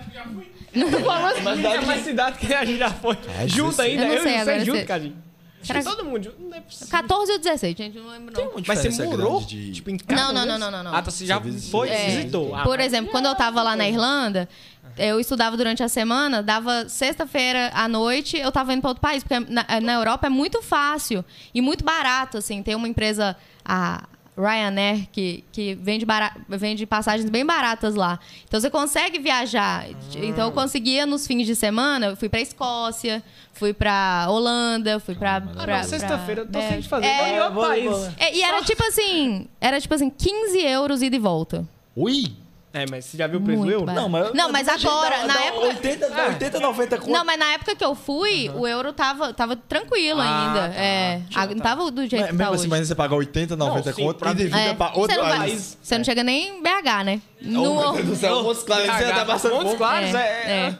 [1.44, 3.16] Mas é mais cidade que a gente já foi.
[3.38, 3.80] É, junto 16.
[3.90, 5.16] ainda, Eu não eu, sei e você agora, junto, você- Cadinho.
[5.62, 6.40] Será que- Todo mundo junto.
[6.40, 6.88] Não é possível.
[6.88, 8.52] 14 ou 16, gente, não lembro não.
[8.66, 9.38] Mas você diferença morou?
[9.40, 10.94] grande de- Tipo, em cada Não, não, não, não, não, não.
[10.94, 11.80] Ah, tá, você já Você visitou.
[11.80, 12.06] foi, É.
[12.06, 12.54] visitou.
[12.54, 14.48] Ah, Por mas- exemplo, quando eu tava lá na Irlanda,
[14.96, 19.22] eu estudava durante a semana, dava sexta-feira à noite, eu tava indo para outro país,
[19.22, 21.22] porque na, na Europa é muito fácil
[21.52, 22.62] e muito barato, assim.
[22.62, 24.04] Tem uma empresa, a
[24.40, 28.18] Ryanair, que, que vende, bara- vende passagens bem baratas lá.
[28.46, 29.86] Então você consegue viajar.
[30.16, 33.22] Então eu conseguia nos fins de semana, eu fui pra Escócia,
[33.52, 35.36] fui pra Holanda, fui pra.
[35.36, 37.06] Ah, pra- não, sexta-feira eu tô pra- sem de fazer.
[37.06, 38.10] É, vou- país.
[38.18, 41.66] é, e era tipo assim, era tipo assim, 15 euros ida e volta.
[41.94, 42.24] Ui?
[42.72, 43.86] É, mas você já viu o preço do Muito euro?
[43.86, 44.02] barato.
[44.02, 47.10] Não, mas, Não, mas agora, na época- 80, dá 80 90 conto.
[47.10, 50.68] Não, mas na época que eu fui, o euro tava, tava tranquilo Ah, ainda.
[50.68, 50.74] tá.
[50.80, 51.62] É, não tá.
[51.64, 52.60] tava do jeito Mas, que tá mesmo hoje.
[52.60, 54.98] assim, mas você pagar 80, 90 Não, sim, conto pra- e devida É, pra você,
[55.00, 55.78] outro não vai- país.
[55.82, 57.20] você não chega nem em BH, né?
[57.40, 59.14] No, meu Deus do céu, Montes Claros, você Cagar.
[59.16, 59.76] tá passando Montes fome.
[59.78, 60.18] Claros é...
[60.18, 60.78] É, é- é.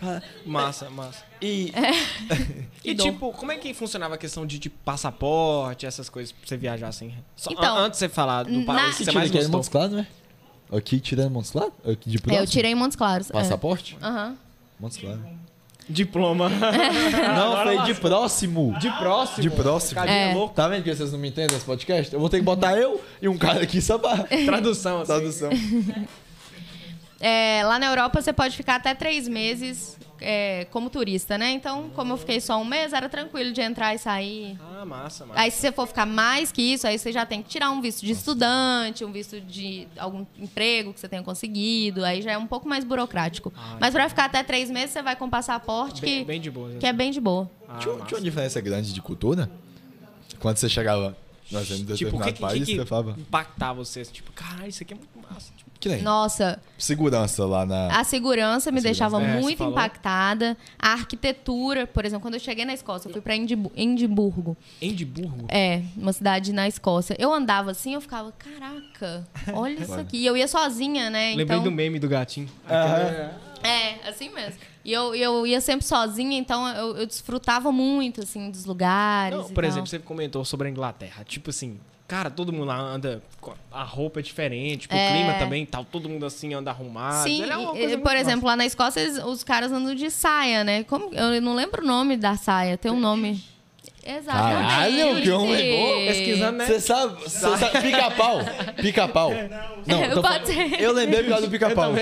[0.00, 1.18] Cara, Massa, massa.
[1.42, 1.70] E
[2.82, 3.04] E dor.
[3.12, 6.88] tipo, como é que funcionava a questão de tipo, passaporte, essas coisas pra você viajar
[6.88, 7.12] assim?
[7.36, 9.50] Só, Então, an- antes de você falar do na- país que você mais é gostou.
[9.52, 10.06] Montes Claros, né?
[10.72, 11.72] Aqui tirando Montes Claros?
[11.84, 13.30] Aqui de É, eu tirei em Montes Claros.
[13.30, 13.32] é.
[13.32, 13.96] Passaporte?
[14.02, 14.36] Aham.
[14.80, 15.20] Montes Claros.
[15.88, 16.48] Diploma.
[17.36, 18.76] Não, foi de próximo.
[18.80, 19.42] De próximo.
[19.42, 19.94] De próximo.
[20.00, 20.34] Cadinha É.
[20.34, 20.52] louco.
[20.54, 22.12] Tá vendo que vocês não me entendem nesse podcast?
[22.12, 25.06] Eu vou ter que botar eu e um cara aqui só pra Tradução, assim.
[25.12, 25.50] tradução.
[27.20, 31.50] É, lá na Europa você pode ficar até três meses é, como turista, né?
[31.52, 34.58] Então, como eu fiquei só um mês, era tranquilo de entrar e sair.
[34.60, 35.40] Ah, massa, massa.
[35.40, 37.80] Aí, se você for ficar mais que isso, aí você já tem que tirar um
[37.80, 42.04] visto de estudante, um visto de algum emprego que você tenha conseguido.
[42.04, 43.52] Aí já é um pouco mais burocrático.
[43.80, 46.70] Mas pra ficar até três meses, você vai com passaporte Bem, que, bem de boa.
[46.78, 47.50] que é bem de boa.
[47.68, 49.50] Ah, tinha, tinha uma diferença grande de cultura?
[50.38, 51.16] Quando você chegava
[51.50, 53.14] nós em Tipo, que, que, país, que você falava.
[53.18, 54.10] impactava vocês?
[54.10, 55.52] Tipo, caralho, isso aqui é muito massa.
[55.78, 57.88] Que nem Nossa, segurança lá na.
[58.00, 59.38] a segurança me A deixava segurança.
[59.38, 59.72] É, muito falou.
[59.72, 60.56] impactada.
[60.78, 64.56] A arquitetura, por exemplo, quando eu cheguei na Escócia, eu fui pra Edimbu- Edimburgo.
[64.80, 65.46] Edimburgo.
[65.48, 67.14] É, uma cidade na Escócia.
[67.18, 70.16] Eu andava assim, eu ficava, caraca, olha isso aqui.
[70.18, 71.30] E eu ia sozinha, né?
[71.36, 71.62] Lembrei então...
[71.62, 72.48] do meme do gatinho.
[73.62, 74.60] É, assim mesmo.
[74.84, 79.36] E eu, eu ia sempre sozinha, então eu, eu desfrutava muito, assim, dos lugares.
[79.36, 79.70] Não, e por tal.
[79.70, 81.24] exemplo, você comentou sobre a Inglaterra.
[81.24, 83.22] Tipo assim, cara, todo mundo lá anda.
[83.40, 85.08] com A roupa é diferente, tipo, É.
[85.08, 85.84] o clima também e tal.
[85.84, 87.22] Todo mundo assim anda arrumado.
[87.24, 88.16] Sim, é por massa.
[88.18, 90.82] exemplo, lá na Escócia eles- os caras andam de saia, né?
[90.84, 93.42] Como, eu não lembro o nome da saia, tem um nome.
[94.08, 94.68] Exatamente.
[94.68, 96.06] Caralho, que homem bom.
[96.06, 96.66] Pesquisando, né?
[96.66, 98.38] Você sabe, você sabe, pica-pau.
[98.80, 99.32] Pica-pau.
[99.84, 100.80] Não, falando- ser.
[100.80, 101.92] eu lembrei por causa do pica-pau.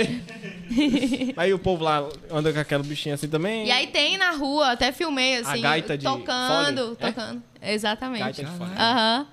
[1.37, 3.67] Aí o povo lá anda com aquela bichinha assim também.
[3.67, 6.97] E aí tem na rua, até filmei, assim, gaita de tocando, fole?
[7.01, 7.07] É?
[7.13, 7.43] tocando.
[7.63, 8.21] Exatamente.
[8.23, 8.71] Gaita de fole.
[8.77, 9.27] Aham.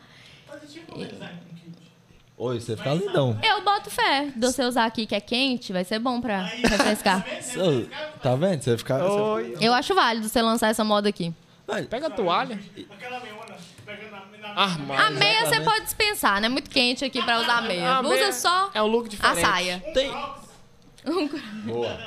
[2.38, 3.39] Oi, você fica lindão.
[3.44, 4.32] Eu boto fé.
[4.36, 7.24] De você usar aqui que é quente, vai ser bom pra refrescar.
[7.58, 8.64] Ô, Tá vendo?
[8.64, 8.98] Você fica.
[8.98, 9.58] você- Oi.
[9.62, 11.32] Eu acho válido você lançar essa moda aqui.
[11.89, 12.60] Pega a toalha.
[12.89, 15.06] Aquela meiona, pegando a, na, Armário.
[15.06, 16.50] A meia você pode dispensar, né?
[16.50, 17.89] Muito quente aqui pra usar a meia.
[17.98, 19.42] A Usa meia só É um look a diferente.
[19.42, 19.80] saia.
[19.94, 20.12] Tem.
[21.66, 21.98] Boa.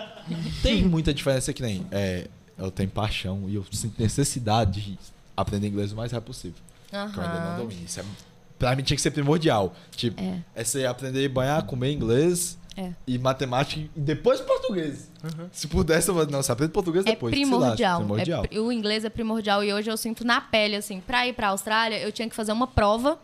[0.63, 1.87] Tem muita diferença que nem.
[1.93, 2.27] É,
[2.59, 4.99] eu tenho paixão e eu sinto necessidade de
[5.37, 6.59] aprender inglês o mais rápido possível.
[6.91, 7.57] Que eu ainda não Aham.
[7.59, 7.85] domino.
[7.85, 8.05] Isso é,
[8.59, 9.75] pra mim tinha que ser primordial.
[9.97, 10.41] Tipo, É.
[10.55, 12.93] é, você aprender a banhar, comer inglês É.
[13.07, 15.11] e matemática e depois português.
[15.53, 16.27] Se pudesse, eu vou.
[16.27, 17.33] Não, você aprende português É depois.
[17.35, 17.71] primordial.
[18.01, 18.45] lasque, primordial.
[18.51, 21.49] É o inglês é primordial e hoje eu sinto na pele, assim, pra ir pra
[21.49, 23.19] Austrália, eu tinha que fazer uma prova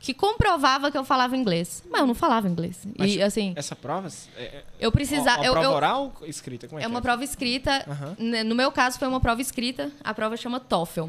[0.00, 1.82] que comprovava que eu falava inglês.
[1.90, 2.86] Mas eu não falava inglês.
[2.96, 5.38] Mas e, assim, Essa prova é, é, eu precisava...
[5.38, 6.68] uma eu, prova eu- oral ou escrita?
[6.68, 7.84] Como é, É que uma prova escrita.
[8.18, 9.90] Né, No meu caso, foi uma prova escrita.
[10.04, 11.08] A prova chama TOEFL.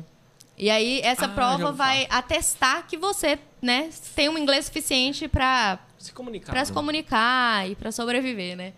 [0.57, 5.79] E aí, essa Ah, prova vai atestar que você, né, tem um inglês suficiente pra
[5.97, 6.51] Se comunicar.
[6.51, 8.73] para se comunicar e para sobreviver, né?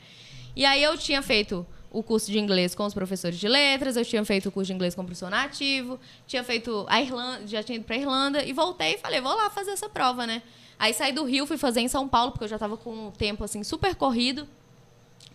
[0.56, 4.06] E aí eu tinha feito o curso de inglês com os professores de letras, eu
[4.06, 7.62] tinha feito o curso de inglês com o professor nativo, tinha feito a Irlanda, já
[7.62, 10.42] tinha ido para Irlanda e voltei e falei, vou lá fazer essa prova, né?
[10.80, 13.12] Aí saí do Rio, fui fazer em São Paulo, porque eu já tava com o
[13.12, 14.48] tempo assim super corrido,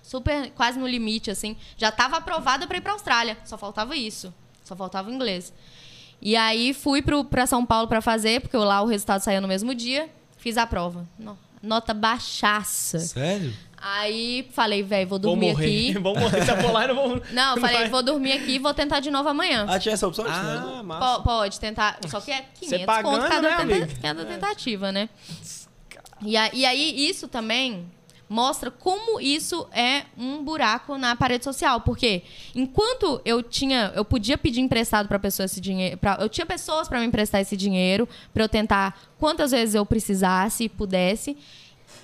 [0.02, 4.32] super quase no limite assim, já tava aprovada para ir para Austrália, só faltava isso,
[4.64, 5.52] só faltava inglês.
[6.20, 9.74] E aí fui para São Paulo para fazer, porque lá o resultado saiu no mesmo
[9.74, 10.08] dia,
[10.38, 11.06] fiz a prova.
[11.18, 12.98] No- Nota baixaça.
[13.00, 13.52] Sério?
[13.78, 15.64] Aí falei, velho, vou Vou dormir morrer.
[15.64, 15.98] aqui.
[15.98, 16.44] vou morrer.
[16.44, 17.22] Se eu for lá, eu não vou...
[17.32, 17.88] Não, eu falei, vai.
[17.88, 19.66] vou dormir aqui e vou tentar de novo amanhã.
[19.68, 20.24] Ah, tinha essa opção?
[20.28, 21.18] Ah, massa.
[21.18, 21.98] Po- pode tentar.
[22.08, 25.08] Só que é 500 pagando, conto cada, né, tenta- cada tentativa, né?
[26.22, 27.86] E, a- e aí, isso também
[28.28, 31.80] mostra como isso é um buraco na parede social.
[31.80, 32.22] Porque
[32.54, 36.88] enquanto eu tinha, eu podia pedir emprestado para pessoa esse dinheiro, pra, eu tinha pessoas
[36.88, 41.36] para me emprestar esse dinheiro para eu tentar quantas vezes eu precisasse e pudesse.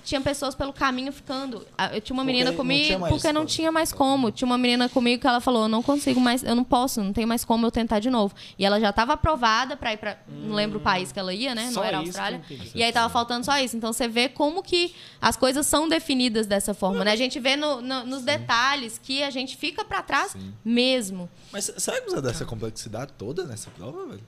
[0.03, 1.65] Tinha pessoas pelo caminho ficando.
[1.77, 4.31] Ah, Eu tinha uma Porque menina não comigo mais porque não tinha mais como.
[4.31, 7.13] Tinha uma menina comigo que ela falou: "Eu não consigo mais, eu não posso, não
[7.13, 8.35] tem mais como eu tentar de novo".
[8.59, 11.55] E ela já estava aprovada para ir para, não lembro o país que ela ia,
[11.55, 11.69] né?
[11.73, 12.41] Não era a Austrália.
[12.75, 13.77] E aí tava faltando só isso.
[13.77, 17.11] Então você vê como que as coisas são definidas dessa forma, né?
[17.11, 20.35] A gente vê no- no- nos detalhes que a gente fica para trás
[20.65, 21.29] mesmo.
[21.51, 24.23] Mas será que usa dessa complexidade toda nessa prova, velho?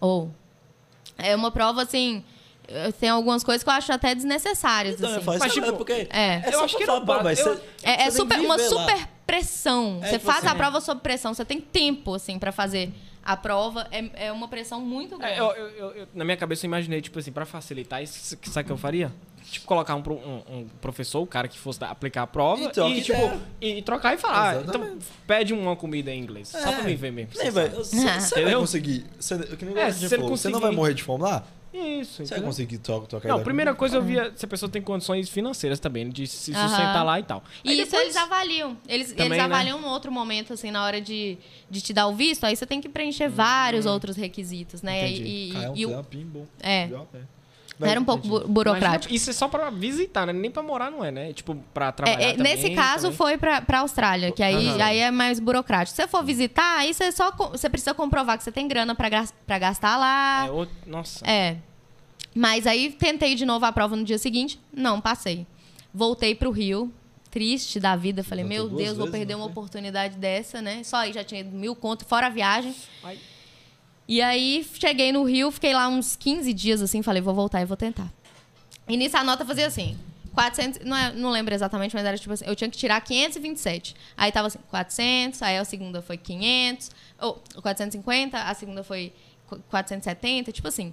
[0.00, 0.30] Ou
[1.18, 2.24] é uma prova assim,
[3.00, 5.24] tem algumas coisas que eu acho até desnecessárias Então, eu assim.
[5.24, 5.92] falo, Mas, tipo, é porque.
[6.10, 6.42] é.
[6.54, 7.40] Eu acho que não bate.
[7.40, 10.00] Eu- É, é super, uma super pressão.
[10.02, 10.54] É, você tipo faz assim, a é.
[10.54, 11.32] prova sob pressão.
[11.34, 12.92] Você tem tempo, assim, pra fazer
[13.24, 13.86] a prova.
[13.92, 15.34] É, é uma pressão muito grande.
[15.34, 18.36] É, eu, eu- eu- eu- na minha cabeça eu imaginei, tipo assim, pra facilitar isso,
[18.44, 19.12] sabe o que eu faria?
[19.50, 22.70] Tipo, colocar um, um- um professor, o cara que fosse aplicar a prova, E e,
[22.70, 24.56] troca tipo, e, e trocar e falar.
[24.58, 26.48] ah, então, pede uma comida em inglês.
[26.48, 27.32] Só pra mim ver mesmo.
[27.36, 27.84] Nem, você velho.
[27.84, 28.20] sabe.
[28.20, 29.06] Você você vai conseguir.
[29.18, 31.42] Você, que nem É, não falou, você não conseguir- vai morrer de fome lá?
[31.72, 32.44] Isso, Você vai entendeu?
[32.46, 35.78] conseguir trocar trocar Não, ideia primeira coisa eu via se a pessoa tem condições financeiras
[35.78, 37.44] também, de se sustentar lá e tal.
[37.64, 38.76] E Aí isso depois- eles avaliam.
[38.88, 39.44] Eles, Também, eles né?
[39.44, 41.38] avaliam no outro momento, assim, na hora de,
[41.70, 42.44] de te dar o visto.
[42.44, 45.04] Aí você tem que preencher vários outros requisitos, né?
[45.04, 45.06] Hum.
[45.08, 45.22] Entendi.
[45.22, 46.46] E, e- Ah, é um e o- bom.
[46.60, 46.84] É.
[46.86, 47.39] Legal, é.
[47.88, 49.14] Era um pouco bu- Imagina, burocrático.
[49.14, 50.32] isso é só pra visitar, né?
[50.32, 51.32] Nem pra morar não é, né?
[51.32, 53.16] Tipo, pra trabalhar É, é, também, nesse caso também.
[53.16, 54.82] foi pra, pra Austrália, que aí, Aham.
[54.84, 55.94] aí é mais burocrático.
[55.96, 59.58] Se você for visitar, aí você só você precisa comprovar que você tem grana pra
[59.58, 60.46] gastar lá.
[60.46, 61.24] É, outro- nossa.
[61.28, 61.56] É.
[62.34, 65.46] Mas aí tentei de novo a prova no dia seguinte, não passei.
[65.92, 66.92] Voltei pro Rio,
[67.30, 68.22] triste da vida.
[68.22, 69.50] Falei, meu Deus, vou perder uma foi?
[69.52, 70.82] oportunidade dessa, né?
[70.84, 72.74] Só aí já tinha mil conto, fora a viagem.
[73.02, 73.18] Ai.
[74.10, 77.64] E aí cheguei no Rio, fiquei lá uns 15 dias assim, falei, vou voltar e
[77.64, 78.12] vou tentar.
[78.88, 79.96] E nisso a nota fazia assim.
[80.34, 83.94] 400, não, é- não lembro exatamente, mas era tipo assim, eu tinha que tirar 527.
[84.16, 86.90] Aí tava assim, 400, aí a segunda foi 500,
[87.20, 89.12] ou 450, a segunda foi
[89.48, 90.92] qu- 470, tipo assim.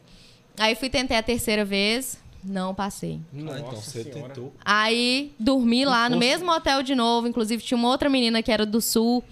[0.55, 3.19] Aí fui tentei a terceira vez, não passei.
[3.33, 4.29] Ah, então você Senhora.
[4.33, 4.53] tentou.
[4.63, 7.27] Aí dormi lá no mesmo hotel de novo.
[7.27, 9.23] Inclusive, tinha uma outra menina que era do sul,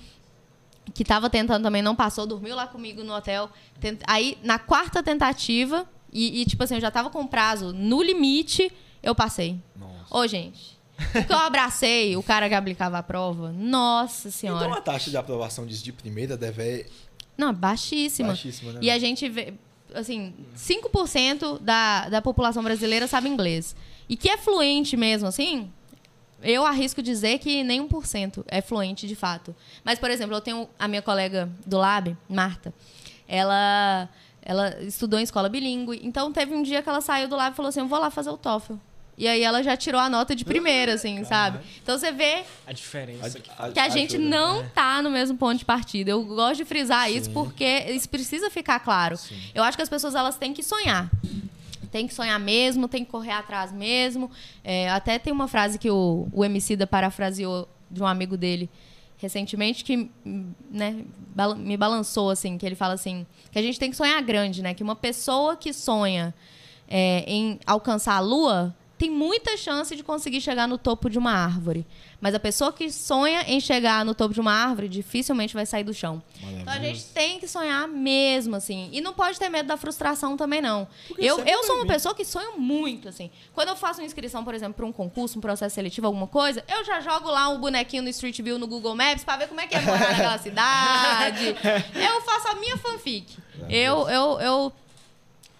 [0.94, 3.50] que tava tentando também, não passou, dormiu lá comigo no hotel.
[3.80, 8.02] Tent- Aí, na quarta tentativa, e, e, tipo assim, eu já tava com prazo no
[8.02, 8.72] limite,
[9.04, 9.60] eu passei.
[9.76, 10.06] Nossa.
[10.18, 10.76] Ô, gente.
[11.12, 13.52] Porque eu abracei o cara que aplicava a prova.
[13.52, 14.66] Nossa senhora.
[14.66, 16.86] Então a taxa de aprovação disso de primeira deve
[17.38, 18.30] Não, baixíssima.
[18.30, 19.54] Baixíssima, né, E a gente vê,
[19.94, 23.76] assim, 5% da, da população brasileira sabe inglês.
[24.08, 25.70] E que é fluente mesmo, assim,
[26.42, 29.56] eu arrisco dizer que nem 1% é fluente de fato.
[29.84, 32.74] Mas, por exemplo, eu tenho a minha colega do Lab, Marta,
[33.28, 34.10] ela,
[34.42, 36.00] ela estudou em escola bilíngue.
[36.04, 38.10] Então, teve um dia que ela saiu do Lab e falou assim, eu vou lá
[38.12, 38.76] fazer o TOEFL.
[39.18, 41.60] E aí ela já tirou a nota de primeira, assim, sabe?
[41.82, 44.30] Então você vê A diferença que que a gente Ajuda.
[44.30, 46.12] não tá no mesmo ponto de partida.
[46.12, 49.18] Eu gosto de frisar isso porque isso precisa ficar claro.
[49.54, 51.10] Eu acho que as pessoas elas têm que sonhar.
[51.88, 54.30] Tem que sonhar mesmo, tem que correr atrás mesmo.
[54.64, 58.70] É, até tem uma frase que o, o Emicida parafraseou de um amigo dele
[59.18, 60.10] recentemente que
[60.70, 61.06] né,
[61.58, 64.74] me balançou assim, que ele fala assim, que a gente tem que sonhar grande, né?
[64.74, 66.34] Que uma pessoa que sonha
[66.88, 71.32] é, em alcançar a lua tem muita chance de conseguir chegar no topo de uma
[71.32, 71.86] árvore.
[72.22, 75.84] Mas a pessoa que sonha em chegar no topo de uma árvore dificilmente vai sair
[75.84, 76.24] do chão.
[76.42, 78.90] Então a gente tem que sonhar mesmo, assim.
[78.92, 80.88] E não pode ter medo da frustração também, não.
[81.18, 83.30] Eu, sempre eu sou uma pessoa que sonho muito, assim.
[83.54, 86.64] Quando eu faço uma inscrição, por exemplo, para um concurso, um processo seletivo, alguma coisa,
[86.68, 89.60] eu já jogo lá um bonequinho no Street View no Google Maps para ver como
[89.60, 91.56] é que é morar naquela cidade.
[91.94, 93.38] Eu faço a minha fanfic.
[93.70, 94.74] Eu, eu, eu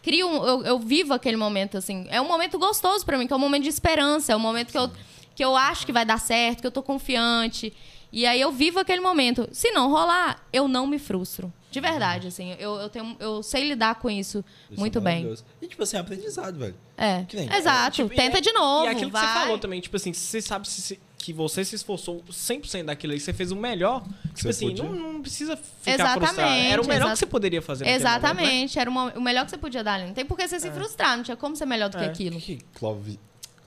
[0.06, 2.06] crio, eu, eu vivo aquele momento, assim.
[2.12, 4.72] É um momento gostoso pra mim, que é um momento de esperança, é um momento
[4.72, 4.92] que eu,
[5.34, 7.74] que eu acho que vai dar certo, que eu tô confiante.
[8.12, 9.50] E aí eu vivo aquele momento.
[9.52, 11.52] Se não rolar, eu não me frustro.
[11.72, 12.56] De verdade, assim.
[12.58, 15.34] Eu, eu, tenho, eu sei lidar com isso, Isso muito é bem.
[15.62, 16.76] E, tipo assim, aprendizado, velho.
[16.96, 17.26] É.
[17.28, 17.96] Que nem- Exato.
[17.98, 18.86] Tipo, e Tenta é- de novo.
[18.86, 19.28] E aquilo que vai.
[19.28, 23.20] você falou também, tipo assim, você sabe se- que você se esforçou 100% daquilo aí,
[23.20, 24.04] você fez o melhor.
[24.04, 24.84] Tipo Você assim, podia.
[24.84, 26.52] não, não precisa ficar Exatamente, frustrado.
[26.62, 28.30] Era o melhor que você poderia fazer naquele momento, né?
[28.30, 28.80] Exatamente.
[28.80, 30.06] Era uma- o melhor que você podia dar ali.
[30.08, 31.18] Não tem por que você se frustrar.
[31.18, 32.08] Não tinha como ser melhor do que É.
[32.08, 32.40] O aquilo.
[32.40, 33.20] que que Clove...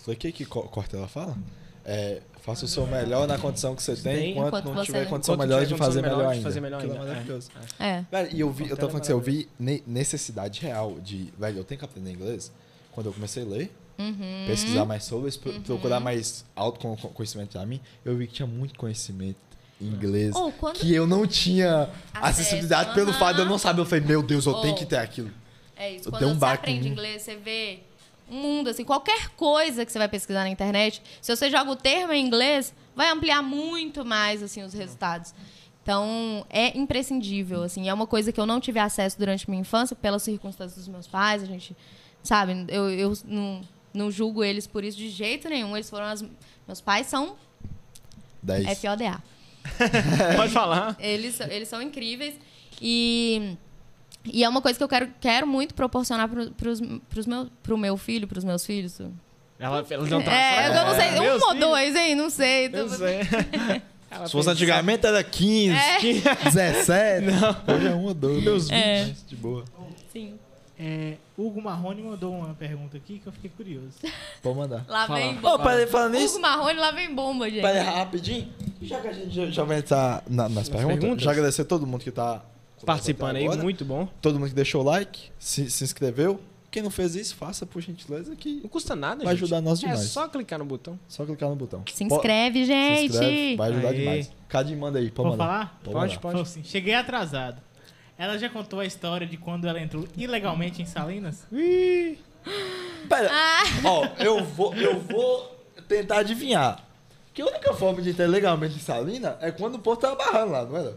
[0.06, 1.36] O que que Co- Cortella fala?
[1.84, 5.02] É, faça o seu melhor na condição que você tem, Tem, enquanto, enquanto não tiver
[5.02, 6.48] não- condição Enquanto melhor de fazer melhor melhor de ainda.
[6.48, 6.94] fazer melhor ainda,
[7.80, 7.88] é é.
[7.98, 8.04] É.
[8.10, 11.32] Velho, e eu vi, eu tô falando é que eu vi ne- necessidade real de,
[11.38, 12.52] velho, eu tenho que aprender inglês.
[12.92, 14.44] Quando eu comecei a ler, Uhum.
[14.46, 19.36] pesquisar mais sobre, pro- procurar mais autoconhecimento pra mim, eu vi que tinha muito conhecimento
[19.80, 23.18] em inglês Ou quando- que eu não tinha acessibilidade pelo aham.
[23.18, 23.80] fato de eu não saber.
[23.80, 25.30] Eu falei, meu Deus, eu tenho Ou- que ter aquilo.
[25.76, 26.08] É isso.
[26.08, 27.80] Eu Quando um você aprende inglês, você vê
[28.30, 31.76] um mundo, assim, qualquer coisa que você vai pesquisar na internet, se você joga o
[31.76, 35.32] termo em inglês, vai ampliar muito mais, assim, os resultados.
[35.82, 37.88] Então, é imprescindível, assim.
[37.88, 41.06] É uma coisa que eu não tive acesso durante minha infância, pelas circunstâncias dos meus
[41.06, 41.74] pais, a gente,
[42.22, 43.62] sabe, eu, eu não,
[43.98, 45.76] não julgo eles por isso de jeito nenhum.
[45.76, 46.24] Eles foram as...
[46.66, 47.36] Meus pais são
[48.42, 48.78] 10.
[48.78, 49.22] FODA.
[50.36, 50.96] Pode falar.
[50.98, 52.34] Eles, eles são incríveis.
[52.80, 53.56] E,
[54.24, 57.76] e é uma coisa que eu quero, quero muito proporcionar pro, pros, pros meu, pro
[57.76, 58.98] meu filho, pros meus filhos.
[59.58, 61.66] Ela, ela não tá É, eu não sei, um Meus ou filhos.
[61.68, 62.14] dois, hein?
[62.14, 62.66] Não sei.
[62.66, 63.20] Eu Tô- sei.
[64.24, 65.98] Se fosse antigamente era 15, É.
[66.44, 67.26] 17.
[67.70, 68.42] Hoje é um ou dois.
[68.42, 69.12] Meus É.
[69.26, 69.64] De boa.
[70.12, 70.38] Sim.
[70.80, 73.94] É, Hugo Marrone mandou uma pergunta aqui que eu fiquei curioso.
[74.42, 74.84] Pode mandar.
[74.88, 75.18] Lá Fala.
[75.18, 75.64] vem bomba.
[75.64, 76.34] peraí, falando nisso.
[76.34, 77.62] Hugo Marrone, lá vem bomba, gente.
[77.62, 78.48] Peraí, rapidinho.
[78.80, 81.24] Já que a gente já, já vai entrar na- nas, perguntas, perguntas?
[81.24, 82.42] já agradecer a todo mundo que tá
[82.86, 83.60] Participando aí, agora.
[83.62, 84.08] muito bom.
[84.22, 86.40] Todo mundo que deixou o like, se, se inscreveu.
[86.70, 89.44] Quem não fez isso, faça por gentileza que Não custa nada, vai gente.
[89.44, 90.02] ajudar nós É demais.
[90.10, 91.00] só clicar no botão.
[91.08, 91.82] Só clicar no botão.
[91.90, 93.04] Se inscreve, se gente.
[93.12, 93.94] inscreve, vai ajudar Aê.
[93.98, 94.32] demais.
[94.48, 95.44] Cadinho, manda aí, pode Vou mandar.
[95.46, 95.80] falar?
[95.82, 96.40] Pode, Pode, pode.
[96.42, 97.60] Assim, cheguei atrasado.
[98.18, 101.46] Ela já contou a história de quando ela entrou ilegalmente em Salinas?
[103.08, 103.62] Pera, Ah.
[103.84, 106.82] ó, eu vou, eu vou tentar adivinhar.
[107.32, 110.50] Que a única forma de entrar legalmente em Salina é quando o povo tava barrando
[110.52, 110.96] lá, não era?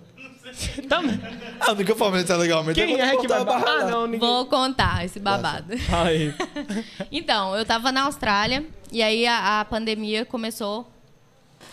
[0.89, 1.21] Também.
[1.59, 3.45] A única forma de entrar legalmente Quem é é quando que o povo vai tava
[3.45, 3.65] barrar?
[3.65, 4.19] barrando Ah, não, ninguém.
[4.27, 5.73] Vou contar esse babado.
[6.03, 6.33] Aí.
[7.11, 10.89] Então, eu tava na Austrália e aí a, a pandemia começou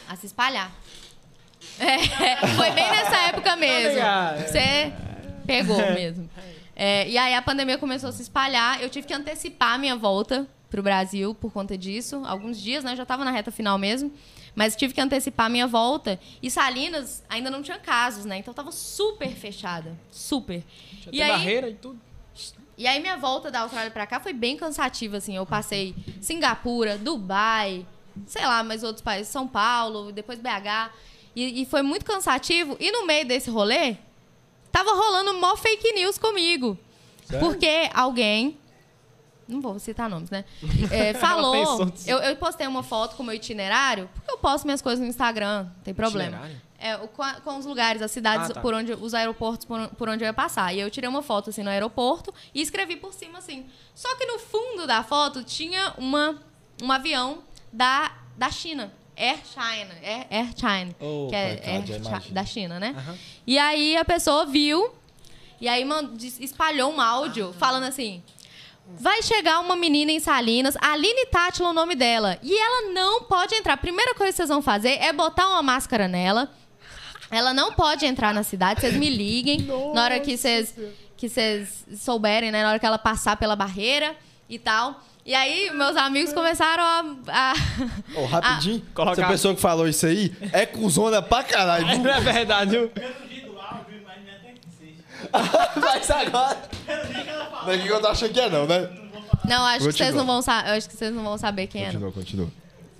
[0.07, 0.71] a se espalhar.
[1.81, 3.91] É, foi bem nessa época mesmo.
[3.95, 4.47] ligado.
[4.49, 4.93] Você
[5.49, 6.29] pegou mesmo.
[6.77, 8.81] É, e aí a pandemia começou a se espalhar.
[8.83, 12.23] Eu tive que antecipar a minha volta pro Brasil por conta disso.
[12.27, 12.95] Alguns dias, né?
[12.95, 14.13] Já tava na reta final mesmo.
[14.55, 16.21] Mas tive que antecipar a minha volta.
[16.43, 18.39] E Salinas ainda não tinha casos, né?
[18.39, 19.97] Então tava super fechada.
[20.11, 20.63] Super.
[21.05, 21.99] Já e aí, barreira e tudo.
[22.77, 25.35] e aí minha volta da Austrália pra cá foi bem cansativa, assim.
[25.35, 27.87] Eu passei Singapura, Dubai,
[28.27, 30.93] sei lá, mais outros países, São Paulo, depois BH.
[31.35, 32.77] E, e foi muito cansativo.
[32.81, 33.97] E no meio desse rolê,
[34.73, 36.79] tava rolando mó fake news comigo.
[37.25, 37.47] Sério?
[37.47, 38.59] Porque alguém.
[39.47, 40.45] Não vou citar nomes, né?
[40.91, 41.91] É, falou.
[42.07, 45.07] Eu, eu postei uma foto com o meu itinerário, porque eu posto minhas coisas no
[45.07, 46.37] Instagram, não tem problema.
[46.37, 46.69] Itinerário?
[46.81, 48.61] É, com, a- com os lugares, as cidades Ah, tá.
[48.61, 50.73] por onde, os aeroportos por, por onde eu ia passar.
[50.75, 53.67] E eu tirei uma foto assim no aeroporto e escrevi por cima assim.
[53.95, 56.41] Só que no fundo da foto tinha uma,
[56.83, 57.39] um avião
[57.73, 58.93] da, da China.
[59.19, 59.95] Air China.
[60.03, 60.95] Air, Air China.
[61.01, 62.35] Oh, que é Air imagino.
[62.35, 62.95] da China, né?
[62.97, 63.19] Aham.
[63.47, 64.91] E aí a pessoa viu
[65.61, 65.85] e aí
[66.41, 68.23] espalhou um áudio falando assim.
[68.91, 72.39] Vai chegar uma menina em Salinas, Aline Tátila é o nome dela.
[72.43, 73.75] E ela não pode entrar.
[73.75, 76.51] A primeira coisa que vocês vão fazer é botar uma máscara nela.
[77.31, 78.81] Ela não pode entrar na cidade.
[78.81, 80.75] Vocês me liguem na hora que vocês
[81.19, 82.63] que vocês souberem, né?
[82.63, 84.17] Na hora que ela passar pela barreira
[84.49, 85.05] e tal.
[85.29, 87.05] E aí, meus amigos começaram a.
[87.29, 87.55] a-
[88.19, 91.87] Ô, rapidinho, colocar- essa pessoa que falou isso aí é cuzona pra caralho.
[91.87, 91.99] viu?
[92.03, 92.91] Não é verdade, viu?
[95.29, 95.81] Que.
[95.81, 96.57] Vai agora.
[97.67, 98.89] Não é que eu tô achando que é não, né?
[99.45, 99.93] Não, acho que Continua.
[99.93, 100.71] vocês não vão saber.
[100.71, 101.93] Acho que vocês não vão saber quem era.
[101.93, 102.49] Continua, continua.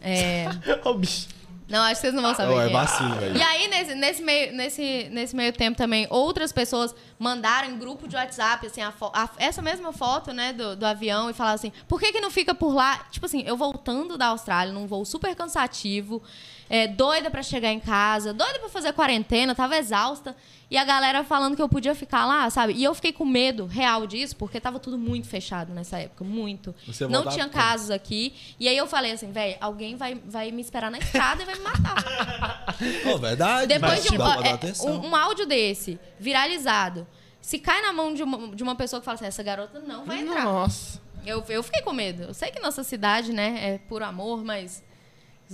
[0.03, 0.47] É.
[0.85, 1.29] Ô, bicho.
[1.69, 2.73] Não, acho que vocês não vão saber Ô, é era.
[2.73, 3.37] vacina, velho.
[3.37, 8.09] E aí, nesse, nesse, meio, nesse, nesse meio tempo também, outras pessoas mandaram em grupo
[8.09, 11.71] de WhatsApp, assim, a a- essa mesma foto, né, do, do avião e falaram assim,
[11.87, 13.07] por que que não fica por lá?
[13.11, 16.23] Tipo assim, eu voltando da Austrália num voo super cansativo,
[16.69, 20.37] é, doida pra chegar em casa, doida pra fazer quarentena, tava exausta,
[20.71, 22.75] e a galera falando que eu podia ficar lá, sabe?
[22.75, 26.75] E eu fiquei com medo real disso, porque tava tudo muito fechado nessa época, muito.
[26.87, 27.57] Você não tinha como?
[27.57, 28.35] casos aqui.
[28.61, 31.55] E aí eu falei assim, velho, alguém vai, vai me esperar na estrada e vai
[31.55, 32.05] me matar.
[33.11, 33.67] Ô, verdade.
[33.67, 34.91] Depois mas de um, dá pra ó, dar é, atenção.
[34.91, 37.07] um, um áudio desse, viralizado,
[37.41, 40.05] se cai na mão de uma, de uma pessoa que fala assim, essa garota não
[40.05, 40.45] vai entrar.
[40.45, 41.01] Nossa.
[41.25, 42.25] Eu, eu fiquei com medo.
[42.25, 44.83] Eu sei que nossa cidade, né, é por amor, mas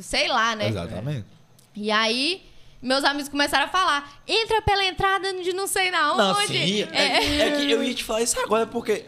[0.03, 0.69] sei lá, né?
[0.69, 1.27] Exatamente.
[1.75, 2.43] E aí,
[2.81, 6.19] meus amigos começaram a falar, entra pela entrada de não sei na onde.
[6.19, 6.83] Não, sim.
[6.93, 9.05] É, é que eu ia te falar isso agora porque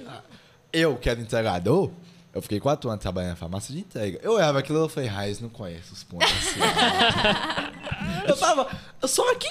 [0.72, 1.90] eu, que era entregador,
[2.34, 4.20] eu fiquei quatro anos trabalhando na farmácia de entrega.
[4.22, 6.60] Eu olhava aquilo e falei, Raiz, não conheço os pontos assim.
[8.28, 8.68] eu tava,
[9.00, 9.48] eu só aqui.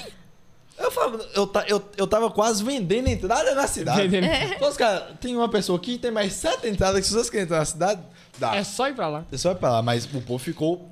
[0.78, 4.08] Eu, falava, eu, eu, eu tava quase vendendo entrada na cidade.
[4.08, 4.54] Vendendo.
[4.54, 7.46] Então, os caras, tem uma pessoa aqui, tem mais sete entradas que se vocês querem
[7.46, 8.02] entrar na cidade,
[8.38, 8.56] dá.
[8.56, 9.26] É só ir pra lá.
[9.32, 10.90] Você só vai pra lá, mas o povo ficou.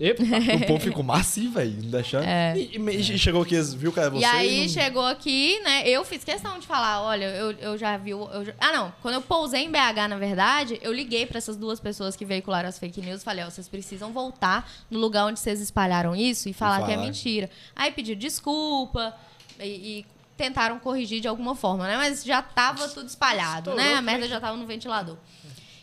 [0.00, 0.22] Epa.
[0.64, 2.24] o povo ficou macio, velho, não deixando.
[2.24, 2.54] É.
[2.56, 4.22] E, e- e chegou aqui, viu, cara, você.
[4.22, 5.86] E aí não- chegou aqui, né?
[5.86, 8.10] Eu fiz questão de falar, olha, eu, eu já vi.
[8.10, 8.92] eu já- Ah, não.
[9.02, 12.66] Quando eu pousei em BH, na verdade, eu liguei pra essas duas pessoas que veicularam
[12.68, 16.48] as fake news e falei, ó, vocês precisam voltar no lugar onde vocês espalharam isso
[16.48, 17.06] e falar que é falar.
[17.06, 17.50] mentira.
[17.76, 19.14] Aí pediu desculpa
[19.60, 19.64] e,
[20.00, 20.06] e
[20.36, 21.98] tentaram corrigir de alguma forma, né?
[21.98, 23.92] Mas já tava tudo espalhado, né?
[23.94, 25.18] A merda já tava no ventilador.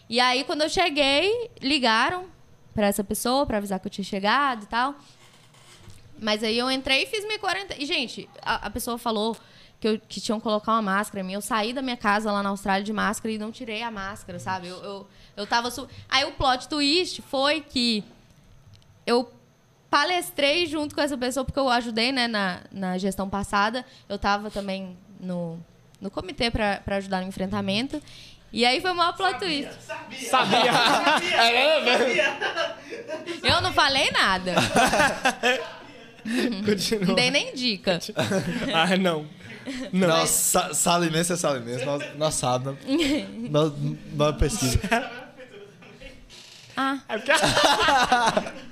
[0.10, 2.26] E aí, quando eu cheguei, ligaram
[2.78, 4.94] pra essa pessoa pra avisar que eu tinha chegado e tal.
[6.22, 7.82] Mas aí eu entrei e fiz minha quarentena.
[7.82, 9.36] E, gente, a, a pessoa falou
[9.80, 11.34] que, eu, que tinham que colocar uma máscara em mim.
[11.34, 14.38] Eu saí da minha casa lá na Austrália de máscara e não tirei a máscara,
[14.38, 14.68] sabe?
[14.68, 15.72] Eu, eu, eu tava.
[15.72, 15.88] Su...
[16.08, 18.04] Aí o plot twist foi que
[19.08, 19.28] eu
[19.90, 23.84] palestrei junto com essa pessoa, porque eu ajudei, né, na, na gestão passada.
[24.08, 25.58] Eu tava também no,
[26.00, 28.00] no comitê pra ajudar no enfrentamento.
[28.58, 29.70] E aí foi o maior plot twist.
[30.32, 30.74] Sabia.
[30.74, 32.38] Sabia.
[33.44, 34.56] Eu não falei nada.
[36.26, 37.16] Não Continua.
[37.16, 38.00] dei nem dica.
[38.74, 39.26] Ah, não.
[39.94, 40.08] Não.
[40.10, 42.80] Nós, sa salinense é salinense, nós, nós sabemos.
[43.50, 43.72] nós,
[44.14, 44.78] nós pesquisa.
[46.78, 47.00] Ah.
[47.10, 47.32] É porque...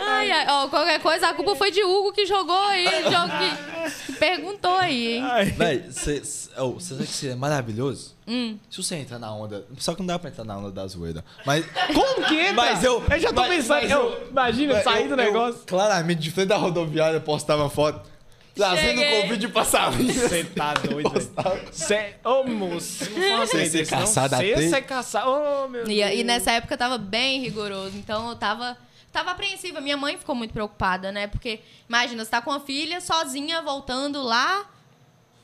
[0.00, 4.12] Ai, ai, ó, qualquer coisa, a culpa foi de Hugo que jogou aí, que, que
[4.12, 5.24] perguntou aí, hein?
[5.56, 6.22] Véi, você
[6.58, 8.14] oh, cê sabe que isso é maravilhoso?
[8.26, 8.56] Hum.
[8.70, 9.64] Se você entrar na onda.
[9.78, 11.24] Só que não dá pra entrar na onda da zoeira.
[11.44, 11.64] Mas.
[11.92, 12.54] Como que entra?
[12.54, 13.80] Mas eu- Eu já tô mas- pensando.
[13.82, 15.60] mas eu, eu- imagina, eu- sair do eu- negócio.
[15.66, 18.08] claramente, de frente da rodoviária, eu postava foto.
[18.54, 19.22] Trazendo Cheguei.
[19.22, 20.12] Covid pra salinha.
[20.12, 21.68] Você tá doido, velho.
[21.72, 22.14] Cê...
[22.24, 23.04] Ô, moço.
[23.42, 25.30] Assim ser caçado Sem até- ser caçado.
[25.30, 26.10] Ô, meu E, Deus.
[26.20, 28.76] e nessa época eu tava bem rigoroso, então eu tava,
[29.10, 29.80] tava apreensiva.
[29.80, 31.26] Minha mãe ficou muito preocupada, né?
[31.26, 34.66] Porque, imagina, você tá com a filha sozinha voltando lá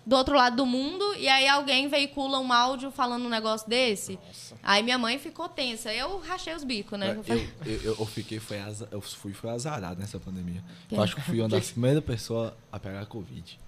[0.08, 4.18] do outro lado do mundo e aí alguém veicula um áudio falando um negócio desse.
[4.62, 5.92] Aí minha mãe ficou tensa.
[5.92, 7.10] Eu rachei os bicos, né?
[7.26, 7.36] Eu
[7.66, 10.64] Eu, eu, eu, fiquei, foi aza- eu fui, foi azarado nessa pandemia.
[10.88, 10.94] Que?
[10.94, 13.60] Eu acho que fui uma das primeiras pessoas a pegar Covid.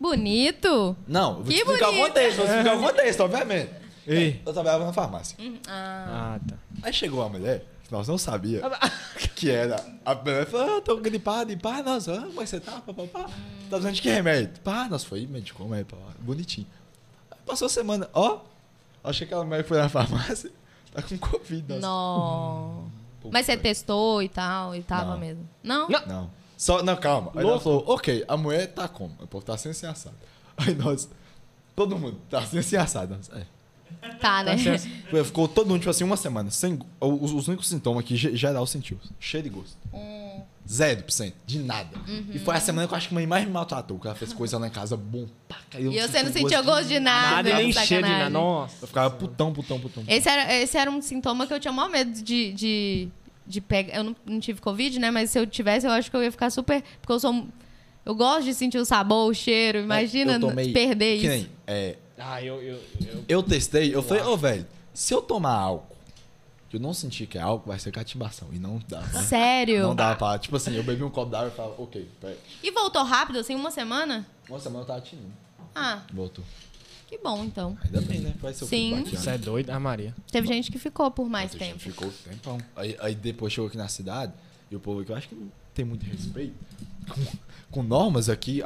[0.00, 0.96] Bonito!
[1.06, 2.06] Não, eu vou Que te explicar o bonito.
[2.08, 3.70] contexto, vou te explicar o contexto, obviamente.
[4.06, 4.42] Ei.
[4.44, 5.38] Eu trabalhava na farmácia.
[5.68, 6.56] Ah, tá.
[6.82, 7.64] Aí chegou uma mulher,
[7.94, 8.60] nós não sabia
[9.36, 9.76] que era.
[10.04, 13.02] A mulher falou, ah, tô gripado, e pá, nós vamos, mas você tá, pá, pá,
[13.06, 13.30] pá.
[13.70, 14.60] Tá usando de que remédio?
[14.62, 16.66] Pá, nós foi, medicou, mas pá, bonitinho.
[17.30, 18.40] Aí passou a semana, ó,
[19.04, 20.50] acho que aquela mulher foi na farmácia,
[20.92, 21.64] tá com Covid.
[21.68, 22.90] nós- Não.
[23.20, 23.62] Pô, Mas você foi.
[23.62, 25.18] testou e tal, e tava Não.
[25.18, 25.48] mesmo?
[25.62, 25.88] Não?
[25.88, 26.06] Não.
[26.06, 26.30] Não.
[26.56, 27.30] Só, não, calma.
[27.34, 27.64] Aí ela Louco.
[27.64, 29.14] falou, ok, a mulher tá como?
[29.20, 30.16] O povo tá sem assim assado.
[30.56, 31.08] Aí nós,
[31.74, 33.16] todo mundo tá sem assim assado.
[33.16, 33.46] Nós, é.
[34.20, 34.56] Tá, né?
[35.10, 36.50] Foi- Ficou todo mundo, tipo assim, uma semana.
[36.50, 38.98] Sem, os, os únicos sintomas que ge- geral sentiu.
[39.18, 39.76] Cheiro de gosto.
[39.92, 40.40] Hum.
[40.66, 41.34] Zero por cento.
[41.46, 41.90] De nada.
[42.08, 42.26] Uhum.
[42.32, 43.98] E foi a semana que eu acho que a mãe mais me maltratou.
[43.98, 45.26] Que ela fez coisa lá em casa bom.
[45.48, 47.36] Pá, caiu, E você não sentiu sentiu gosto de nada.
[47.50, 48.30] Nada, nem cheiro de nada.
[48.30, 48.76] Nossa.
[48.82, 50.02] Eu ficava putão, putão, putão.
[50.08, 53.08] Esse era, esse era um sintoma que eu tinha maior medo de, de,
[53.46, 53.96] de pegar.
[53.96, 55.10] Eu não, não tive Covid, né?
[55.10, 56.82] Mas se eu tivesse, eu acho que eu ia ficar super.
[57.00, 57.46] Porque eu sou.
[58.06, 59.78] Eu gosto de sentir o sabor, o cheiro.
[59.80, 61.36] Imagina Eu tomei- perder que isso.
[61.36, 62.62] nem, é, Ah, eu...
[62.62, 63.24] eu, eu...
[63.28, 65.94] eu testei, eu falei, ô, velho, se eu tomar álcool,
[66.70, 68.48] que eu não senti que é álcool, vai ser catimbação.
[68.52, 69.00] E não dá.
[69.00, 69.22] né?
[69.22, 69.82] Sério?
[69.82, 70.38] Não dá pra.
[70.38, 72.36] Tipo assim, eu bebi um copo d'água e falava, ok, peraí.
[72.62, 74.26] E voltou rápido, assim, uma semana?
[74.48, 75.32] Uma semana eu tava tinindo.
[75.74, 76.44] Ah, Voltou.
[77.06, 77.76] Que bom, então.
[77.84, 78.34] Ainda bem, né?
[78.40, 79.02] Vai ser o Sim.
[79.12, 80.14] Isso é doido, a Maria.
[80.32, 81.78] Teve gente que ficou por mais tempo.
[81.78, 82.58] Ficou tempão.
[82.74, 84.32] Aí, aí depois chegou aqui na cidade
[84.70, 85.36] e o povo aqui, eu acho que
[85.74, 86.54] tem muito respeito.
[87.08, 87.38] Com,
[87.70, 88.62] com normas aqui,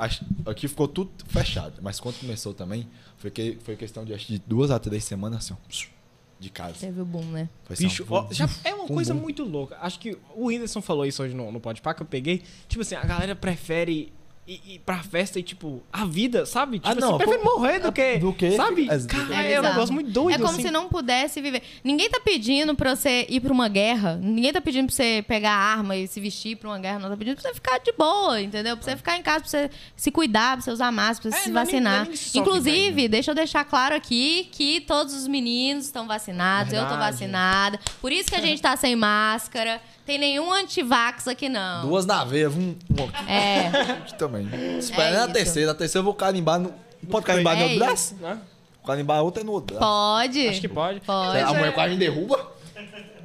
[0.47, 1.80] aqui ficou tudo fechado.
[1.82, 2.86] Mas quando começou também,
[3.16, 5.98] foi, que, foi questão de acho de duas a três semanas assim, ó,
[6.39, 6.74] de casa.
[6.78, 7.48] Teve o boom, né?
[7.64, 9.20] Foi assim, Bicho, ó, ó, já é uma coisa boom.
[9.20, 9.76] muito louca.
[9.80, 12.43] Acho que o Whindersson falou isso hoje no, no Podpah, que eu peguei.
[12.68, 14.12] Tipo assim, a galera prefere
[14.49, 16.79] ir, ir pra festa e, tipo, a vida, sabe?
[16.79, 18.19] Tipo Ah, não, assim, prefere morrer do que...
[18.19, 18.89] do que- Sabe?
[18.91, 20.62] é, do Cara, que- é, um negócio muito doido, É como assim.
[20.62, 21.62] se não pudesse viver.
[21.85, 24.16] Ninguém tá pedindo pra você ir pra uma guerra.
[24.23, 26.99] Ninguém tá pedindo pra você pegar arma e se vestir pra uma guerra.
[26.99, 28.77] Não tá pedindo pra você ficar de boa, entendeu?
[28.77, 31.37] Pra você ficar em casa, pra você se cuidar, pra você usar máscara, pra você
[31.39, 32.05] É, se não é nem- vacinar.
[32.05, 36.07] é nem só Inclusive, ficar, deixa eu deixar claro aqui que todos os meninos estão
[36.07, 36.73] vacinados.
[36.73, 37.12] Eu tô Verdade.
[37.12, 37.81] vacinada.
[38.01, 39.81] Por isso que a gente tá sem máscara.
[40.09, 41.86] Tem nenhum antivax aqui, não.
[41.86, 43.66] Duas na veia, um, um É.
[43.66, 44.48] aqui também.
[44.78, 45.72] Espera É na terceira.
[45.72, 46.70] A terceira eu vou carimbar no.
[47.02, 48.14] Não pode carimbar no É outro braço?
[48.14, 48.40] Né?
[48.86, 49.86] Carimbar a outra é no outro braço.
[49.86, 50.48] Pode.
[50.48, 51.01] Acho que pode.
[51.01, 51.39] Pode.
[51.40, 52.52] A mulher quase me derruba?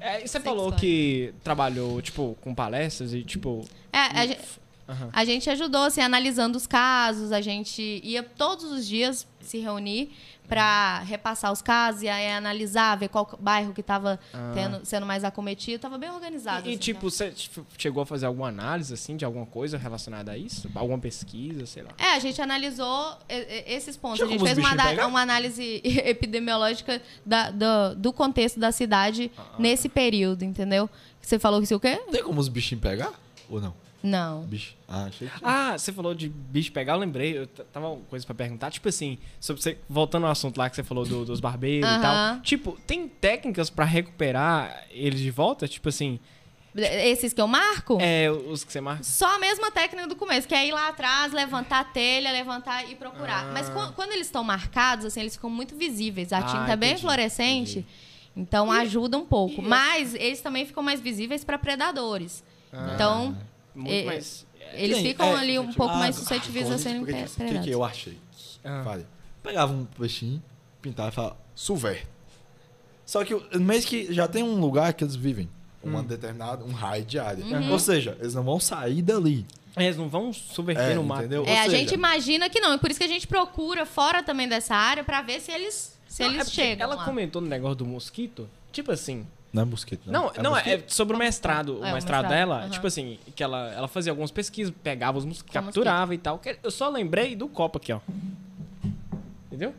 [0.01, 0.81] É, e você que falou pode.
[0.81, 3.65] que trabalhou, tipo, com palestras e, tipo...
[3.93, 4.41] É, a gente,
[4.89, 5.10] Aham.
[5.14, 7.31] a gente ajudou, assim, analisando os casos.
[7.31, 10.11] A gente ia todos os dias se reunir
[10.48, 14.20] para repassar os casos e aí analisar, ver qual bairro que estava
[14.84, 15.80] sendo mais acometido.
[15.80, 16.64] Tava bem organizado.
[16.65, 16.70] Ah.
[16.70, 20.32] E, assim, tipo, você tipo, chegou a fazer alguma análise, assim, de alguma coisa relacionada
[20.32, 20.70] a isso?
[20.76, 21.91] Alguma pesquisa, sei lá.
[21.98, 24.18] É, a gente analisou e- e- esses pontos.
[24.18, 29.88] Tinha a gente fez uma, uma análise epidemiológica da- do, do contexto da cidade nesse
[29.90, 30.90] período, entendeu?
[31.22, 32.02] Você falou que isso o quê?
[32.11, 33.11] Tem como os bichinhos pegar?
[33.49, 33.74] Ou não?
[34.04, 34.44] Não.
[34.44, 34.76] Bicho.
[34.86, 35.34] Ah, achei que.
[35.42, 38.90] Ah, você falou de bicho pegar, eu lembrei, eu tava uma coisa pra perguntar, tipo
[38.90, 42.40] assim, sobre você, voltando ao assunto lá que você falou do- dos barbeiros e tal.
[42.42, 45.68] Tipo, tem técnicas pra recuperar eles de volta?
[45.70, 46.20] Tipo assim,
[46.76, 47.98] Esses que eu marco?
[48.02, 49.04] é os que você marca.
[49.04, 52.84] Só a mesma técnica do começo, que é ir lá atrás, levantar a telha, levantar
[52.90, 53.46] e procurar.
[53.48, 53.52] Ah.
[53.54, 56.34] Mas quan- quando eles estão marcados, assim, eles ficam muito visíveis.
[56.34, 57.86] A Ah, tinta é bem entendi, fluorescente,
[58.36, 59.62] então ajuda um pouco.
[59.62, 62.44] Mas eles também ficam mais visíveis para predadores.
[62.96, 63.38] Então,
[63.76, 64.45] Muito é- mais.
[64.74, 67.12] eles Sim, ficam é, ali um pouco Ah, mais suscetíveis ah, a serem O que,
[67.14, 67.68] pre- que, predados.
[67.68, 68.18] eu achei?
[68.64, 69.00] Ah.
[69.41, 70.41] Pegava um peixinho,
[70.82, 72.08] pintava e falava, suver.
[73.06, 75.50] Só que o- mesmo que já tem um lugar que eles vivem,
[75.84, 76.04] uma Hum.
[76.04, 77.44] determinada, um raio de área.
[77.44, 77.72] Uhum.
[77.72, 79.45] Ou seja, eles não vão sair dali.
[79.76, 81.22] Eles não vão subverter É, no mato.
[81.22, 81.44] entendeu?
[81.45, 82.76] É, Ou a seja- gente imagina que não.
[82.76, 85.98] E por isso que a gente procura fora também dessa área para ver se eles,
[86.08, 87.04] se Não, é eles porque chegam Ela lá.
[87.06, 89.26] comentou no negócio do mosquito, tipo assim.
[89.54, 90.90] Não é mosquito, Não, não, é, mosquito?
[90.92, 91.80] sobre o mestrado.
[91.80, 91.94] O É, o mestrado
[92.24, 92.70] mestrado, dela, aham.
[92.70, 96.42] tipo assim, que ela, ela fazia algumas pesquisas, pegava os mosquitos, capturava e tal.
[96.64, 98.00] Eu só lembrei do copo aqui, ó.
[99.48, 99.74] Entendeu?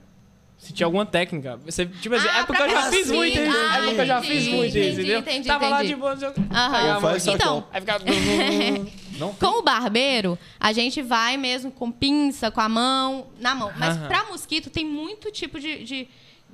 [0.56, 1.58] Se tinha alguma técnica.
[1.66, 3.50] Você, tipo assim, Ah, é porque eu já pra fiz muito isso.
[3.50, 5.18] Ah, é porque eu já entendi, fiz muito isso, entendi, entendeu?
[5.18, 6.70] entendi, Tava lá de boa, eu Aham.
[7.00, 8.04] pegava Então, Aí ficava.
[9.18, 9.38] Não tem.
[9.50, 13.72] Com o barbeiro, a gente vai mesmo com pinça, com a mão, na mão.
[13.76, 14.06] Mas Aham.
[14.08, 16.08] pra mosquito tem muito tipo de, de-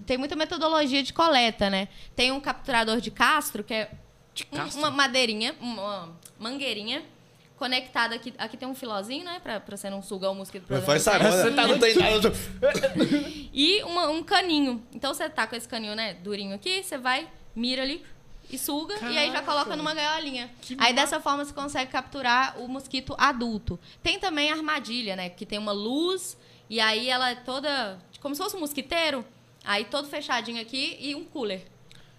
[0.07, 1.89] Tem muita metodologia de coleta, né?
[2.17, 3.91] Tem um capturador de castro, que é
[4.35, 4.79] De um- castro?
[4.79, 7.03] uma madeirinha, uma mangueirinha,
[7.57, 8.33] conectada aqui.
[8.39, 9.39] Aqui tem um filozinho, né?
[9.43, 10.65] Pra, pra você não sugar o mosquito.
[10.69, 11.31] Mas faz agora.
[11.31, 12.33] Você tá nada.
[13.53, 14.83] E uma- um caninho.
[14.95, 16.15] Então você tá com esse caninho, né?
[16.15, 18.05] Durinho aqui, você vai, mira ali
[18.51, 18.95] e suga.
[19.11, 20.51] E aí já coloca numa gaiolinha.
[20.79, 23.79] aí dessa forma você consegue capturar o mosquito adulto.
[24.03, 25.29] Tem também a armadilha, né?
[25.29, 26.37] Que tem uma luz
[26.69, 27.99] e aí ela é toda.
[28.21, 29.25] Como se fosse um mosquiteiro.
[29.65, 31.63] Aí todo fechadinho aqui e um cooler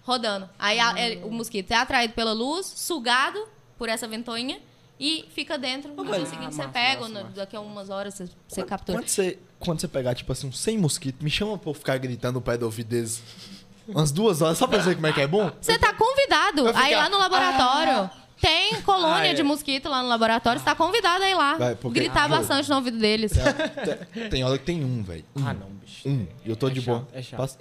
[0.04, 0.48] rodando.
[0.58, 3.46] Aí a- é- o mosquito é atraído pela luz, sugado
[3.78, 4.60] por essa ventoinha.
[5.00, 5.92] E fica dentro.
[5.94, 7.34] No dia seguinte Ah, você massa, pega, massa, no- massa.
[7.36, 8.98] daqui a umas horas você, você captura.
[8.98, 11.98] Quando você, quando você pegar, tipo assim, uns 100 mosquitos, me chama pra eu ficar
[11.98, 13.20] gritando no pé do ouvido deles
[13.88, 15.50] umas duas horas, só pra dizer como é que é bom?
[15.60, 18.10] Você tá convidado aí lá no laboratório.
[18.42, 19.34] Tem colônia Ah, é.
[19.34, 20.58] de mosquito lá no laboratório.
[20.58, 21.54] Você tá convidado aí lá.
[21.54, 23.32] Vai, porque- gritar Ah, bastante no ouvido deles.
[24.12, 25.24] Tem, tem hora que tem um, velho.
[25.36, 25.46] Um.
[25.46, 26.08] Ah, não, bicho.
[26.08, 26.26] Um.
[26.44, 27.08] E eu tô É de chato, boa.
[27.14, 27.38] é chato.
[27.38, 27.58] Passo-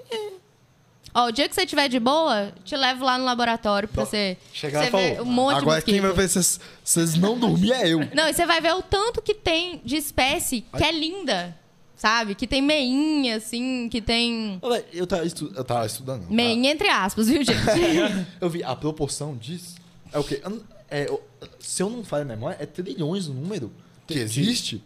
[1.14, 4.38] Ó, o dia que você tiver de boa, te levo lá no laboratório pra você,
[4.54, 5.94] Chegar você e falar, ver um monte de Agora mosquito.
[5.94, 8.00] quem vai ver se vocês não dormir é eu.
[8.16, 11.58] Não, e você vai ver o tanto que tem de espécie que é linda.
[11.98, 12.34] Sabe?
[12.34, 14.60] Que tem meinha, assim, que tem.
[14.92, 16.22] Eu tava, estu- eu tava estudando.
[16.22, 16.34] tá?
[16.34, 17.52] Meinha entre aspas, viu, gente?
[18.42, 19.76] Eu vi a proporção disso.
[20.12, 20.42] É o quê?
[20.44, 20.62] Eu não-
[20.92, 21.24] é, eu-
[21.60, 23.72] se eu não falho a memória, é trilhões o número
[24.06, 24.84] que existe.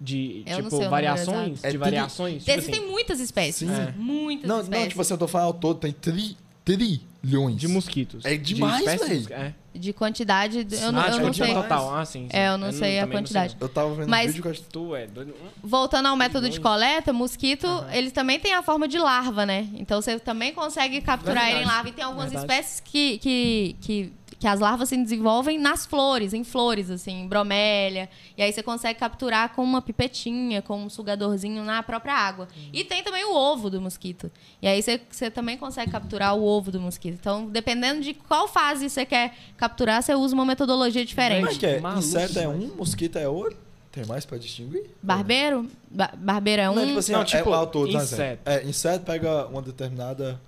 [0.00, 1.64] De, Eu não tipo, sei variações?
[1.64, 2.44] É de tudo- variações?
[2.44, 3.68] Tipo Existem assim, muitas espécies.
[3.68, 3.92] Sim.
[3.96, 4.82] Muitas Não, espécies.
[4.82, 7.56] não, tipo assim, eu tô falando ao todo, tem tri, trilhões.
[7.56, 8.24] de mosquitos.
[8.24, 9.36] É De demais, espécies, véi.
[9.38, 9.54] É.
[9.76, 10.66] De quantidade.
[10.70, 11.52] Eu não, ah, eu de não sei.
[11.54, 11.94] total.
[11.96, 12.28] Ah, sim.
[12.30, 12.36] sim.
[12.36, 13.56] É, eu não sei a também quantidade.
[13.60, 15.34] Eu tava vendo Mas- um vídeo que eu acho Tu é doido.
[15.62, 19.68] Voltando ao método de coleta, mosquito, eles também têm a forma de larva, né?
[19.74, 21.56] Então você também consegue capturar Verdade.
[21.56, 21.88] ele em larva.
[21.88, 22.52] E tem algumas Verdade.
[22.52, 28.08] espécies que, que, que que as larvas se desenvolvem nas flores, em flores, assim, bromélia.
[28.36, 32.46] E aí você consegue capturar com uma pipetinha, com um sugadorzinho na própria água.
[32.72, 34.30] E tem também o ovo do mosquito.
[34.62, 37.16] E aí você, você também consegue capturar o ovo do mosquito.
[37.20, 41.56] Então, dependendo de qual fase você quer capturar, você usa uma metodologia Como diferente.
[41.56, 41.80] é que é?
[41.80, 43.58] Maluco, Inseto é um, mosquito é outro?
[43.90, 44.84] Tem mais pra distinguir?
[45.02, 45.66] Barbeiro?
[45.90, 46.74] Ba- barbeiro é um.
[46.74, 48.42] Não, tipo assim, Não, ó, tipo, é um inseto.
[48.44, 50.40] É, inseto pega uma determinada...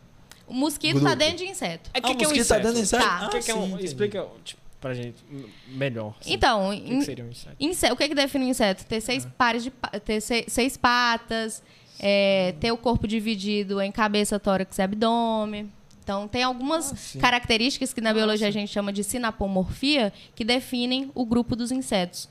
[0.50, 1.16] O mosquito tá Grupo.
[1.16, 1.90] dentro de inseto.
[1.94, 2.60] É ah, que, o que é um mosquito tá inseto?
[2.62, 3.02] dentro de inseto?
[3.04, 3.18] Tá.
[3.26, 3.84] Ah, que, que é um, sim, entendi.
[3.84, 5.16] explica tipo, pra gente
[5.68, 6.14] melhor.
[6.20, 6.32] assim.
[6.32, 7.56] Então, o que, que in- seria um inseto?
[7.60, 8.84] inse- o que, que define um inseto?
[8.84, 9.70] Ter seis pares de
[10.04, 11.62] ter se- seis patas,
[11.98, 15.70] é, ter o corpo dividido em cabeça, tórax e abdômen.
[16.02, 21.10] Então, tem algumas Ah, características que na biologia a gente chama de sinapomorfia que definem
[21.14, 22.28] o grupo dos insetos.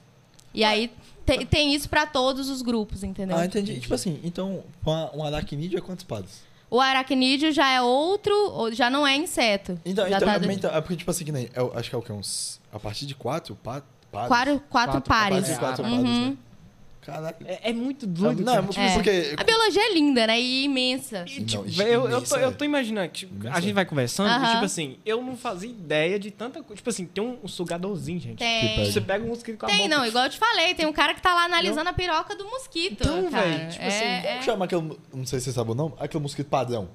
[0.54, 0.92] E aí
[1.26, 3.38] te- tem isso para todos os grupos, entendeu?
[3.38, 3.80] Ah, entendi.
[3.80, 6.42] Tipo assim, então, uma- um aracnídeo é quantos pares?
[6.72, 9.80] O aracnídeo já é outro, ou- já não é inseto.
[9.84, 11.50] Então, então, tá é, então, é porque, tipo assim, que nem...
[11.56, 12.12] eu acho que é o que?
[12.12, 12.60] Uns...
[12.72, 13.82] A partir de quatro pa,
[14.12, 14.28] pares?
[14.28, 15.38] quatro, quatro, Quatro- A pares.
[15.40, 16.30] partir de quatro Ah, pares, uhum.
[16.32, 16.38] né?
[17.10, 17.36] Caralho.
[17.46, 18.44] É, é muito doido.
[18.44, 18.68] Não, cara.
[18.78, 18.94] é É.
[18.94, 19.36] porque...
[19.38, 20.40] A biologia é linda, né?
[20.40, 21.26] E imensa.
[21.28, 23.62] E, Não, tipo, velho, eu, eu, tô, é- eu tô imaginando, tipo, Isso a é.
[23.62, 24.54] gente vai conversando, e, Aham.
[24.54, 26.76] tipo assim, eu não fazia ideia de tanta coisa.
[26.76, 28.38] Tipo assim, tem um, um sugadorzinho, gente.
[28.40, 28.86] Tem.
[28.86, 29.96] Você pega um mosquito com a Tem, boca.
[29.98, 32.46] não, igual eu te falei, tem um cara que tá lá analisando a piroca do
[32.46, 33.02] mosquito.
[33.02, 34.98] Então, velho, tipo assim, É- Como é- chama aquele...
[35.14, 35.94] Não sei se você sabe o nome.
[36.00, 36.90] Aquele mosquito padrão.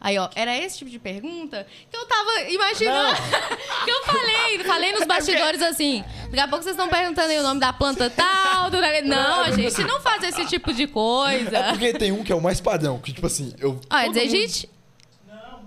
[0.00, 3.16] Aí, ó, era esse tipo de pergunta que eu tava imaginando.
[3.84, 6.04] que eu falei, falei nos bastidores assim.
[6.30, 8.70] Daqui a pouco vocês estão perguntando aí o nome da planta tal.
[8.70, 11.62] do- Não, a gente não faz esse tipo de É coisa.
[11.70, 12.98] porque tem um que é o mais padrão.
[12.98, 13.80] Que, tipo assim, eu...
[13.90, 14.68] Ó, é desegite?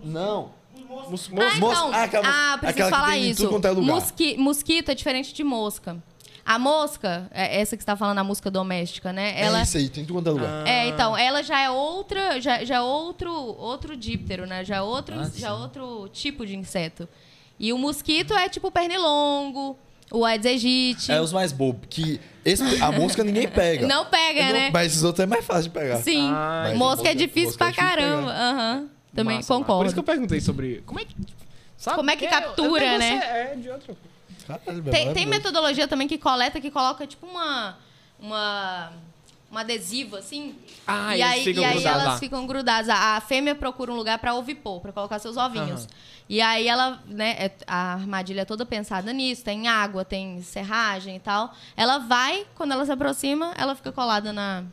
[0.03, 0.51] Não.
[1.09, 1.91] Mos- Ah, mos- Mos- então.
[1.93, 3.45] ah, aquela mos- Ah, preciso falar isso.
[3.65, 3.71] é.
[3.73, 5.97] Mosqui- mosquito é diferente de mosca.
[6.45, 9.39] A mosca, é essa que você tá falando, a mosca doméstica, né?
[9.39, 10.67] Ela, É isso aí, tem tudo quanto é lugar.
[10.67, 14.65] É, então, ela já é outra, já, já é outro, outro díptero, né?
[14.65, 17.07] Já é outro, Ah, já é outro tipo de inseto.
[17.59, 19.77] E o mosquito é tipo pernilongo,
[20.11, 21.11] o Aedes aegypti.
[21.11, 21.87] É os mais bobos.
[21.89, 23.87] Que esse, a mosca ninguém pega.
[23.87, 24.69] Não pega, Não- né?
[24.73, 25.97] Mas esses outros é mais fácil de pegar.
[25.97, 26.29] Sim.
[26.31, 28.31] Ah, Mas mosca é mosca- difícil mosca é pra difícil de caramba.
[28.31, 28.89] Aham.
[29.15, 29.53] Também Massa, massa.
[29.53, 29.85] Por concordo.
[29.87, 31.15] isso que eu perguntei sobre como é que.
[31.77, 31.97] Sabe?
[31.97, 33.51] Como é que Porque captura, negócio né?
[33.51, 33.95] É de outra.
[34.47, 37.77] Caralho, Tem, tem metodologia também que coleta, que coloca tipo uma.
[38.19, 38.91] uma
[39.51, 40.55] um adesivo assim.
[40.87, 42.17] Ah, e aí, e aí elas lá.
[42.17, 42.89] ficam grudadas.
[42.89, 45.81] A, fêmea procura um lugar pra ovipor, pra colocar seus ovinhos.
[45.81, 45.87] Aham.
[46.29, 51.17] E aí ela, né, é- a armadilha é toda pensada nisso, tem água, tem serragem
[51.17, 51.53] e tal.
[51.75, 54.63] Ela vai, quando ela se aproxima, ela fica colada na,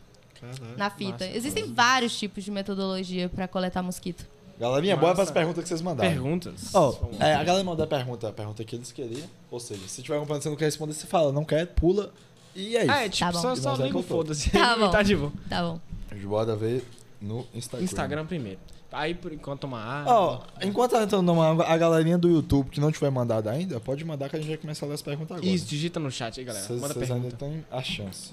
[0.41, 0.77] Caralho.
[0.77, 1.25] na fita.
[1.25, 1.37] Massa.
[1.37, 4.25] Existem vários tipos de metodologia pra coletar mosquito.
[4.61, 5.23] Galerinha, bora Massa.
[5.23, 6.11] pras perguntas que vocês mandaram.
[6.11, 6.71] Perguntas.
[6.73, 7.21] Vamos.
[7.21, 9.29] é, a galera mandou a pergunta, a pergunta que eles queriam.
[9.51, 12.13] Ou seja, se tiver acompanhando você não quer responder, você fala, não quer, pula.
[12.59, 12.91] E é isso.
[12.93, 13.41] Ah, é tipo, Tá bom.
[13.43, 14.17] só, só é liga o voltou.
[14.19, 14.51] foda-se.
[14.51, 14.91] Tá bom.
[14.91, 15.33] tá de boa.
[15.49, 15.81] Tá bom.
[16.25, 16.85] Bora ver
[17.21, 17.85] no Instagram.
[17.85, 18.59] Instagram primeiro.
[18.91, 20.13] Aí, por enquanto, água.
[20.13, 23.79] Ó, enquanto tá entrando numa água, a galerinha do YouTube que não tiver mandado ainda,
[23.79, 25.47] pode mandar que a gente vai começar a ler as perguntas agora.
[25.53, 26.65] Isso, digita no chat aí, galera.
[26.67, 27.45] Vocês Manda vocês ainda pergunta.
[27.45, 28.33] têm a chance.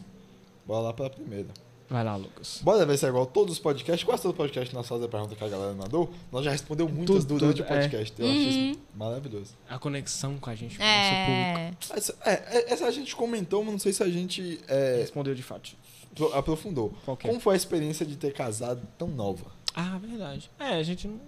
[0.65, 1.47] Bora lá pra primeira.
[1.87, 2.61] Vai lá, Lucas.
[2.63, 4.03] Bora ver se é igual todos os podcasts.
[4.03, 6.11] Quase todo podcast que nós fazemos a pergunta que a galera mandou.
[6.31, 8.13] Nós já respondeu muitas Tudo, durante tudo, o podcast.
[8.21, 9.53] Eu acho isso maravilhoso.
[9.69, 11.93] A conexão com a gente, com o nosso público.
[11.93, 11.97] É.
[11.97, 15.35] Essa, é, é- essa a gente comentou, mas não sei se a gente é, Respondeu
[15.35, 15.71] de fato.
[16.15, 16.91] pro- aprofundou.
[17.05, 17.29] Qual que é?
[17.29, 19.45] Como foi a experiência de ter casado tão nova?
[19.75, 20.49] Ah, verdade.
[20.59, 21.19] É, a gente não.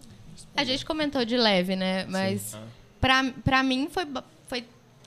[0.56, 2.06] A gente comentou de leve, né?
[2.06, 2.64] Mas Ah.
[3.00, 4.06] pra, pra mim foi,
[4.48, 4.66] foi.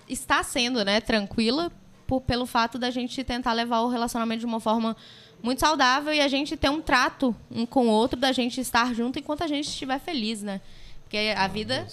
[0.08, 1.00] Está sendo, né?
[1.00, 1.72] Tranquila
[2.06, 4.96] por- pelo fato da gente tentar levar o relacionamento de uma forma
[5.42, 8.94] muito saudável e a gente ter um trato um com o outro, da gente estar
[8.94, 10.60] junto enquanto a gente estiver feliz, né?
[11.04, 11.86] Porque a vida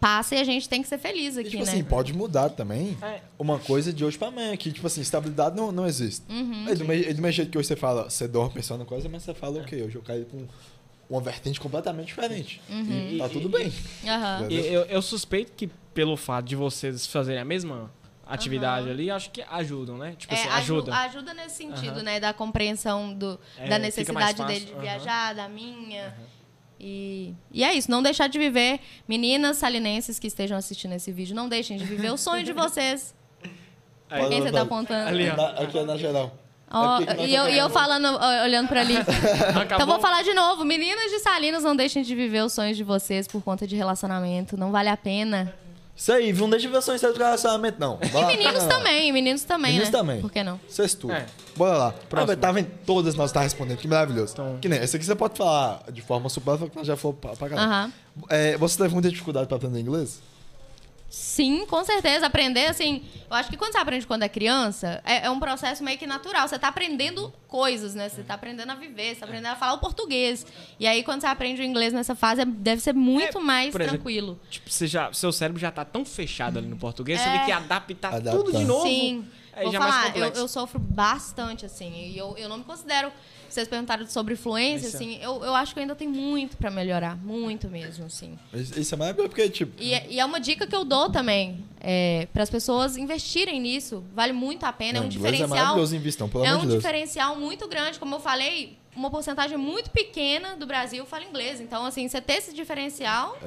[0.00, 1.70] passa e a gente tem que ser feliz E, aqui, tipo né?
[1.70, 3.20] assim, pode mudar também É.
[3.38, 6.22] uma coisa de hoje pra amanhã, que, tipo assim, estabilidade não, não existe.
[6.28, 6.68] Uhum.
[6.68, 8.86] é, do mesmo, é do mesmo jeito que hoje você fala, você dorme pensando em
[8.86, 10.46] coisa, mas você fala, ok, hoje eu caí com
[11.08, 12.60] uma vertente completamente diferente.
[12.68, 13.10] Uhum.
[13.12, 13.72] E tá tudo bem.
[14.50, 17.90] E eu, eu suspeito que pelo fato de vocês fazerem a mesma
[18.26, 20.14] atividade ali, acho que ajudam, né?
[20.18, 20.94] Tipo É, assim, aju- ajuda.
[20.96, 22.02] ajuda nesse sentido, Aham.
[22.02, 22.20] né?
[22.20, 24.80] Da compreensão do, É, da necessidade dele de aham.
[24.80, 26.12] viajar, da minha.
[26.78, 28.80] E, e é isso, não deixar de viver.
[29.08, 33.14] Meninas salinenses que estejam assistindo esse vídeo, não deixem de viver o sonho de vocês.
[34.10, 35.08] Aí, Por quem você tá apontando?
[35.08, 35.26] Ali.
[35.32, 36.36] Na- aqui é na geral.
[36.68, 38.94] É nós e, eu, tá e eu falando- olhando pra ali.
[39.74, 40.64] Então vou falar de novo.
[40.64, 44.56] Meninas de Salinas, não deixem de viver os sonhos de vocês por conta de relacionamento.
[44.56, 45.54] Não vale a pena.
[45.96, 46.42] Isso aí, viu?
[46.42, 47.98] Não deixa de ver sonho do relacionamento, não.
[48.02, 49.98] E meninos também, meninos também, Meninos né?
[49.98, 50.20] também.
[50.20, 50.60] Por que não?
[50.68, 51.10] Sexto.
[51.10, 51.24] É.
[51.56, 51.94] Bora lá.
[52.08, 52.32] Próximo.
[52.32, 52.70] Ah, tá vendo?
[52.84, 53.78] Todas nós tá respondendo.
[53.78, 54.34] Que maravilhoso.
[54.34, 57.20] Então- Que nem, esse aqui você pode falar de forma supérflua, que nós já falamos
[57.20, 57.68] pra, pra caralho.
[57.70, 57.92] Aham.
[58.28, 60.20] É, você teve muita dificuldade pra aprender inglês?
[61.08, 62.26] Sim, com certeza.
[62.26, 65.82] Aprender, assim, eu acho que quando você aprende quando é criança, é, é um processo
[65.82, 66.46] meio que natural.
[66.48, 68.08] Você tá aprendendo coisas, né?
[68.08, 70.44] Você tá aprendendo a viver, você tá aprendendo a falar o português.
[70.80, 73.68] E aí, quando você aprende o inglês nessa fase, é- deve ser muito É, mais
[73.74, 74.40] exemplo, tranquilo.
[74.50, 77.32] Tipo, você já, seu cérebro já tá tão fechado ali no português, você É.
[77.38, 78.32] tem que adaptar Adaptar.
[78.36, 78.86] tudo de novo.
[78.86, 79.24] Sim.
[79.64, 81.92] Vou é mais falar, eu, eu sofro bastante, assim.
[82.10, 83.10] E eu, eu não me considero.
[83.48, 84.98] Vocês perguntaram sobre fluência, Isso é.
[84.98, 85.18] assim.
[85.22, 87.16] Eu, eu acho que ainda tenho muito pra melhorar.
[87.16, 88.36] Muito mesmo, assim.
[88.52, 91.64] Isso é maravilhoso, porque, tipo, E, é- e é uma dica que eu dou também.
[91.80, 94.04] É, para as pessoas investirem nisso.
[94.14, 94.98] Vale muito a pena.
[94.98, 95.48] é um não, é diferencial.
[95.48, 96.82] maravilhoso em vistão, pelo é amor um de Deus.
[96.82, 97.98] diferencial muito grande.
[97.98, 101.60] Como eu falei, uma porcentagem muito pequena do Brasil fala inglês.
[101.60, 103.38] Então, assim, você ter esse diferencial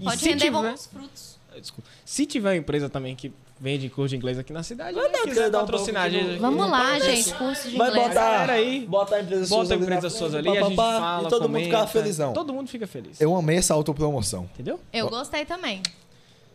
[0.00, 1.38] E pode se render tiver- bons frutos.
[1.58, 1.88] Desculpa.
[2.04, 5.18] Se tiver uma empresa também que vende curso de inglês aqui na cidade, Vai né,
[5.24, 6.36] quiser quer dar um patrocinar pouco de.
[6.38, 7.32] Vamos lá, gente.
[7.34, 8.08] Curso de Vai inglês.
[8.08, 11.28] botar, aí, botar a empresa Bota suas a empresa suas ali, a gente fala, E
[11.30, 12.32] todo mundo comenta, ficava felizão.
[12.32, 13.20] Todo mundo fica feliz.
[13.20, 14.44] Eu amei essa autopromoção.
[14.54, 14.78] Entendeu?
[14.92, 15.82] Eu gostei também.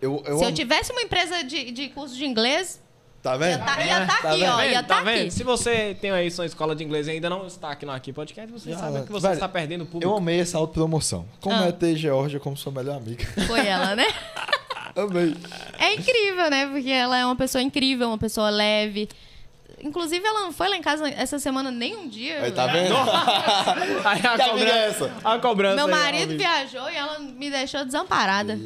[0.02, 2.82] Eu, eu Se eu am- tivesse uma empresa de, de curso de inglês,
[3.22, 3.60] Tá ia vendo?
[3.60, 4.52] estar ia tá Tá aqui, vendo?
[4.52, 4.64] ó.
[4.64, 5.22] Ia tá estar vendo?
[5.22, 5.32] aqui.
[5.32, 8.12] Se você tem aí sua escola de inglês e ainda não está aqui no Aqui
[8.12, 10.16] Podcast, você Já, sabe que você velho, está perdendo o Eu público.
[10.18, 11.28] amei essa autopromoção.
[11.40, 11.68] Como Ah.
[11.68, 13.24] é ter Georgia como sua melhor amiga.
[13.46, 14.06] Foi ela, né?
[14.96, 15.36] amei.
[15.80, 16.68] É incrível, né?
[16.68, 19.08] Porque ela é uma pessoa incrível, uma pessoa leve.
[19.84, 22.44] Inclusive, ela não foi lá em casa essa semana nem um dia.
[22.44, 22.94] Aí, tá vendo?
[24.06, 25.12] Aí a Que amiga cobrança, é essa?
[25.24, 28.60] a cobrança Meu aí, marido viajou e ela me deixou desamparada.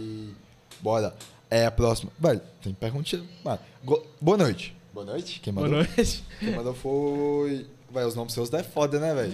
[0.82, 1.16] Bora.
[1.50, 2.12] É a próxima.
[2.20, 3.24] Vai, tem perguntinha.
[3.44, 3.58] Vai.
[3.84, 4.76] Go- Boa noite.
[4.94, 5.40] Boa noite.
[5.40, 5.86] Quem Boa mandou?
[5.96, 6.24] noite.
[6.40, 7.66] Quem mandou foi.
[7.90, 9.34] Vai, os nomes seus é foda, né, velho?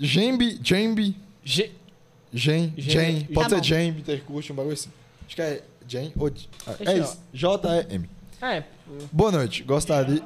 [0.00, 0.58] Gembi,
[1.44, 1.70] Ge-
[2.32, 3.24] Gen, Gen-.
[3.26, 3.62] Pode Tá ser bom.
[3.62, 4.90] Gembi, Tercurte, um bagulho assim.
[5.26, 5.62] Acho que é
[6.18, 6.30] Ou.
[6.66, 7.18] ah, É Esse, isso.
[7.32, 8.08] J-E-M.
[8.42, 8.62] É,
[9.12, 9.62] Boa noite.
[9.62, 10.22] Gostaria.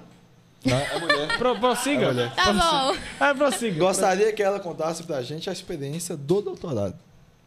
[0.65, 1.39] Não, é mulher.
[1.39, 2.09] pro, prossiga.
[2.09, 2.31] Olha.
[2.35, 2.97] Tá bom.
[3.25, 3.79] É, prossiga.
[3.79, 6.95] Gostaria que ela contasse pra gente a experiência do doutorado.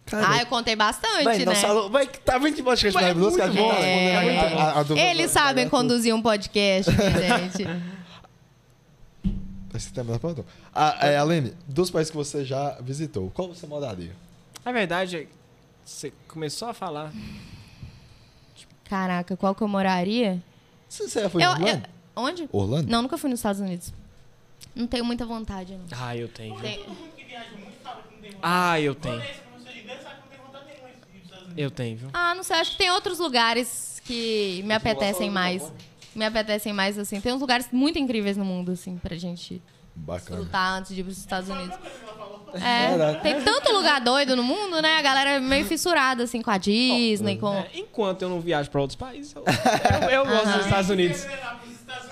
[0.06, 1.46] Cara, Ah, eu contei bastante, Véi, né?
[1.46, 3.76] nossa, alô, véi, tá vendo que podcast Ué, é maravilhoso que a muito gente tá
[3.76, 6.92] bom, respondendo é a- muito a- a- a dúvida Eles da- sabem conduzir um podcast,
[6.92, 7.68] né, gente.
[9.70, 13.66] Que tá me dando Ah, é, Aline, dos países que você já visitou, qual você
[13.68, 14.12] moraria?
[14.66, 15.28] É verdade,
[15.86, 17.12] você começou a falar.
[18.92, 20.44] Caraca, qual que eu moraria?
[20.90, 21.86] Você, você já foi Eu, Orlando?
[22.18, 22.50] eu- onde?
[22.52, 22.92] Orlando?
[22.92, 23.94] Não, nunca fui nos Estados Unidos.
[24.76, 25.86] Não tenho muita vontade, não.
[25.98, 26.56] Ah, eu tenho.
[26.56, 26.62] viu?
[26.64, 26.84] Tem-
[27.16, 28.44] que viaja muito fala que não tem vontade.
[28.44, 29.16] Ah, eu tenho.
[29.16, 29.30] Unidos.
[31.56, 32.10] Eu tenho, viu?
[32.14, 35.72] Ah, não sei, acho que tem outros lugares que me apetecem mais.
[36.14, 37.22] Me apetecem mais, assim.
[37.22, 39.62] Tem uns lugares muito incríveis no mundo, assim, pra gente
[39.96, 40.36] Bacana.
[40.38, 41.78] desfrutar antes de ir pros Estados Unidos.
[42.60, 43.18] Verdade.
[43.18, 44.98] É, tem tanto lugar doido no mundo, né?
[44.98, 47.54] A galera é meio fissurada, assim, com a Disney, com...
[47.54, 51.26] É, enquanto eu não viajo pra outros países, eu, eu, eu gosto dos Estados Unidos.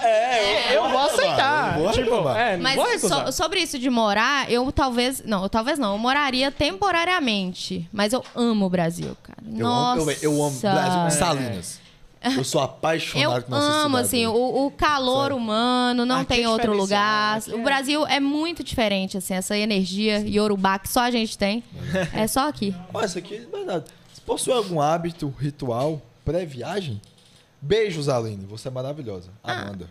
[0.01, 1.77] É, Eu vou aceitar.
[1.77, 5.21] Eu vou tipo, é, Mas so- sobre isso de morar, eu talvez...
[5.25, 5.93] Não, eu talvez não.
[5.93, 7.87] Eu moraria temporariamente.
[7.91, 9.39] Mas eu amo o Brasil, cara.
[9.45, 10.01] Eu Nossa.
[10.01, 11.79] amo, eu, eu amo Brasil, Salinas.
[12.21, 14.07] Eu sou Eu apaixonado por nossa amo, cidade.
[14.07, 17.37] assim, o, o calor humano, não Aqui tem é outro lugar.
[17.37, 21.37] aqui O é- Brasil é muito diferente, assim, essa energia iorubá que só a gente
[21.37, 21.63] tem.
[22.13, 22.75] É só aqui.
[22.93, 23.85] Olha, isso aqui é verdade.
[24.13, 27.01] Você possui algum hábito, ritual, pré-viagem?
[27.61, 28.45] Beijos, Aline.
[28.47, 29.29] Você é maravilhosa.
[29.41, 29.61] Ah.
[29.61, 29.89] Amanda.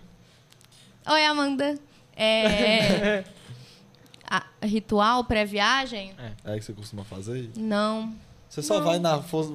[1.10, 1.78] Oi, Amanda.
[2.14, 3.24] É...
[4.30, 6.12] a- ritual pré-viagem?
[6.44, 7.50] É que você costuma fazer?
[7.56, 8.12] Não.
[8.48, 8.84] Você só Não.
[8.84, 9.55] vai na força.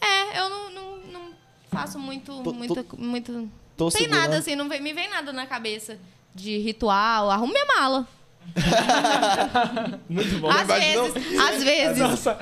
[0.00, 0.83] É, eu não, não
[1.74, 2.74] faço muito, Tô- muito...
[3.76, 4.20] Tô Não tem segurando.
[4.22, 5.98] nada, assim, não vem, me vem nada na cabeça
[6.34, 7.30] de ritual.
[7.30, 8.06] Arrumo minha mala.
[10.08, 10.50] Muito bom.
[10.50, 11.98] Às vezes, às vezes.
[11.98, 12.38] Nossa,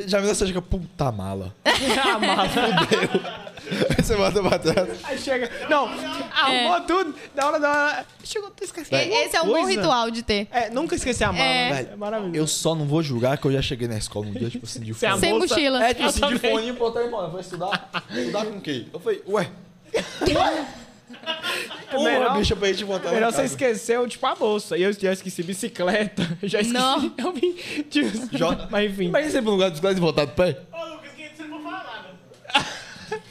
[0.00, 0.60] Já viu essa dica?
[0.60, 1.54] Puta mala.
[1.64, 3.54] a mala.
[3.98, 4.88] Aí você bota pra trás.
[5.04, 5.50] Aí chega.
[5.68, 5.88] Não,
[6.32, 7.14] arrumou tudo.
[7.34, 8.06] Da hora da hora.
[8.24, 8.98] Chegou, tu esqueceu.
[8.98, 9.70] E- Esse é um bom Coisa.
[9.70, 10.48] ritual de ter.
[10.50, 11.70] É, nunca esquecer a mala, É.
[11.72, 11.88] né?
[11.92, 12.36] É maravilhoso.
[12.36, 14.80] Eu só não vou julgar que eu já cheguei na escola um dia, tipo assim,
[14.80, 15.20] de é a fone.
[15.20, 15.84] Sem bolsa- mochila.
[15.84, 16.50] É, tipo assim, de também.
[16.52, 17.30] fone, botar em mano.
[17.32, 17.90] Foi estudar?
[18.10, 18.86] Estudar com o quê?
[18.92, 19.50] Eu falei, ué.
[21.90, 23.52] Porra, melhor- bicha, pra gente botar Melhor você casa.
[23.54, 24.76] esqueceu, tipo, a bolsa.
[24.76, 26.22] E eu já esqueci bicicleta.
[26.42, 26.72] Eu já esqueci.
[26.78, 27.12] Não.
[27.18, 27.52] Eu vim.
[27.88, 29.04] Tipo, Joga- Mas enfim.
[29.04, 30.60] Imagina você ir pro lugar dos caras e voltar do pé.
[30.72, 31.84] Ô, Lucas, que você não vou falar
[32.52, 32.66] nada.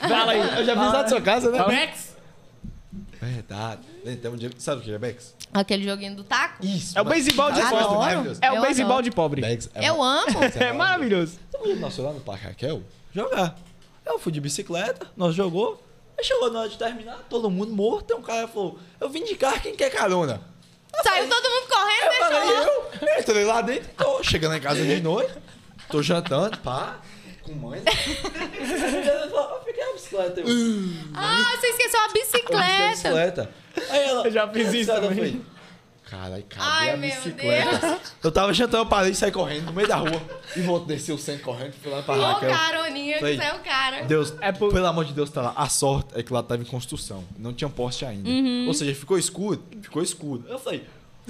[0.08, 0.40] Fala aí.
[0.60, 1.64] Eu já fiz lá da sua casa, né?
[1.66, 2.16] Bex,
[3.22, 3.82] Verdade.
[4.22, 4.52] Tem um dia...
[4.58, 5.34] Sabe o que é Bex?
[5.54, 6.64] Aquele joguinho do taco.
[6.64, 6.98] Isso.
[6.98, 7.86] É o beisebol de Adoro.
[7.86, 7.98] pobre.
[7.98, 8.40] maravilhoso.
[8.42, 9.42] É o Eu beisebol de pobre.
[9.42, 10.26] Bex é Eu amo.
[10.60, 11.40] É maravilhoso.
[11.52, 12.84] Podia nós foi lá no Parque Raquel
[13.14, 13.56] jogar.
[14.06, 15.82] Eu fui de bicicleta, nós jogou.
[16.18, 18.14] Aí chegou na hora de terminar, todo mundo morto.
[18.14, 20.42] Aí um cara falou: Eu vim de carro, quem quer carona?
[21.04, 23.16] Saiu todo mundo correndo, Eu deixou falei, lá.
[23.16, 25.34] eu entrei lá dentro, tô chegando em casa de noite,
[25.90, 27.00] tô jantando, pá,
[27.46, 27.82] com mãe.
[27.86, 30.42] Eu fiquei a bicicleta.
[30.42, 30.48] Eu,
[31.14, 32.90] Ah, você esqueceu a eu fiquei a bicicleta.
[32.90, 33.50] bicicleta.
[33.90, 34.26] Aí ela.
[34.28, 35.16] Eu já fiz isso também.
[35.16, 35.42] falei,
[36.10, 38.00] Caralho, cadê Ai, a bicicleta?
[38.24, 40.22] Eu tava jantando, eu parei e saí correndo no meio da rua.
[40.56, 42.50] E voltei, descer o centro correndo, fui lá pra Ô, Raquel.
[42.52, 43.36] caroninha, que Foi.
[43.38, 44.04] é o cara.
[44.04, 45.54] Deus, É por- pelo amor de Deus, tá lá.
[45.58, 47.24] A sorte é que lá tava em construção.
[47.40, 48.30] Não tinha poste ainda.
[48.30, 48.66] Uhum.
[48.68, 49.64] Ou seja, ficou escuro.
[49.82, 50.46] Ficou escuro.
[50.48, 50.84] Eu falei,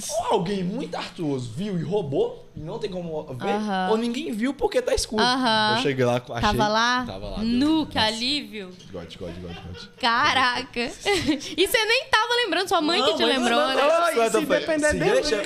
[0.09, 3.89] ou alguém muito artuoso viu e roubou, e não tem como ver, Aham.
[3.91, 5.23] ou ninguém viu porque tá escuro.
[5.23, 5.75] Aham.
[5.77, 6.41] Eu cheguei lá, achei...
[6.41, 7.05] Tava lá?
[7.05, 7.37] Tava lá.
[7.37, 7.89] Nu, Deus.
[7.89, 8.67] que alívio.
[8.91, 9.87] God, God, God, God.
[9.99, 10.79] Caraca.
[11.57, 13.81] e você nem tava lembrando, sua mãe que te lembrou, né?
[13.81, 15.41] Ai, se depender se dele, deixa,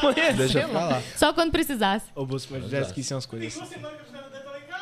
[0.00, 0.80] Amanhã, deixa eu lá.
[0.80, 1.02] falar.
[1.16, 2.06] Só quando precisasse.
[2.16, 3.78] Ô, Bolso, mas já esqueci umas coisas Tem assim.
[3.78, 4.72] duas semanas que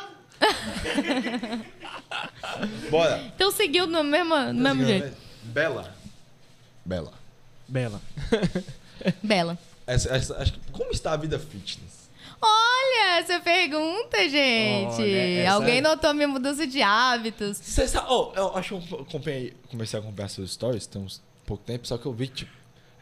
[2.81, 2.89] eu.
[2.89, 3.21] Bora.
[3.35, 5.15] Então seguiu no mesmo, no mesmo jeito.
[5.43, 5.93] Bela.
[6.83, 7.20] Bela.
[7.71, 8.01] Bela.
[9.23, 9.57] Bela.
[9.87, 12.01] Essa- essa- acho que- como está a vida fitness?
[12.41, 15.01] Olha, essa pergunta, gente.
[15.01, 17.57] Olha, essa Alguém é- notou minha mudança de hábitos.
[17.57, 21.21] Você sabe, oh, eu acho que eu acompanhei- comecei a acompanhar seus stories tem uns
[21.45, 22.51] pouco tempo, só que eu vi, tipo,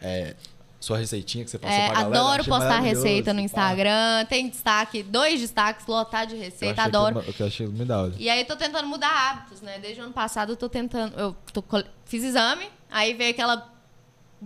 [0.01, 0.35] é,
[0.79, 2.19] sua receitinha que você passou É, pra galera.
[2.19, 3.45] adoro achei postar receita no pá.
[3.45, 4.25] Instagram.
[4.29, 7.19] Tem destaque, dois destaques, lotar de Eu receita, achei adoro.
[7.19, 8.13] aquilo- Eu achei muito da hora.
[8.17, 9.77] E aí eu tô tentando mudar hábitos, né?
[9.79, 11.17] Desde o ano passado eu tô tentando.
[11.19, 11.63] Eu tô
[12.05, 13.73] fiz exame, aí veio aquela.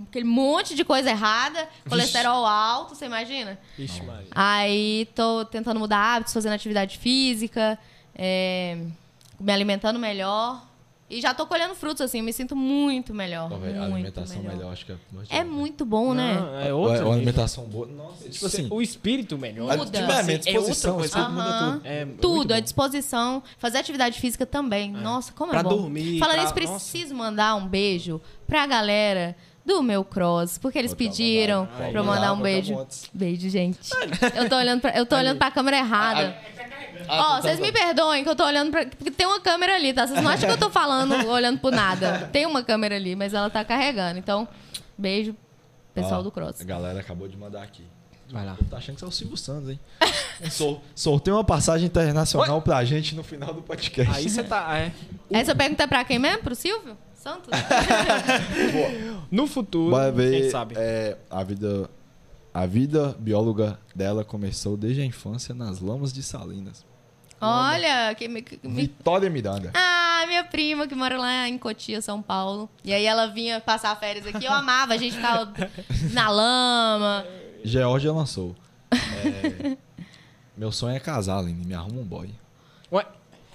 [0.09, 3.59] Aquele monte de coisa errada, colesterol alto, você imagina?
[3.77, 4.27] Ixi, Maria.
[4.31, 7.77] Aí tô tentando mudar hábitos, fazendo atividade física,
[8.15, 8.77] é,
[9.39, 10.63] me alimentando melhor.
[11.09, 13.47] E já tô colhendo frutos, assim, me sinto muito melhor.
[13.49, 14.71] Pô, a muito alimentação melhor.
[14.73, 16.33] acho que é muito É muito bom, né?
[16.39, 17.05] Não, é Outra, outra.
[17.05, 17.85] uma alimentação boa.
[17.85, 18.67] Nossa, tipo assim.
[18.71, 19.69] O espírito melhor.
[19.71, 19.91] a- Muda.
[19.99, 21.81] Tipo, é, minha Assim, é outra disposição, isso tudo muda tudo.
[21.85, 22.53] É muito Tudo, bom.
[22.55, 23.43] à disposição.
[23.59, 24.89] Fazer atividade física também.
[24.91, 25.69] Nossa, como Pra é bom.
[25.69, 29.35] dormir, Falando pra- isso, preciso mandar um beijo pra galera
[29.65, 32.85] do meu cross, porque eles pediram mandar, pra eu mandar, um beijo.
[33.13, 33.79] Beijo, gente.
[34.35, 36.37] Eu tô olhando pra, eu tô olhando pra câmera errada.
[37.07, 38.85] Ah, Ó, vocês me perdoem que eu tô olhando pra.
[38.85, 40.05] Porque tem uma câmera ali, tá?
[40.07, 42.29] Vocês não acham que eu tô falando, olhando pro nada.
[42.31, 44.19] Tem uma câmera ali, mas ela tá carregando.
[44.19, 44.47] Então,
[44.97, 45.35] beijo,
[45.93, 46.61] pessoal Ó, do cross.
[46.61, 47.83] A galera acabou de mandar aqui.
[48.31, 48.57] Vai lá.
[48.69, 49.79] Tá achando que é o Silvio Santos, hein?
[50.49, 54.15] Sor- sorteio uma passagem internacional pra gente no final do podcast.
[54.15, 54.77] Aí você tá.
[54.77, 54.91] É.
[55.31, 56.39] Essa pergunta é pra quem mesmo?
[56.41, 56.97] Pro Silvio?
[57.23, 57.49] Santos?
[59.31, 60.41] No futuro, Bora ver.
[60.41, 60.75] quem sabe?
[60.77, 61.89] é, a vida.
[62.53, 66.85] A vida bióloga dela começou desde a infância nas lamas de Salinas.
[67.41, 69.71] Olha, que me, que me- Vitória Miranda.
[69.73, 72.69] Ah, minha prima que mora lá em Cotia, São Paulo.
[72.83, 74.45] E aí ela vinha passar férias aqui.
[74.45, 75.51] Eu amava, a gente ficava
[76.13, 77.25] na lama.
[77.63, 78.55] Georgia lançou.
[78.91, 79.75] É,
[80.55, 81.65] meu sonho é casar, Aline.
[81.65, 82.29] Me arruma um boy.
[82.91, 83.03] Ué,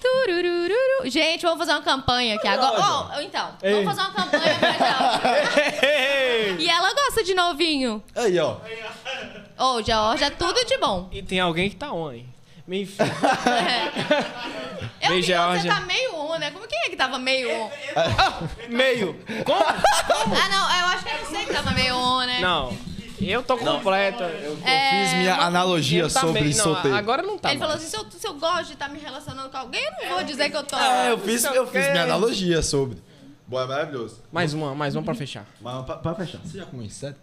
[0.09, 1.11] Tururururu.
[1.11, 3.11] Gente, vamos fazer uma campanha aqui agora.
[3.17, 3.73] Oh, então, Ei.
[3.85, 6.57] vamos fazer uma campanha pra Georgia.
[6.59, 8.03] E ela gosta de novinho.
[8.15, 8.57] Aí, ó.
[9.59, 11.09] Ô, Georgia, é tudo de bom.
[11.13, 12.27] e tem alguém que tá on, hein?
[12.67, 13.07] Me enfia.
[15.01, 15.75] Eu Beijo, vi, você Georgia.
[15.75, 16.51] tá meio on, né?
[16.51, 17.71] Como quem é que tava meio on?
[18.69, 19.19] Meio.
[19.45, 19.65] Como?
[19.65, 22.41] Ah, não, eu acho que é você que tava meio on, né?
[22.41, 22.77] Não.
[23.21, 24.23] Eu tô completo.
[24.23, 26.97] Eu, É, Fiz minha uma- analogia eu tá sobre não, solteiro.
[26.97, 27.51] Agora não tá.
[27.51, 27.87] Ele falou mais.
[27.87, 30.25] assim: se eu, se eu gosto de estar me relacionando com alguém, eu não vou
[30.25, 30.77] dizer que eu tô.
[30.77, 32.99] É, eu fiz, eu fiz minha analogia sobre.
[33.47, 34.23] Boy, é maravilhoso.
[34.31, 35.47] Mais uma, mais uma pra fechar.
[35.61, 37.19] Mas pra, pra fechar, você já comeu inseto?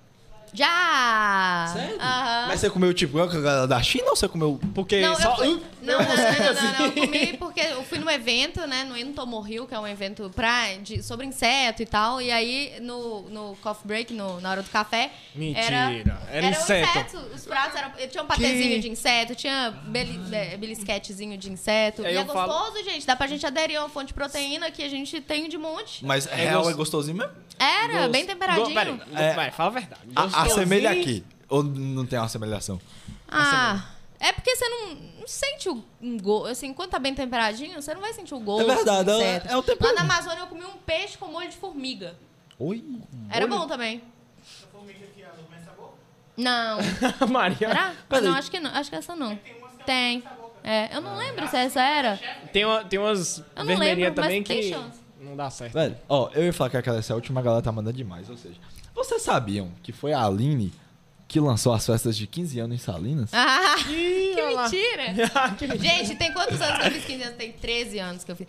[0.56, 1.70] Já!
[1.74, 1.98] Sério?
[2.00, 2.46] Aham.
[2.48, 4.60] Mas você comeu tipo a da China ou você comeu.
[4.74, 5.32] Porque Não, só.
[5.32, 5.48] eu fui...
[5.82, 6.68] não, não, não, não, assim.
[6.80, 9.88] não, eu comi porque eu fui num evento, né, no Intomo Rio, que é um
[9.88, 14.52] evento pra, de, sobre inseto e tal, e aí no, no coffee break, no, na
[14.52, 15.64] hora do café, Mentira,
[15.94, 17.18] era, era um inseto.
[17.36, 22.06] os pratos eram, tinha um patezinho de inseto, tinha beli, é, belisquetezinho de inseto, e
[22.08, 24.82] é eu falo- gostoso, gente, dá pra gente aderir a uma fonte de proteína que
[24.84, 26.04] a gente tem de monte.
[26.06, 27.32] Mas É é gostosinho mesmo?
[27.58, 28.68] Era, Gosto- bem temperadinho.
[28.68, 29.34] Go- Peraí, É.
[29.34, 30.02] vai, fala a verdade.
[30.16, 30.45] A, Gostosinho.
[30.46, 31.24] Assemelha aqui.
[31.50, 32.80] Ou não tem uma assemelhação?
[33.28, 33.86] Ah,
[34.20, 36.48] é porque você não, não sente o um gosto.
[36.48, 38.70] Assim, quando tá bem temperadinho, você não vai sentir o gosto.
[38.70, 39.94] É verdade, é- é o tempero.
[39.94, 42.16] Lá na Amazônia eu comi um peixe com molho de formiga.
[42.58, 42.84] Oi?
[43.30, 44.02] Era bom também.
[46.38, 46.80] Não.
[47.30, 47.58] Maria.
[47.58, 47.94] Será?
[48.10, 48.70] Ah, não, acho que não.
[48.72, 49.40] Acho que essa não.
[49.86, 50.24] Tem.
[50.64, 52.20] É, eu não lembro se essa era.
[52.52, 55.00] Tem, uma, tem umas Eu não vermelhinhas lembro, mas também tem que chance.
[55.22, 55.74] não dá certo.
[55.74, 58.56] Velho, ó, eu ia falar que aquela essa última galera tá mandando demais, ou seja,
[58.96, 60.72] vocês sabiam que foi a Aline
[61.28, 63.30] que lançou as festas de 15 anos em Salinas?
[63.34, 64.64] Ah, Ih, que olha lá.
[64.70, 65.78] mentira!
[65.78, 67.36] Gente, tem quantos anos que eu fiz 15 anos?
[67.38, 68.48] Tem 13 anos que eu fiz.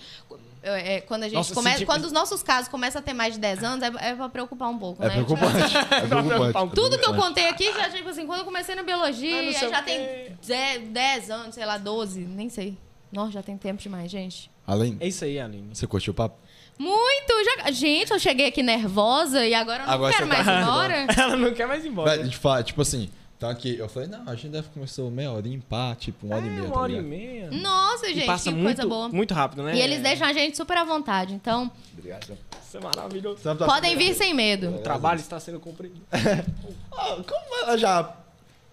[0.63, 3.35] É, quando a gente Nossa, começa, senti- quando os nossos casos começam a ter mais
[3.35, 5.15] de 10 anos, é, é pra preocupar um pouco, É né?
[5.15, 5.77] preocupante.
[5.77, 6.75] É preocupante.
[6.75, 9.83] Tudo que eu contei aqui já, tipo assim, quando eu comecei na biologia, Ah, já
[9.83, 10.33] tem quê.
[10.45, 12.77] 10, 10 anos, sei lá, 12, nem sei.
[13.13, 14.51] Nossa, já tem tempo demais, gente.
[14.67, 15.69] Aline, É isso aí, Aline.
[15.73, 16.37] você curtiu o papo?
[16.79, 17.33] Muito!
[17.45, 17.71] Já...
[17.71, 21.07] Gente, eu cheguei aqui nervosa e agora eu não Agora quero tá mais ir embora.
[21.17, 22.25] Ela não quer mais ir embora.
[22.25, 25.47] Gente fala, tipo assim, então aqui, eu falei, não, a gente deve começar meia hora
[25.47, 26.59] em pá, tipo, uma hora e meia.
[26.59, 27.51] É, tá uma hora e meia.
[27.51, 29.09] Nossa, gente, passa que muito, coisa boa.
[29.11, 29.75] muito rápido, né?
[29.75, 31.35] E eles deixam a gente super à vontade.
[31.35, 32.37] Então, Obrigado.
[32.67, 33.43] Isso é maravilhoso.
[33.43, 34.71] Tá- Podem vir sem medo.
[34.71, 36.01] O trabalho está sendo cumprido.
[36.99, 38.11] Ah, como ela já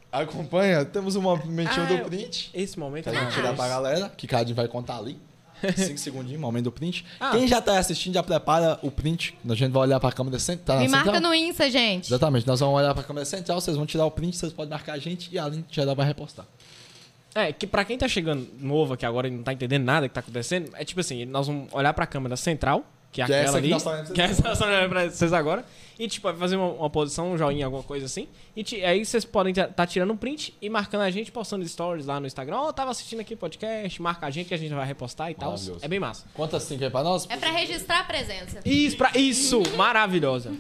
[0.10, 2.50] acompanha, temos um momentinho Ah, do print.
[2.54, 5.20] Esse momento é a gente tirar pra galera, que Cadinho vai contar ali.
[5.76, 7.06] 5 segundinhos, momento do print.
[7.20, 7.32] Ah.
[7.32, 9.38] Quem já tá assistindo, já prepara o print.
[9.48, 10.80] A gente vai olhar pra câmera central.
[10.80, 12.08] Me marca no Insta, gente.
[12.08, 14.94] Exatamente, nós vamos olhar pra câmera central, vocês vão tirar o print, vocês podem marcar
[14.94, 16.46] a gente e a Aline geral vai repostar.
[17.36, 20.14] É, que pra quem tá chegando novo aqui agora e não tá entendendo nada que
[20.14, 23.42] tá acontecendo, é tipo assim, nós vamos olhar pra câmera central, que é Que é
[23.42, 25.64] aquela ali, pra que é vocês essa que pra vocês agora,
[25.98, 29.06] e tipo, vai fazer uma, uma posição, um joinha, alguma coisa assim, e ti- aí
[29.06, 32.26] vocês podem estar tá tirando um print e marcando a gente, postando stories lá no
[32.26, 35.30] Instagram, ó, tava assistindo aqui o podcast, marca a gente que a gente vai repostar
[35.30, 36.26] e tal, é bem massa.
[36.34, 37.28] Conta 5 aí pra nós.
[37.30, 38.60] É pra registrar a presença.
[38.66, 40.52] Isso, pra, isso, maravilhosa.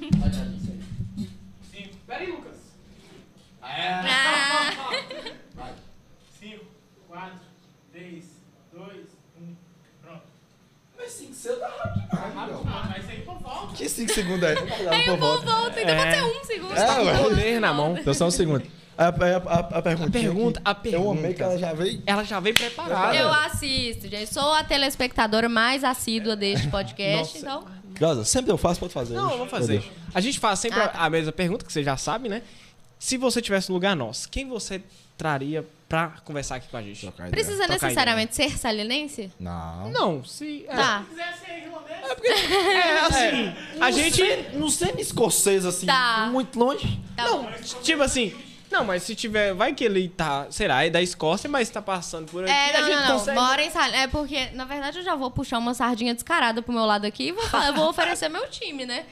[2.05, 2.53] Peraí, Lucas.
[3.61, 4.91] Ah,
[6.39, 6.65] 5,
[7.07, 7.31] 4,
[7.91, 8.23] 3,
[8.71, 8.87] 2,
[9.41, 9.55] 1.
[10.01, 10.21] Pronto.
[10.95, 13.73] Mas 5 seu tá rápido Ah, mas isso aí por volta.
[13.75, 14.55] Que 5 segundos é?
[14.89, 16.77] aí o povo volta, então pode ser um segundo.
[16.77, 17.17] É, ué.
[17.23, 17.97] Poder na mão.
[17.97, 18.63] Então só um segundo.
[18.97, 20.11] A, a, a, a pergunta.
[20.11, 21.33] pergunta, a Eu amei pergunta.
[21.33, 22.03] que ela já veio.
[22.05, 23.15] Ela já veio preparada.
[23.15, 24.31] Eu assisto, gente.
[24.31, 27.65] Sou a telespectadora mais assídua deste podcast, então.
[27.93, 29.13] Gaza, sempre eu faço, pode fazer.
[29.15, 29.83] Não, Deixa- vamos fazer.
[30.13, 32.41] A gente faz sempre Ah, a- a mesma pergunta, que você já sabe, né?
[32.99, 34.81] Se você tivesse no lugar nosso, quem você
[35.17, 37.05] traria pra conversar aqui com a gente?
[37.05, 37.29] Ideia.
[37.29, 39.31] Precisa Trocar necessariamente ser salinense?
[39.39, 39.91] Não.
[39.91, 40.65] Não, se.
[40.67, 41.03] É, Tá.
[41.03, 43.79] Se quiser ser irlandês, é assim.
[43.79, 44.23] a gente.
[44.57, 46.29] Não sendo escocês assim, Tá.
[46.31, 46.99] muito longe.
[47.15, 47.51] Tá Não, bom.
[47.83, 48.33] tipo assim.
[48.71, 49.53] Não, mas se tiver.
[49.53, 50.47] Vai que ele tá.
[50.49, 50.83] Será?
[50.83, 52.51] É da Escócia, mas tá passando por aqui.
[52.51, 53.19] É, a não, gente não, não.
[53.19, 53.39] consegue.
[53.39, 53.99] Mora em Salinas.
[54.01, 57.27] É porque, na verdade, eu já vou puxar uma sardinha descarada pro meu lado aqui
[57.27, 59.05] e vou, falar- eu vou oferecer meu time, né?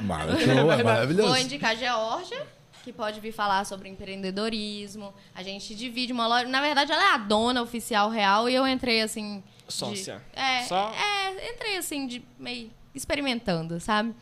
[0.00, 1.28] Maravilhoso, é maravilhoso.
[1.28, 2.40] Vou indicar Georgia,
[2.82, 5.12] que pode vir falar sobre empreendedorismo.
[5.34, 6.46] A gente divide uma loja.
[6.48, 9.42] Na verdade, ela é a dona oficial real e eu entrei assim.
[9.66, 10.22] de- Sócia.
[10.34, 14.14] É, Só- é, entrei assim, de meio experimentando, sabe?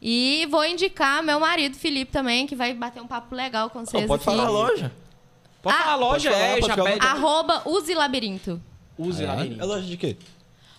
[0.00, 4.04] E vou indicar meu marido, Felipe, também, que vai bater um papo legal com vocês.
[4.04, 4.24] Ó, pode aqui.
[4.24, 4.92] falar a loja.
[5.62, 7.06] Pode Ah, falar a loja, pode falar, é, pode já pede.
[7.06, 8.62] Arroba Use Labirinto.
[8.96, 9.66] Use É menino.
[9.66, 10.16] loja de quê?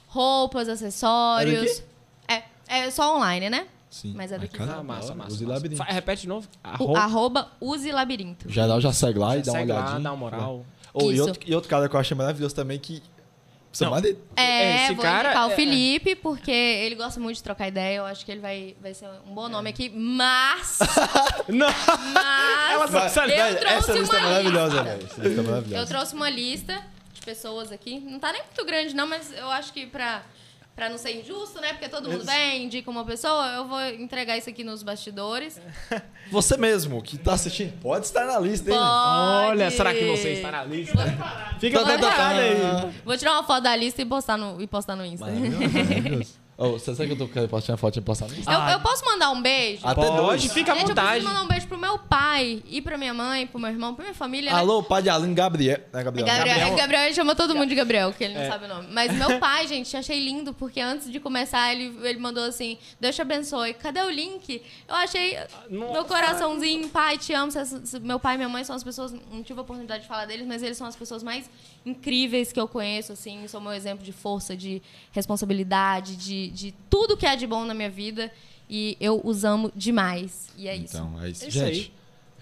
[0.07, 1.84] Roupas, acessórios.
[2.27, 3.68] É É, é só online, né?
[3.89, 4.14] Sim.
[4.15, 4.57] Mas é daqui.
[4.57, 5.31] cara, Ah, massa, massa.
[5.31, 5.53] Use massa.
[5.55, 5.77] labirinto.
[5.84, 6.47] Fa- Repete de novo.
[6.64, 6.99] O, Arroba.
[6.99, 8.49] arroba Use Labirinto.
[8.51, 9.99] Geral já segue lá e dá uma Segue lá, olhadinha.
[10.01, 10.65] dá uma moral.
[10.93, 11.23] Oh, e, Isso.
[11.27, 13.01] outro, e outro cara que eu achei maravilhoso também que.
[13.80, 13.95] Não.
[14.35, 17.97] É, Esse vou cara indicar o é- Felipe, porque ele gosta muito de trocar ideia.
[17.97, 19.88] Eu acho que ele vai, vai ser um bom nome aqui.
[19.89, 20.80] Mas,
[21.47, 21.68] Não!
[22.14, 22.81] mas
[23.15, 25.05] eu Velho, trouxe essa lista é uma maravilhosa, velho.
[25.05, 25.85] Essa lista é Eu maravilhosa.
[25.85, 26.81] trouxe uma lista
[27.14, 27.99] de pessoas aqui.
[27.99, 30.23] Não tá nem muito grande, não, mas eu acho que pra,
[30.78, 31.70] pra não ser injusto, né?
[31.70, 35.60] Porque todo mundo vem, indica uma pessoa, eu vou entregar isso aqui nos bastidores.
[36.30, 38.78] Você mesmo que tá assistindo, pode estar na lista, hein?
[38.78, 39.48] Pode.
[39.49, 40.99] Olha, será que você está na lista?
[41.60, 42.94] Fica tá, preparado aí.
[43.04, 45.26] Vou tirar uma foto da lista e postar no, e postar no Insta.
[45.26, 46.38] Maravilhoso.
[46.57, 48.34] Ô, você sabe que eu tô querendo postar uma foto e postar no?
[48.34, 49.85] Eu, eu posso mandar um beijo?
[49.85, 50.51] Até Pode, dois.
[50.51, 51.07] fica à Gente, eu vontade.
[51.11, 54.03] preciso mandar um beijo pro meu pai e pra minha mãe, pro meu irmão, pra
[54.05, 54.51] minha família.
[54.51, 54.57] né?
[54.57, 55.79] Alô, pai de Aline Gabriel.
[55.93, 56.25] É Gabriel.
[56.25, 56.77] Gabriel, Gabriel.
[56.77, 57.03] Gabriel.
[57.03, 58.47] ele chama todo mundo de Gabriel, que ele não É.
[58.49, 58.88] sabe o nome.
[58.91, 63.15] Mas meu pai, gente, achei lindo, porque antes de começar, ele, ele mandou assim: Deus
[63.15, 63.75] te abençoe.
[63.75, 64.59] Cadê o link?
[64.88, 65.38] Eu achei
[65.69, 65.93] Nossa.
[65.93, 67.51] meu coraçãozinho, pai, te amo.
[68.01, 69.13] Meu pai e minha mãe são as pessoas.
[69.31, 71.47] Não tive a oportunidade de falar deles, mas eles são as pessoas mais
[71.85, 73.47] incríveis que eu conheço, assim.
[73.47, 74.81] São meu exemplo de força, de
[75.11, 78.32] responsabilidade, de, de tudo que é de bom na minha vida.
[78.69, 80.49] E eu os amo demais.
[80.57, 80.98] E é isso.
[80.98, 81.45] Então, é isso.
[81.45, 81.74] É isso aí.
[81.76, 81.94] Gente,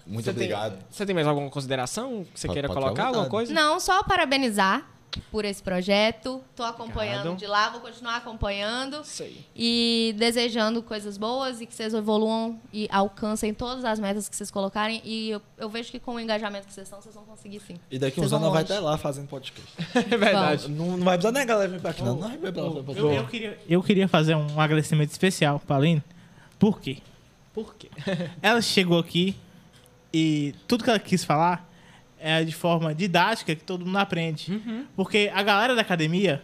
[0.06, 0.84] muito Você tem- obrigado.
[0.90, 3.06] Você tem mais alguma consideração que você Pode- queira pode colocar?
[3.06, 3.52] Alguma coisa?
[3.52, 4.84] Não, só parabenizar
[5.30, 6.42] por esse projeto.
[6.54, 7.38] Tô acompanhando Obrigado.
[7.38, 9.02] de lá, vou continuar acompanhando.
[9.20, 9.46] Aí.
[9.54, 14.50] E desejando coisas boas e que vocês evoluam e alcancem todas as metas que vocês
[14.50, 15.00] colocarem.
[15.04, 17.76] E eu, eu vejo que com o engajamento que vocês estão, vocês vão conseguir sim.
[17.90, 19.72] E daqui Vocês uns anos vai estar lá fazendo podcast.
[19.96, 20.68] É verdade.
[20.68, 22.16] Não, não vai precisar nem a galera vir pra aqui, não.
[22.16, 22.82] Não vai pra lá.
[22.94, 26.02] Eu, eu queria, eu queria fazer um agradecimento especial pra Aline.
[26.58, 26.98] Por quê?
[27.52, 27.88] Por quê?
[28.42, 29.36] Ela chegou aqui
[30.12, 31.68] e tudo que ela quis falar
[32.20, 34.60] é de forma didática que todo mundo aprende.
[34.94, 36.42] Porque a galera da academia.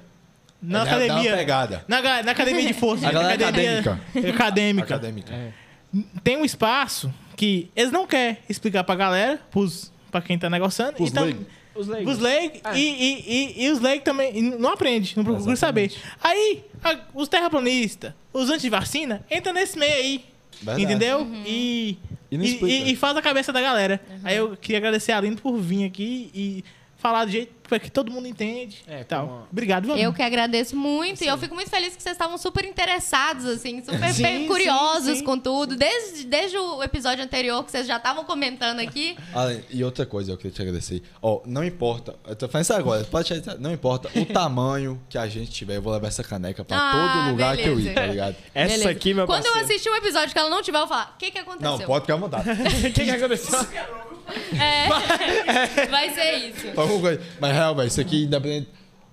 [0.61, 1.37] Na academia.
[1.37, 1.85] pegada.
[1.89, 3.09] Na, na academia de força.
[3.09, 4.31] A galera academia acadêmica.
[4.35, 4.95] acadêmica.
[4.95, 5.55] Acadêmica.
[6.23, 10.95] Tem um espaço que eles não querem explicar pra galera, pros, pra quem tá negociando.
[10.95, 11.47] Pros então, leigos.
[11.75, 12.13] Os leigos.
[12.15, 12.77] os leigos É.
[12.77, 13.25] e, e,
[13.63, 15.91] e, e os leigos também e não aprende, não procura saber.
[16.23, 20.25] Aí, a- os terraplanistas, os antivacina, entra nesse meio aí.
[20.61, 20.83] Verdade.
[20.83, 21.27] Entendeu?
[21.47, 21.99] E,
[22.31, 24.01] E e, e- e faz a cabeça da galera.
[24.25, 26.65] Aí eu queria agradecer a Aline por vir aqui e
[27.03, 28.83] falar do jeito que todo mundo entende.
[28.87, 29.27] É, tal.
[29.27, 30.05] como- Obrigado, Valinho.
[30.05, 33.81] Eu que agradeço muito e eu fico muito feliz que vocês estavam super interessados, assim,
[33.85, 35.25] super Sim, sim, curiosos sim.
[35.25, 35.75] com tudo.
[35.75, 39.17] Desde, desde o episódio anterior que vocês já estavam comentando aqui.
[39.35, 41.03] Ah, e outra coisa, eu queria te agradecer.
[41.23, 45.17] Ó, não importa, eu tô falando isso agora, pode achar- não importa o tamanho que
[45.17, 46.93] a gente tiver, eu vou levar essa caneca pra Ah,
[47.23, 47.95] todo lugar que eu ir, beleza.
[47.95, 48.37] tá ligado?
[48.55, 48.91] Essa Beleza.
[48.91, 49.67] aqui, meu Quando eu parceiro.
[49.73, 51.71] assistir um episódio que ela não tiver, eu vou falar: o que, que aconteceu?
[51.79, 52.51] Não, pode ficar à vontade.
[52.51, 53.59] O que, que aconteceu?
[54.59, 56.69] É, vai ser isso.
[56.81, 57.23] Alguma coisa.
[57.41, 58.69] Mas real, velho, isso aqui, independente.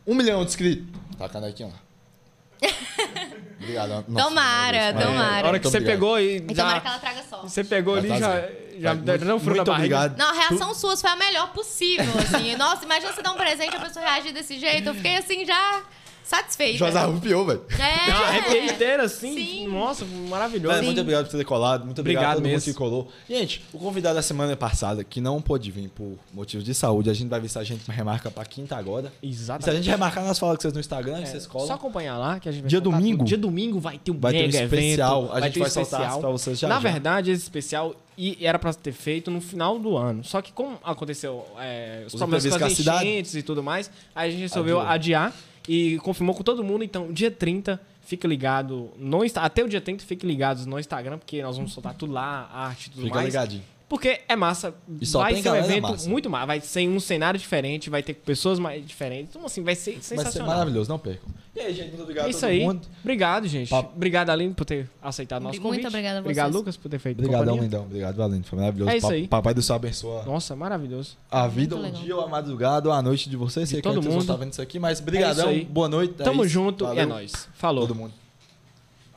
[0.05, 0.85] Um milhão de inscritos.
[1.17, 2.69] Tá a canequinha lá.
[3.61, 4.05] Obrigado.
[4.07, 5.05] Nossa, Tomara, Deus.
[5.05, 5.45] tomara.
[5.45, 5.95] A hora que Muito você obrigado.
[5.95, 6.91] pegou e E tomara que já...
[6.91, 7.41] ela traga só.
[7.41, 8.49] Você pegou ali Vai já...
[8.79, 10.17] Já um furo muito obrigado.
[10.17, 12.55] Não, a reação sua foi a melhor possível, assim.
[12.55, 14.87] Nossa, imagina você dar um presente e a pessoa reagir desse jeito.
[14.87, 15.83] Eu fiquei, assim, já
[16.29, 16.77] satisfeita.
[16.77, 17.61] José arrupiou, velho.
[17.77, 18.11] É.
[18.11, 19.33] Não, arrepiei inteiro assim.
[19.33, 19.67] Sim.
[19.67, 20.73] Nossa, maravilhoso.
[20.75, 21.85] Velho, muito obrigado por ter colado.
[21.85, 22.71] Muito obrigado, Obrigado a todo mundo mesmo.
[22.73, 23.11] que colou.
[23.29, 27.13] Gente, o convidado da semana passada, que não pôde vir por motivos de saúde, a
[27.13, 29.11] gente vai ver se a gente remarca pra quinta agora.
[29.23, 29.77] E se a Exatamente.
[29.83, 31.67] gente remarcar, nós falamos com vocês no Instagram, vocês colam.
[31.67, 33.17] Só acompanhar lá que a gente vai Dia domingo?
[33.19, 33.27] tudo.
[33.27, 35.21] Dia domingo vai ter um Vai ter um mega especial.
[35.23, 35.33] evento.
[35.35, 36.79] A gente ter um vai soltar pra vocês já, Na já.
[36.91, 40.23] verdade, esse especial e era pra ter feito no final do ano.
[40.25, 44.27] Só que como aconteceu é, os Os problemas com as enchentes e tudo mais, aí
[44.27, 44.93] a gente resolveu Adiou.
[44.93, 45.33] adiar
[45.69, 46.83] e confirmou com todo mundo.
[46.83, 51.43] Então, dia 30, fica ligado no até o dia 30, fiquem ligados no Instagram, porque
[51.43, 53.27] nós vamos soltar tudo lá, arte e tudo Fica mais.
[53.27, 53.63] ligadinho.
[53.89, 54.73] Porque é massa.
[55.01, 56.07] E só vai tem ser um evento massa.
[56.09, 56.45] muito massa.
[56.45, 59.35] Vai ser um cenário diferente, vai ter pessoas mais diferentes.
[59.35, 60.47] Então, assim, vai ser Vai ser sensacional.
[60.47, 61.27] maravilhoso, não percam.
[61.55, 62.59] E aí, gente, muito obrigado É a isso todo aí.
[62.63, 62.87] mundo.
[63.01, 63.69] Obrigado, gente.
[63.69, 63.91] Papo.
[63.95, 65.87] Obrigado, Aline, por ter aceitado nosso Muito convite.
[65.87, 66.55] obrigada a Obrigado, vocês.
[66.55, 67.81] Lucas, por ter feito Obrigadão, lindão.
[67.85, 68.47] Obrigado, Valente.
[68.47, 68.91] Foi maravilhoso.
[68.91, 69.27] É isso aí.
[69.27, 71.17] Papai do céu abençoa Nossa, maravilhoso.
[71.31, 72.01] a vida, Muito o legal.
[72.03, 73.67] dia, ou a madrugada, ou a noite de vocês.
[73.67, 74.21] Sei que todo vocês vão mundo.
[74.21, 75.49] estar vendo isso aqui, mas brigadão.
[75.49, 75.65] É isso aí.
[75.65, 76.13] boa noite.
[76.13, 76.51] Tamo Thaís.
[76.51, 77.07] junto e é Valeu.
[77.07, 77.49] nóis.
[77.55, 77.87] Falou.
[77.87, 78.13] Todo mundo.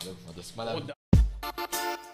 [0.01, 0.17] Valeu.
[0.57, 2.12] Maravilha.